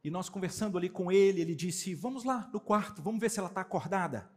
E 0.04 0.12
nós 0.12 0.28
conversando 0.28 0.78
ali 0.78 0.89
com 0.89 1.12
ele, 1.12 1.41
ele 1.41 1.56
disse: 1.56 1.95
Vamos 1.95 2.24
lá 2.24 2.49
no 2.51 2.60
quarto, 2.60 3.01
vamos 3.01 3.22
ver 3.22 3.30
se 3.30 3.39
ela 3.39 3.47
está 3.47 3.62
acordada. 3.62 4.30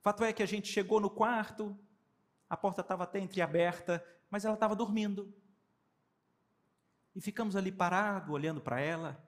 Fato 0.00 0.24
é 0.24 0.32
que 0.32 0.42
a 0.42 0.46
gente 0.46 0.68
chegou 0.68 1.00
no 1.00 1.08
quarto, 1.08 1.78
a 2.48 2.56
porta 2.56 2.80
estava 2.80 3.04
até 3.04 3.20
entreaberta, 3.20 4.04
mas 4.30 4.44
ela 4.44 4.54
estava 4.54 4.74
dormindo. 4.74 5.32
E 7.14 7.20
ficamos 7.20 7.54
ali 7.54 7.70
parados, 7.70 8.30
olhando 8.30 8.60
para 8.60 8.80
ela. 8.80 9.24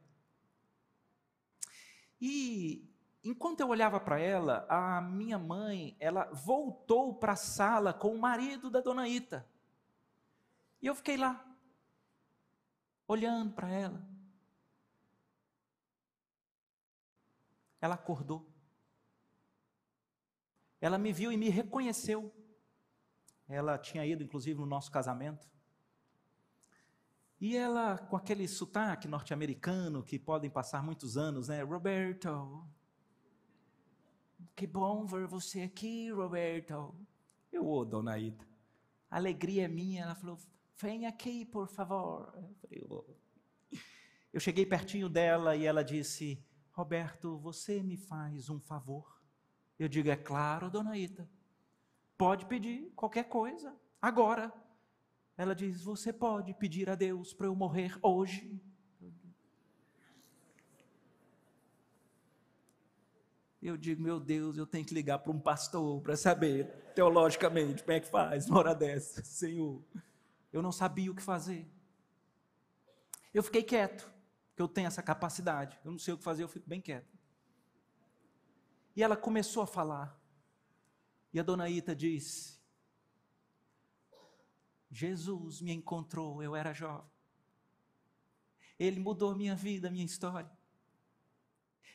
E 2.20 2.88
enquanto 3.22 3.60
eu 3.60 3.68
olhava 3.68 4.00
para 4.00 4.18
ela, 4.18 4.66
a 4.68 5.00
minha 5.00 5.38
mãe, 5.38 5.96
ela 6.00 6.24
voltou 6.32 7.14
para 7.14 7.32
a 7.32 7.36
sala 7.36 7.92
com 7.92 8.14
o 8.14 8.20
marido 8.20 8.70
da 8.70 8.80
dona 8.80 9.08
Ita. 9.08 9.46
E 10.82 10.86
eu 10.86 10.94
fiquei 10.94 11.16
lá, 11.16 11.44
olhando 13.06 13.52
para 13.52 13.70
ela. 13.70 14.09
Ela 17.80 17.94
acordou. 17.94 18.48
Ela 20.80 20.98
me 20.98 21.12
viu 21.12 21.30
e 21.30 21.36
me 21.36 21.48
reconheceu. 21.48 22.34
Ela 23.48 23.76
tinha 23.78 24.06
ido, 24.06 24.22
inclusive, 24.22 24.58
no 24.58 24.66
nosso 24.66 24.90
casamento. 24.90 25.48
E 27.40 27.56
ela, 27.56 27.96
com 27.96 28.16
aquele 28.16 28.46
sotaque 28.46 29.08
norte-americano, 29.08 30.02
que 30.02 30.18
podem 30.18 30.50
passar 30.50 30.82
muitos 30.82 31.16
anos, 31.16 31.48
né? 31.48 31.62
Roberto, 31.62 32.68
que 34.54 34.66
bom 34.66 35.06
ver 35.06 35.26
você 35.26 35.62
aqui, 35.62 36.10
Roberto. 36.10 36.94
Eu, 37.50 37.66
ô, 37.66 37.78
oh, 37.78 37.84
dona 37.84 38.18
Ida, 38.18 38.46
a 39.10 39.16
alegria 39.16 39.64
é 39.64 39.68
minha. 39.68 40.02
Ela 40.02 40.14
falou, 40.14 40.38
vem 40.78 41.06
aqui, 41.06 41.44
por 41.46 41.66
favor. 41.66 42.30
Eu, 42.36 42.54
falei, 42.60 42.86
oh. 42.90 43.04
eu 44.34 44.38
cheguei 44.38 44.66
pertinho 44.66 45.08
dela 45.08 45.56
e 45.56 45.64
ela 45.64 45.82
disse, 45.82 46.44
Roberto, 46.80 47.36
você 47.36 47.82
me 47.82 47.98
faz 47.98 48.48
um 48.48 48.58
favor? 48.58 49.20
Eu 49.78 49.86
digo, 49.86 50.08
é 50.08 50.16
claro, 50.16 50.70
dona 50.70 50.96
Ita. 50.96 51.28
Pode 52.16 52.46
pedir 52.46 52.90
qualquer 52.96 53.24
coisa, 53.24 53.78
agora. 54.00 54.50
Ela 55.36 55.54
diz: 55.54 55.82
Você 55.82 56.10
pode 56.10 56.54
pedir 56.54 56.88
a 56.88 56.94
Deus 56.94 57.34
para 57.34 57.46
eu 57.48 57.54
morrer 57.54 57.98
hoje? 58.00 58.58
Eu 63.60 63.76
digo, 63.76 64.00
meu 64.00 64.18
Deus, 64.18 64.56
eu 64.56 64.66
tenho 64.66 64.86
que 64.86 64.94
ligar 64.94 65.18
para 65.18 65.32
um 65.32 65.38
pastor 65.38 66.00
para 66.00 66.16
saber, 66.16 66.66
teologicamente, 66.94 67.82
como 67.82 67.92
é 67.92 68.00
que 68.00 68.08
faz 68.08 68.48
uma 68.48 68.58
hora 68.58 68.74
dessa, 68.74 69.22
Senhor. 69.22 69.84
Eu 70.50 70.62
não 70.62 70.72
sabia 70.72 71.12
o 71.12 71.14
que 71.14 71.22
fazer. 71.22 71.70
Eu 73.34 73.42
fiquei 73.42 73.62
quieto 73.62 74.10
que 74.60 74.62
eu 74.62 74.68
tenho 74.68 74.88
essa 74.88 75.02
capacidade. 75.02 75.80
Eu 75.82 75.90
não 75.90 75.98
sei 75.98 76.12
o 76.12 76.18
que 76.18 76.22
fazer, 76.22 76.42
eu 76.42 76.48
fico 76.48 76.68
bem 76.68 76.82
quieto. 76.82 77.18
E 78.94 79.02
ela 79.02 79.16
começou 79.16 79.62
a 79.62 79.66
falar. 79.66 80.20
E 81.32 81.40
a 81.40 81.42
dona 81.42 81.70
Ita 81.70 81.96
disse: 81.96 82.60
Jesus 84.90 85.62
me 85.62 85.72
encontrou, 85.72 86.42
eu 86.42 86.54
era 86.54 86.74
jovem. 86.74 87.10
Ele 88.78 89.00
mudou 89.00 89.34
minha 89.34 89.56
vida, 89.56 89.90
minha 89.90 90.04
história. 90.04 90.50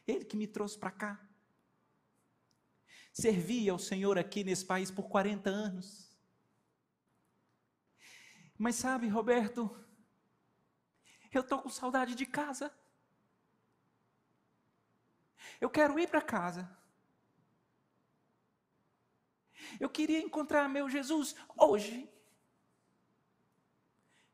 Ele 0.07 0.25
que 0.25 0.35
me 0.35 0.47
trouxe 0.47 0.75
para 0.75 0.89
cá. 0.89 1.29
Servi 3.13 3.69
ao 3.69 3.77
Senhor 3.77 4.17
aqui 4.17 4.43
nesse 4.43 4.65
país 4.65 4.89
por 4.89 5.07
40 5.07 5.51
anos. 5.51 6.17
Mas 8.57 8.73
sabe, 8.73 9.07
Roberto, 9.07 9.84
eu 11.37 11.41
estou 11.41 11.61
com 11.61 11.69
saudade 11.69 12.15
de 12.15 12.25
casa. 12.25 12.73
Eu 15.59 15.69
quero 15.69 15.99
ir 15.99 16.09
para 16.09 16.21
casa. 16.21 16.69
Eu 19.79 19.89
queria 19.89 20.19
encontrar 20.19 20.67
meu 20.69 20.89
Jesus 20.89 21.35
hoje. 21.57 22.09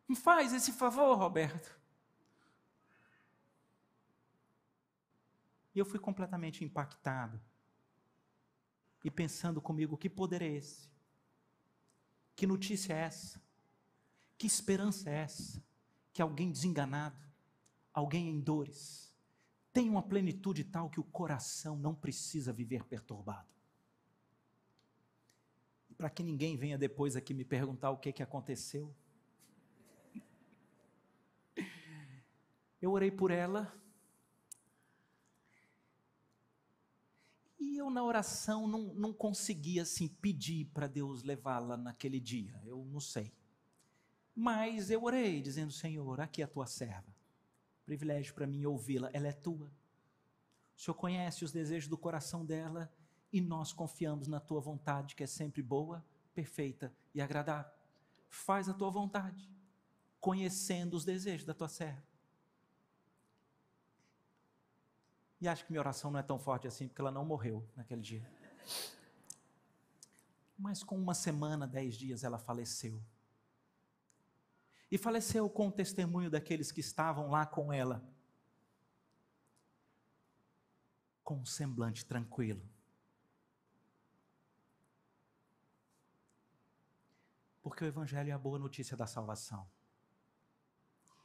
Me 0.08 0.16
faz 0.16 0.54
esse 0.54 0.72
favor, 0.72 1.18
Roberto. 1.18 1.80
E 5.74 5.80
eu 5.80 5.86
fui 5.86 6.00
completamente 6.00 6.64
impactado. 6.64 7.42
E 9.04 9.10
pensando 9.10 9.62
comigo: 9.62 9.98
que 9.98 10.10
poder 10.10 10.42
é 10.42 10.48
esse? 10.48 10.90
Que 12.36 12.46
notícia 12.46 12.94
é 12.94 12.98
essa? 12.98 13.42
Que 14.38 14.46
esperança 14.46 15.10
é 15.10 15.20
essa? 15.20 15.64
que 16.14 16.22
alguém 16.22 16.52
desenganado, 16.52 17.18
alguém 17.94 18.30
em 18.30 18.40
dores, 18.40 19.14
tem 19.74 19.90
uma 19.90 20.04
plenitude 20.04 20.64
tal 20.64 20.90
que 20.90 21.00
o 21.00 21.04
coração 21.04 21.78
não 21.78 21.96
precisa 21.96 22.52
viver 22.52 22.84
perturbado. 22.84 23.48
E 25.90 25.96
para 25.96 26.10
que 26.10 26.22
ninguém 26.24 26.58
venha 26.58 26.78
depois 26.78 27.16
aqui 27.16 27.34
me 27.34 27.46
perguntar 27.46 27.92
o 27.92 27.98
que, 27.98 28.10
é 28.10 28.12
que 28.12 28.24
aconteceu, 28.24 28.94
eu 32.82 32.92
orei 32.92 33.12
por 33.12 33.32
ela. 33.32 33.74
E 37.58 37.78
eu, 37.78 37.90
na 37.90 38.04
oração, 38.04 38.68
não, 38.68 38.94
não 38.94 39.14
conseguia 39.14 39.84
assim, 39.84 40.10
pedir 40.10 40.66
para 40.74 40.88
Deus 40.88 41.24
levá-la 41.24 41.78
naquele 41.78 42.20
dia. 42.20 42.62
Eu 42.66 42.84
não 42.92 43.00
sei. 43.00 43.32
Mas 44.36 44.90
eu 44.90 45.04
orei, 45.04 45.42
dizendo: 45.42 45.72
Senhor, 45.72 46.20
aqui 46.20 46.42
é 46.42 46.46
a 46.46 46.48
tua 46.48 46.66
serva. 46.66 47.14
Privilégio 47.86 48.34
para 48.34 48.48
mim 48.48 48.66
ouvi-la, 48.66 49.10
ela 49.14 49.28
é 49.28 49.34
tua. 49.34 49.72
O 50.76 50.82
Senhor 50.82 50.96
conhece 50.96 51.44
os 51.44 51.52
desejos 51.52 51.90
do 51.90 51.98
coração 51.98 52.46
dela 52.46 52.92
e 53.32 53.40
nós 53.40 53.72
confiamos 53.72 54.28
na 54.28 54.40
tua 54.40 54.60
vontade, 54.60 55.16
que 55.16 55.24
é 55.24 55.28
sempre 55.28 55.62
boa, 55.62 56.04
perfeita 56.34 56.94
e 57.14 57.22
agradável. 57.22 57.72
Faz 58.30 58.68
a 58.68 58.74
tua 58.74 58.90
vontade, 58.90 59.50
conhecendo 60.20 60.96
os 60.96 61.06
desejos 61.06 61.46
da 61.46 61.54
tua 61.54 61.68
serva. 61.70 62.04
E 65.40 65.48
acho 65.48 65.66
que 65.66 65.72
minha 65.72 65.82
oração 65.82 66.12
não 66.12 66.20
é 66.20 66.24
tão 66.24 66.38
forte 66.38 66.68
assim, 66.68 66.88
porque 66.88 67.02
ela 67.02 67.12
não 67.12 67.26
morreu 67.26 67.68
naquele 67.76 68.02
dia. 68.02 68.30
Mas 70.58 70.84
com 70.84 70.96
uma 70.96 71.16
semana, 71.16 71.66
dez 71.66 71.96
dias, 71.96 72.24
ela 72.24 72.38
faleceu. 72.38 73.02
E 74.92 74.98
faleceu 74.98 75.50
com 75.50 75.70
o 75.70 75.72
testemunho 75.72 76.30
daqueles 76.30 76.72
que 76.72 76.82
estavam 76.82 77.30
lá 77.30 77.46
com 77.46 77.72
ela. 77.72 78.04
Com 81.24 81.40
um 81.40 81.46
semblante 81.46 82.06
tranquilo. 82.06 82.62
Porque 87.64 87.86
o 87.86 87.88
Evangelho 87.88 88.30
é 88.30 88.34
a 88.34 88.38
boa 88.38 88.60
notícia 88.60 88.98
da 88.98 89.08
salvação. 89.08 89.66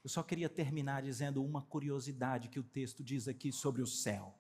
Eu 0.05 0.09
só 0.09 0.23
queria 0.23 0.49
terminar 0.49 1.03
dizendo 1.03 1.45
uma 1.45 1.63
curiosidade 1.63 2.49
que 2.49 2.61
o 2.61 2.63
texto 2.63 3.03
diz 3.03 3.27
aqui 3.27 3.51
sobre 3.51 3.83
o 3.83 3.87
céu. 3.87 4.39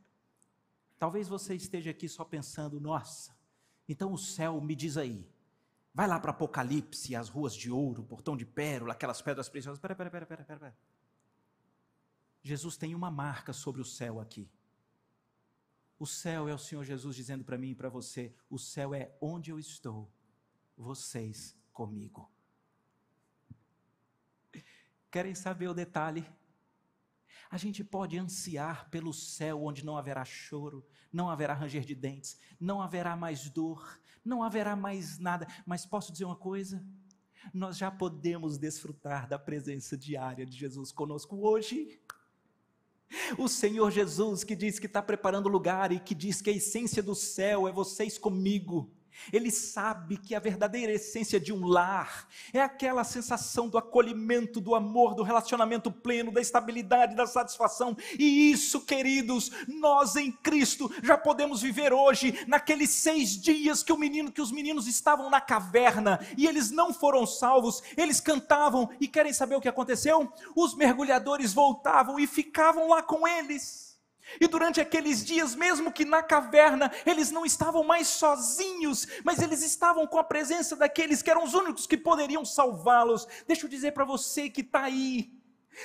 Talvez 0.96 1.26
você 1.26 1.56
esteja 1.56 1.90
aqui 1.90 2.08
só 2.08 2.24
pensando, 2.24 2.78
nossa, 2.78 3.36
então 3.88 4.12
o 4.12 4.18
céu 4.18 4.60
me 4.60 4.76
diz 4.76 4.96
aí. 4.96 5.28
Vai 5.96 6.06
lá 6.06 6.20
para 6.20 6.30
Apocalipse, 6.30 7.16
as 7.16 7.30
ruas 7.30 7.54
de 7.56 7.70
ouro, 7.70 8.04
portão 8.04 8.36
de 8.36 8.44
pérola, 8.44 8.92
aquelas 8.92 9.22
pedras 9.22 9.48
preciosas. 9.48 9.80
Pera, 9.80 9.94
pera, 9.94 10.10
pera, 10.10 10.26
pera, 10.26 10.44
pera. 10.44 10.78
Jesus 12.42 12.76
tem 12.76 12.94
uma 12.94 13.10
marca 13.10 13.54
sobre 13.54 13.80
o 13.80 13.84
céu 13.84 14.20
aqui. 14.20 14.46
O 15.98 16.06
céu 16.06 16.50
é 16.50 16.54
o 16.54 16.58
Senhor 16.58 16.84
Jesus 16.84 17.16
dizendo 17.16 17.44
para 17.44 17.56
mim 17.56 17.70
e 17.70 17.74
para 17.74 17.88
você: 17.88 18.34
o 18.50 18.58
céu 18.58 18.92
é 18.92 19.16
onde 19.22 19.50
eu 19.50 19.58
estou, 19.58 20.12
vocês 20.76 21.56
comigo. 21.72 22.30
Querem 25.10 25.34
saber 25.34 25.68
o 25.68 25.74
detalhe? 25.74 26.30
A 27.50 27.56
gente 27.56 27.84
pode 27.84 28.18
ansiar 28.18 28.88
pelo 28.90 29.12
céu 29.12 29.62
onde 29.64 29.84
não 29.84 29.96
haverá 29.96 30.24
choro, 30.24 30.84
não 31.12 31.30
haverá 31.30 31.54
ranger 31.54 31.84
de 31.84 31.94
dentes, 31.94 32.38
não 32.58 32.82
haverá 32.82 33.16
mais 33.16 33.48
dor, 33.48 34.00
não 34.24 34.42
haverá 34.42 34.74
mais 34.74 35.18
nada, 35.18 35.46
mas 35.64 35.86
posso 35.86 36.12
dizer 36.12 36.24
uma 36.24 36.36
coisa? 36.36 36.84
Nós 37.54 37.76
já 37.76 37.90
podemos 37.90 38.58
desfrutar 38.58 39.28
da 39.28 39.38
presença 39.38 39.96
diária 39.96 40.44
de 40.44 40.56
Jesus 40.56 40.90
conosco 40.90 41.36
hoje. 41.36 42.00
O 43.38 43.48
Senhor 43.48 43.90
Jesus 43.90 44.42
que 44.42 44.56
diz 44.56 44.78
que 44.78 44.86
está 44.86 45.00
preparando 45.00 45.48
lugar 45.48 45.92
e 45.92 46.00
que 46.00 46.14
diz 46.14 46.42
que 46.42 46.50
a 46.50 46.52
essência 46.52 47.02
do 47.02 47.14
céu 47.14 47.68
é 47.68 47.72
vocês 47.72 48.18
comigo. 48.18 48.90
Ele 49.32 49.50
sabe 49.50 50.16
que 50.16 50.34
a 50.34 50.40
verdadeira 50.40 50.92
essência 50.92 51.40
de 51.40 51.52
um 51.52 51.66
lar 51.66 52.28
é 52.52 52.60
aquela 52.60 53.04
sensação 53.04 53.68
do 53.68 53.78
acolhimento, 53.78 54.60
do 54.60 54.74
amor, 54.74 55.14
do 55.14 55.22
relacionamento 55.22 55.90
pleno, 55.90 56.32
da 56.32 56.40
estabilidade, 56.40 57.16
da 57.16 57.26
satisfação. 57.26 57.96
E 58.18 58.50
isso, 58.50 58.80
queridos, 58.80 59.50
nós 59.66 60.16
em 60.16 60.30
Cristo 60.30 60.90
já 61.02 61.16
podemos 61.16 61.62
viver 61.62 61.92
hoje, 61.92 62.44
naqueles 62.46 62.90
seis 62.90 63.40
dias 63.40 63.82
que 63.82 63.92
o 63.92 63.98
menino, 63.98 64.32
que 64.32 64.40
os 64.40 64.52
meninos 64.52 64.86
estavam 64.86 65.30
na 65.30 65.40
caverna 65.40 66.20
e 66.36 66.46
eles 66.46 66.70
não 66.70 66.92
foram 66.92 67.26
salvos. 67.26 67.82
Eles 67.96 68.20
cantavam 68.20 68.88
e 69.00 69.08
querem 69.08 69.32
saber 69.32 69.56
o 69.56 69.60
que 69.60 69.68
aconteceu? 69.68 70.32
Os 70.54 70.74
mergulhadores 70.74 71.52
voltavam 71.52 72.18
e 72.18 72.26
ficavam 72.26 72.88
lá 72.88 73.02
com 73.02 73.26
eles. 73.26 73.85
E 74.40 74.46
durante 74.46 74.80
aqueles 74.80 75.24
dias, 75.24 75.54
mesmo 75.54 75.92
que 75.92 76.04
na 76.04 76.22
caverna, 76.22 76.90
eles 77.04 77.30
não 77.30 77.46
estavam 77.46 77.84
mais 77.84 78.08
sozinhos, 78.08 79.06
mas 79.24 79.40
eles 79.40 79.62
estavam 79.62 80.06
com 80.06 80.18
a 80.18 80.24
presença 80.24 80.76
daqueles 80.76 81.22
que 81.22 81.30
eram 81.30 81.44
os 81.44 81.54
únicos 81.54 81.86
que 81.86 81.96
poderiam 81.96 82.44
salvá-los. 82.44 83.26
Deixa 83.46 83.64
eu 83.64 83.70
dizer 83.70 83.92
para 83.92 84.04
você 84.04 84.50
que 84.50 84.60
está 84.60 84.82
aí, 84.82 85.32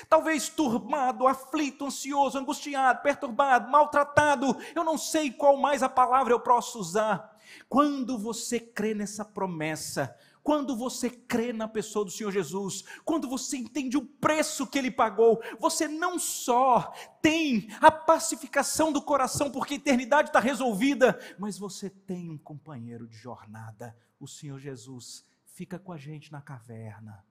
talvez 0.10 0.50
turbado, 0.50 1.28
aflito, 1.28 1.86
ansioso, 1.86 2.38
angustiado, 2.38 3.02
perturbado, 3.02 3.70
maltratado, 3.70 4.58
eu 4.76 4.84
não 4.84 4.98
sei 4.98 5.32
qual 5.32 5.56
mais 5.58 5.84
a 5.84 5.90
palavra 5.90 6.34
eu 6.34 6.40
posso 6.40 6.80
usar. 6.80 7.38
Quando 7.70 8.18
você 8.18 8.60
crê 8.60 8.94
nessa 8.94 9.26
promessa, 9.26 10.16
quando 10.44 10.76
você 10.76 11.10
crê 11.10 11.54
na 11.54 11.68
pessoa 11.68 12.04
do 12.04 12.12
Senhor 12.12 12.32
Jesus, 12.32 12.84
quando 13.06 13.28
você 13.28 13.58
entende 13.58 13.98
o 13.98 14.06
preço 14.06 14.66
que 14.66 14.78
ele 14.78 14.90
pagou, 14.90 15.42
você 15.60 15.88
não 15.88 16.18
só 16.18 16.92
tem 17.22 17.68
a 17.80 17.92
pacificação 17.92 18.92
do 18.92 19.02
coração, 19.02 19.52
porque 19.52 19.76
a 19.76 19.78
eternidade 19.78 20.30
está 20.30 20.40
resolvida, 20.40 21.20
mas 21.38 21.58
você 21.58 21.90
tem 21.90 22.30
um 22.30 22.38
companheiro 22.38 23.08
de 23.08 23.16
jornada, 23.16 23.96
o 24.20 24.28
Senhor 24.28 24.60
Jesus, 24.60 25.24
fica 25.46 25.78
com 25.78 25.92
a 25.92 25.98
gente 25.98 26.32
na 26.32 26.42
caverna, 26.42 27.24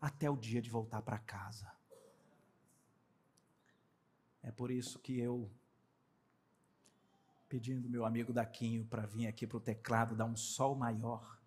até 0.00 0.30
o 0.30 0.36
dia 0.36 0.60
de 0.60 0.70
voltar 0.70 1.02
para 1.02 1.18
casa. 1.18 1.72
É 4.42 4.52
por 4.52 4.70
isso 4.70 4.98
que 4.98 5.18
eu, 5.18 5.50
pedindo 7.48 7.88
meu 7.88 8.04
amigo 8.04 8.32
Daquinho 8.32 8.84
para 8.84 9.06
vir 9.06 9.26
aqui 9.26 9.46
para 9.46 9.56
o 9.56 9.60
teclado 9.60 10.14
dar 10.14 10.26
um 10.26 10.36
sol 10.36 10.74
maior, 10.74 11.40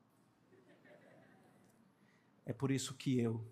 é 2.47 2.53
por 2.53 2.71
isso 2.71 2.93
que 2.95 3.19
eu 3.19 3.45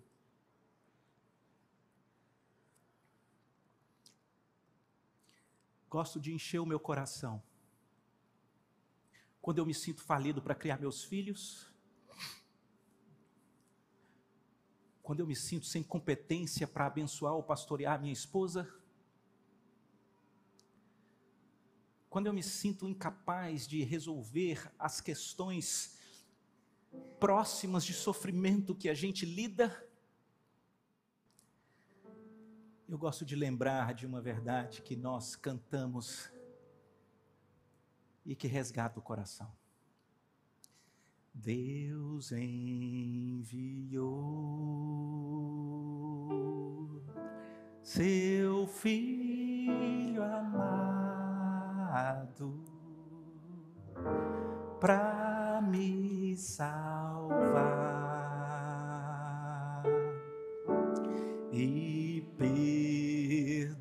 gosto 5.86 6.18
de 6.18 6.32
encher 6.32 6.60
o 6.60 6.64
meu 6.64 6.80
coração. 6.80 7.42
Quando 9.42 9.58
eu 9.58 9.66
me 9.66 9.74
sinto 9.74 10.02
falido 10.02 10.40
para 10.40 10.54
criar 10.54 10.80
meus 10.80 11.04
filhos, 11.04 11.70
quando 15.02 15.20
eu 15.20 15.26
me 15.26 15.36
sinto 15.36 15.66
sem 15.66 15.82
competência 15.82 16.66
para 16.66 16.86
abençoar 16.86 17.34
ou 17.34 17.42
pastorear 17.42 18.00
minha 18.00 18.14
esposa, 18.14 18.66
quando 22.08 22.28
eu 22.28 22.32
me 22.32 22.42
sinto 22.42 22.88
incapaz 22.88 23.68
de 23.68 23.84
resolver 23.84 24.72
as 24.78 25.02
questões 25.02 25.95
próximas 27.18 27.84
de 27.84 27.92
sofrimento 27.92 28.74
que 28.74 28.88
a 28.88 28.94
gente 28.94 29.24
lida. 29.24 29.84
Eu 32.88 32.96
gosto 32.98 33.24
de 33.24 33.34
lembrar 33.34 33.94
de 33.94 34.06
uma 34.06 34.20
verdade 34.20 34.82
que 34.82 34.94
nós 34.94 35.34
cantamos 35.34 36.30
e 38.24 38.36
que 38.36 38.46
resgata 38.46 38.98
o 38.98 39.02
coração. 39.02 39.50
Deus 41.32 42.32
enviou 42.32 44.06
seu 47.82 48.66
Filho 48.66 50.22
amado 50.22 51.36
para 54.80 55.15
me 55.66 56.36
salvar 56.36 57.36
e 61.52 62.22
perdoar. 62.38 63.76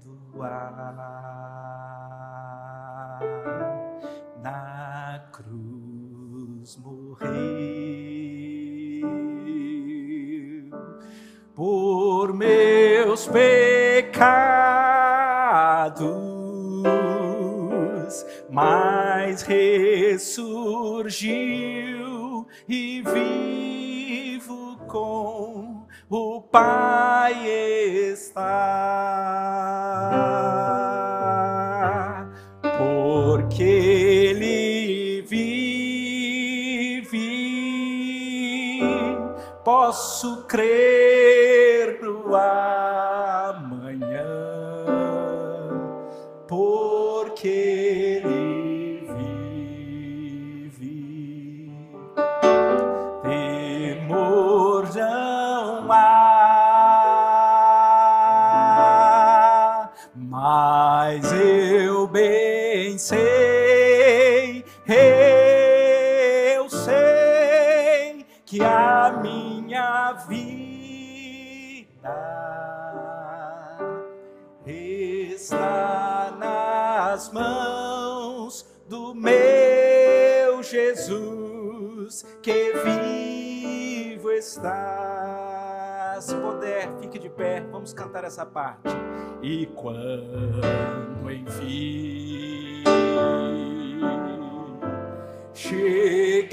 Na 4.42 5.28
cruz 5.32 6.78
morreu 6.78 7.26
por 11.54 12.34
meus 12.34 13.28
pecados, 13.28 14.26
mas 19.26 19.42
ressurgiu 19.42 20.86
e 22.70 23.02
vivo 23.02 24.78
com 24.88 25.88
o 26.08 26.42
Pai 26.44 27.48
está, 27.48 28.36
porque 32.78 33.64
Ele 33.64 35.24
vive, 35.24 37.10
posso 39.64 40.46
crer 40.46 41.15
bem 62.16 62.98
sei, 62.98 64.64
eu 66.56 66.70
sei 66.70 68.26
que 68.46 68.62
a 68.64 69.20
minha 69.22 70.14
vida 70.26 70.56
está 74.66 76.34
nas 76.40 77.30
mãos 77.34 78.66
do 78.88 79.14
meu 79.14 80.64
Jesus 80.64 82.26
que 82.42 82.72
vivo 82.86 84.32
está. 84.32 86.18
Se 86.22 86.34
puder, 86.34 86.88
fique 87.02 87.20
de 87.20 87.30
pé, 87.30 87.60
vamos 87.70 87.94
cantar 87.94 88.24
essa 88.24 88.46
parte. 88.46 88.96
E 89.48 89.68
quando 89.76 91.32
enfim 91.32 92.84
chegar 95.54 96.50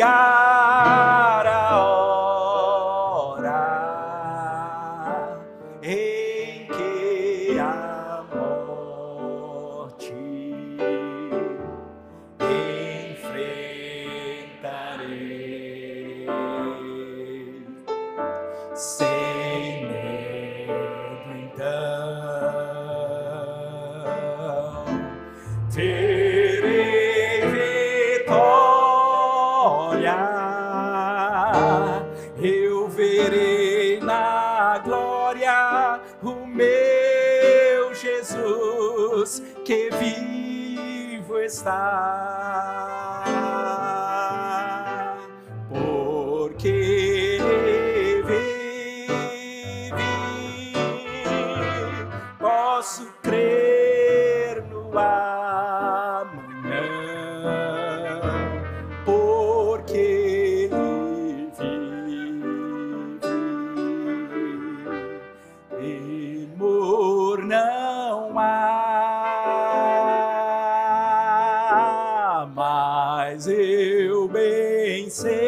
mas 73.25 73.47
eu 73.47 74.27
bem 74.27 75.09
sei 75.09 75.42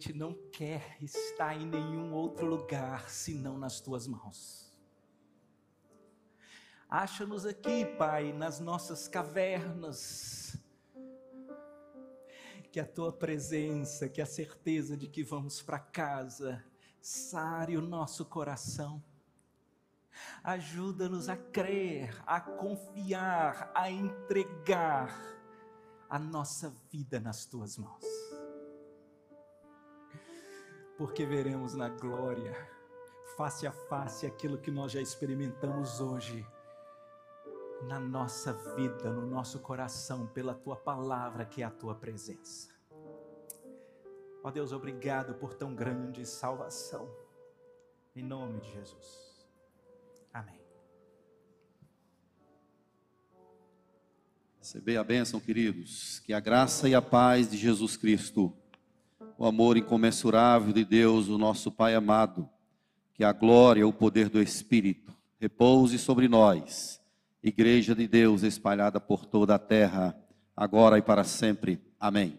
gente 0.00 0.14
não 0.14 0.32
quer 0.50 0.96
estar 1.02 1.54
em 1.54 1.66
nenhum 1.66 2.14
outro 2.14 2.46
lugar 2.46 3.10
senão 3.10 3.58
nas 3.58 3.82
tuas 3.82 4.06
mãos. 4.06 4.74
Acha-nos 6.88 7.44
aqui, 7.44 7.84
Pai, 7.98 8.32
nas 8.32 8.58
nossas 8.60 9.06
cavernas. 9.06 10.56
Que 12.72 12.80
a 12.80 12.86
tua 12.86 13.12
presença, 13.12 14.08
que 14.08 14.22
a 14.22 14.26
certeza 14.26 14.96
de 14.96 15.06
que 15.06 15.22
vamos 15.22 15.60
para 15.60 15.78
casa, 15.78 16.64
sare 16.98 17.76
o 17.76 17.82
nosso 17.82 18.24
coração. 18.24 19.04
Ajuda-nos 20.42 21.28
a 21.28 21.36
crer, 21.36 22.22
a 22.26 22.40
confiar, 22.40 23.70
a 23.74 23.90
entregar 23.90 25.14
a 26.08 26.18
nossa 26.18 26.74
vida 26.90 27.20
nas 27.20 27.44
tuas 27.44 27.76
mãos. 27.76 28.19
Porque 31.00 31.24
veremos 31.24 31.72
na 31.72 31.88
glória, 31.88 32.54
face 33.34 33.66
a 33.66 33.72
face, 33.72 34.26
aquilo 34.26 34.58
que 34.58 34.70
nós 34.70 34.92
já 34.92 35.00
experimentamos 35.00 35.98
hoje 35.98 36.46
na 37.88 37.98
nossa 37.98 38.52
vida, 38.76 39.10
no 39.10 39.26
nosso 39.26 39.60
coração, 39.60 40.26
pela 40.26 40.52
tua 40.52 40.76
palavra 40.76 41.46
que 41.46 41.62
é 41.62 41.64
a 41.64 41.70
tua 41.70 41.94
presença. 41.94 42.68
Ó 44.44 44.50
Deus, 44.50 44.72
obrigado 44.72 45.32
por 45.36 45.54
tão 45.54 45.74
grande 45.74 46.26
salvação. 46.26 47.10
Em 48.14 48.22
nome 48.22 48.60
de 48.60 48.70
Jesus. 48.70 49.48
Amém. 50.34 50.60
Receber 54.58 54.98
a 54.98 55.04
bênção, 55.04 55.40
queridos, 55.40 56.18
que 56.18 56.34
a 56.34 56.40
graça 56.40 56.90
e 56.90 56.94
a 56.94 57.00
paz 57.00 57.50
de 57.50 57.56
Jesus 57.56 57.96
Cristo, 57.96 58.54
o 59.40 59.46
amor 59.46 59.78
incomensurável 59.78 60.70
de 60.70 60.84
Deus, 60.84 61.28
o 61.28 61.38
nosso 61.38 61.72
Pai 61.72 61.94
amado, 61.94 62.46
que 63.14 63.24
a 63.24 63.32
glória 63.32 63.80
e 63.80 63.84
o 63.84 63.90
poder 63.90 64.28
do 64.28 64.42
Espírito 64.42 65.16
repouse 65.40 65.98
sobre 65.98 66.28
nós, 66.28 67.00
Igreja 67.42 67.94
de 67.94 68.06
Deus 68.06 68.42
espalhada 68.42 69.00
por 69.00 69.24
toda 69.24 69.54
a 69.54 69.58
terra, 69.58 70.14
agora 70.54 70.98
e 70.98 71.02
para 71.02 71.24
sempre. 71.24 71.80
Amém. 71.98 72.38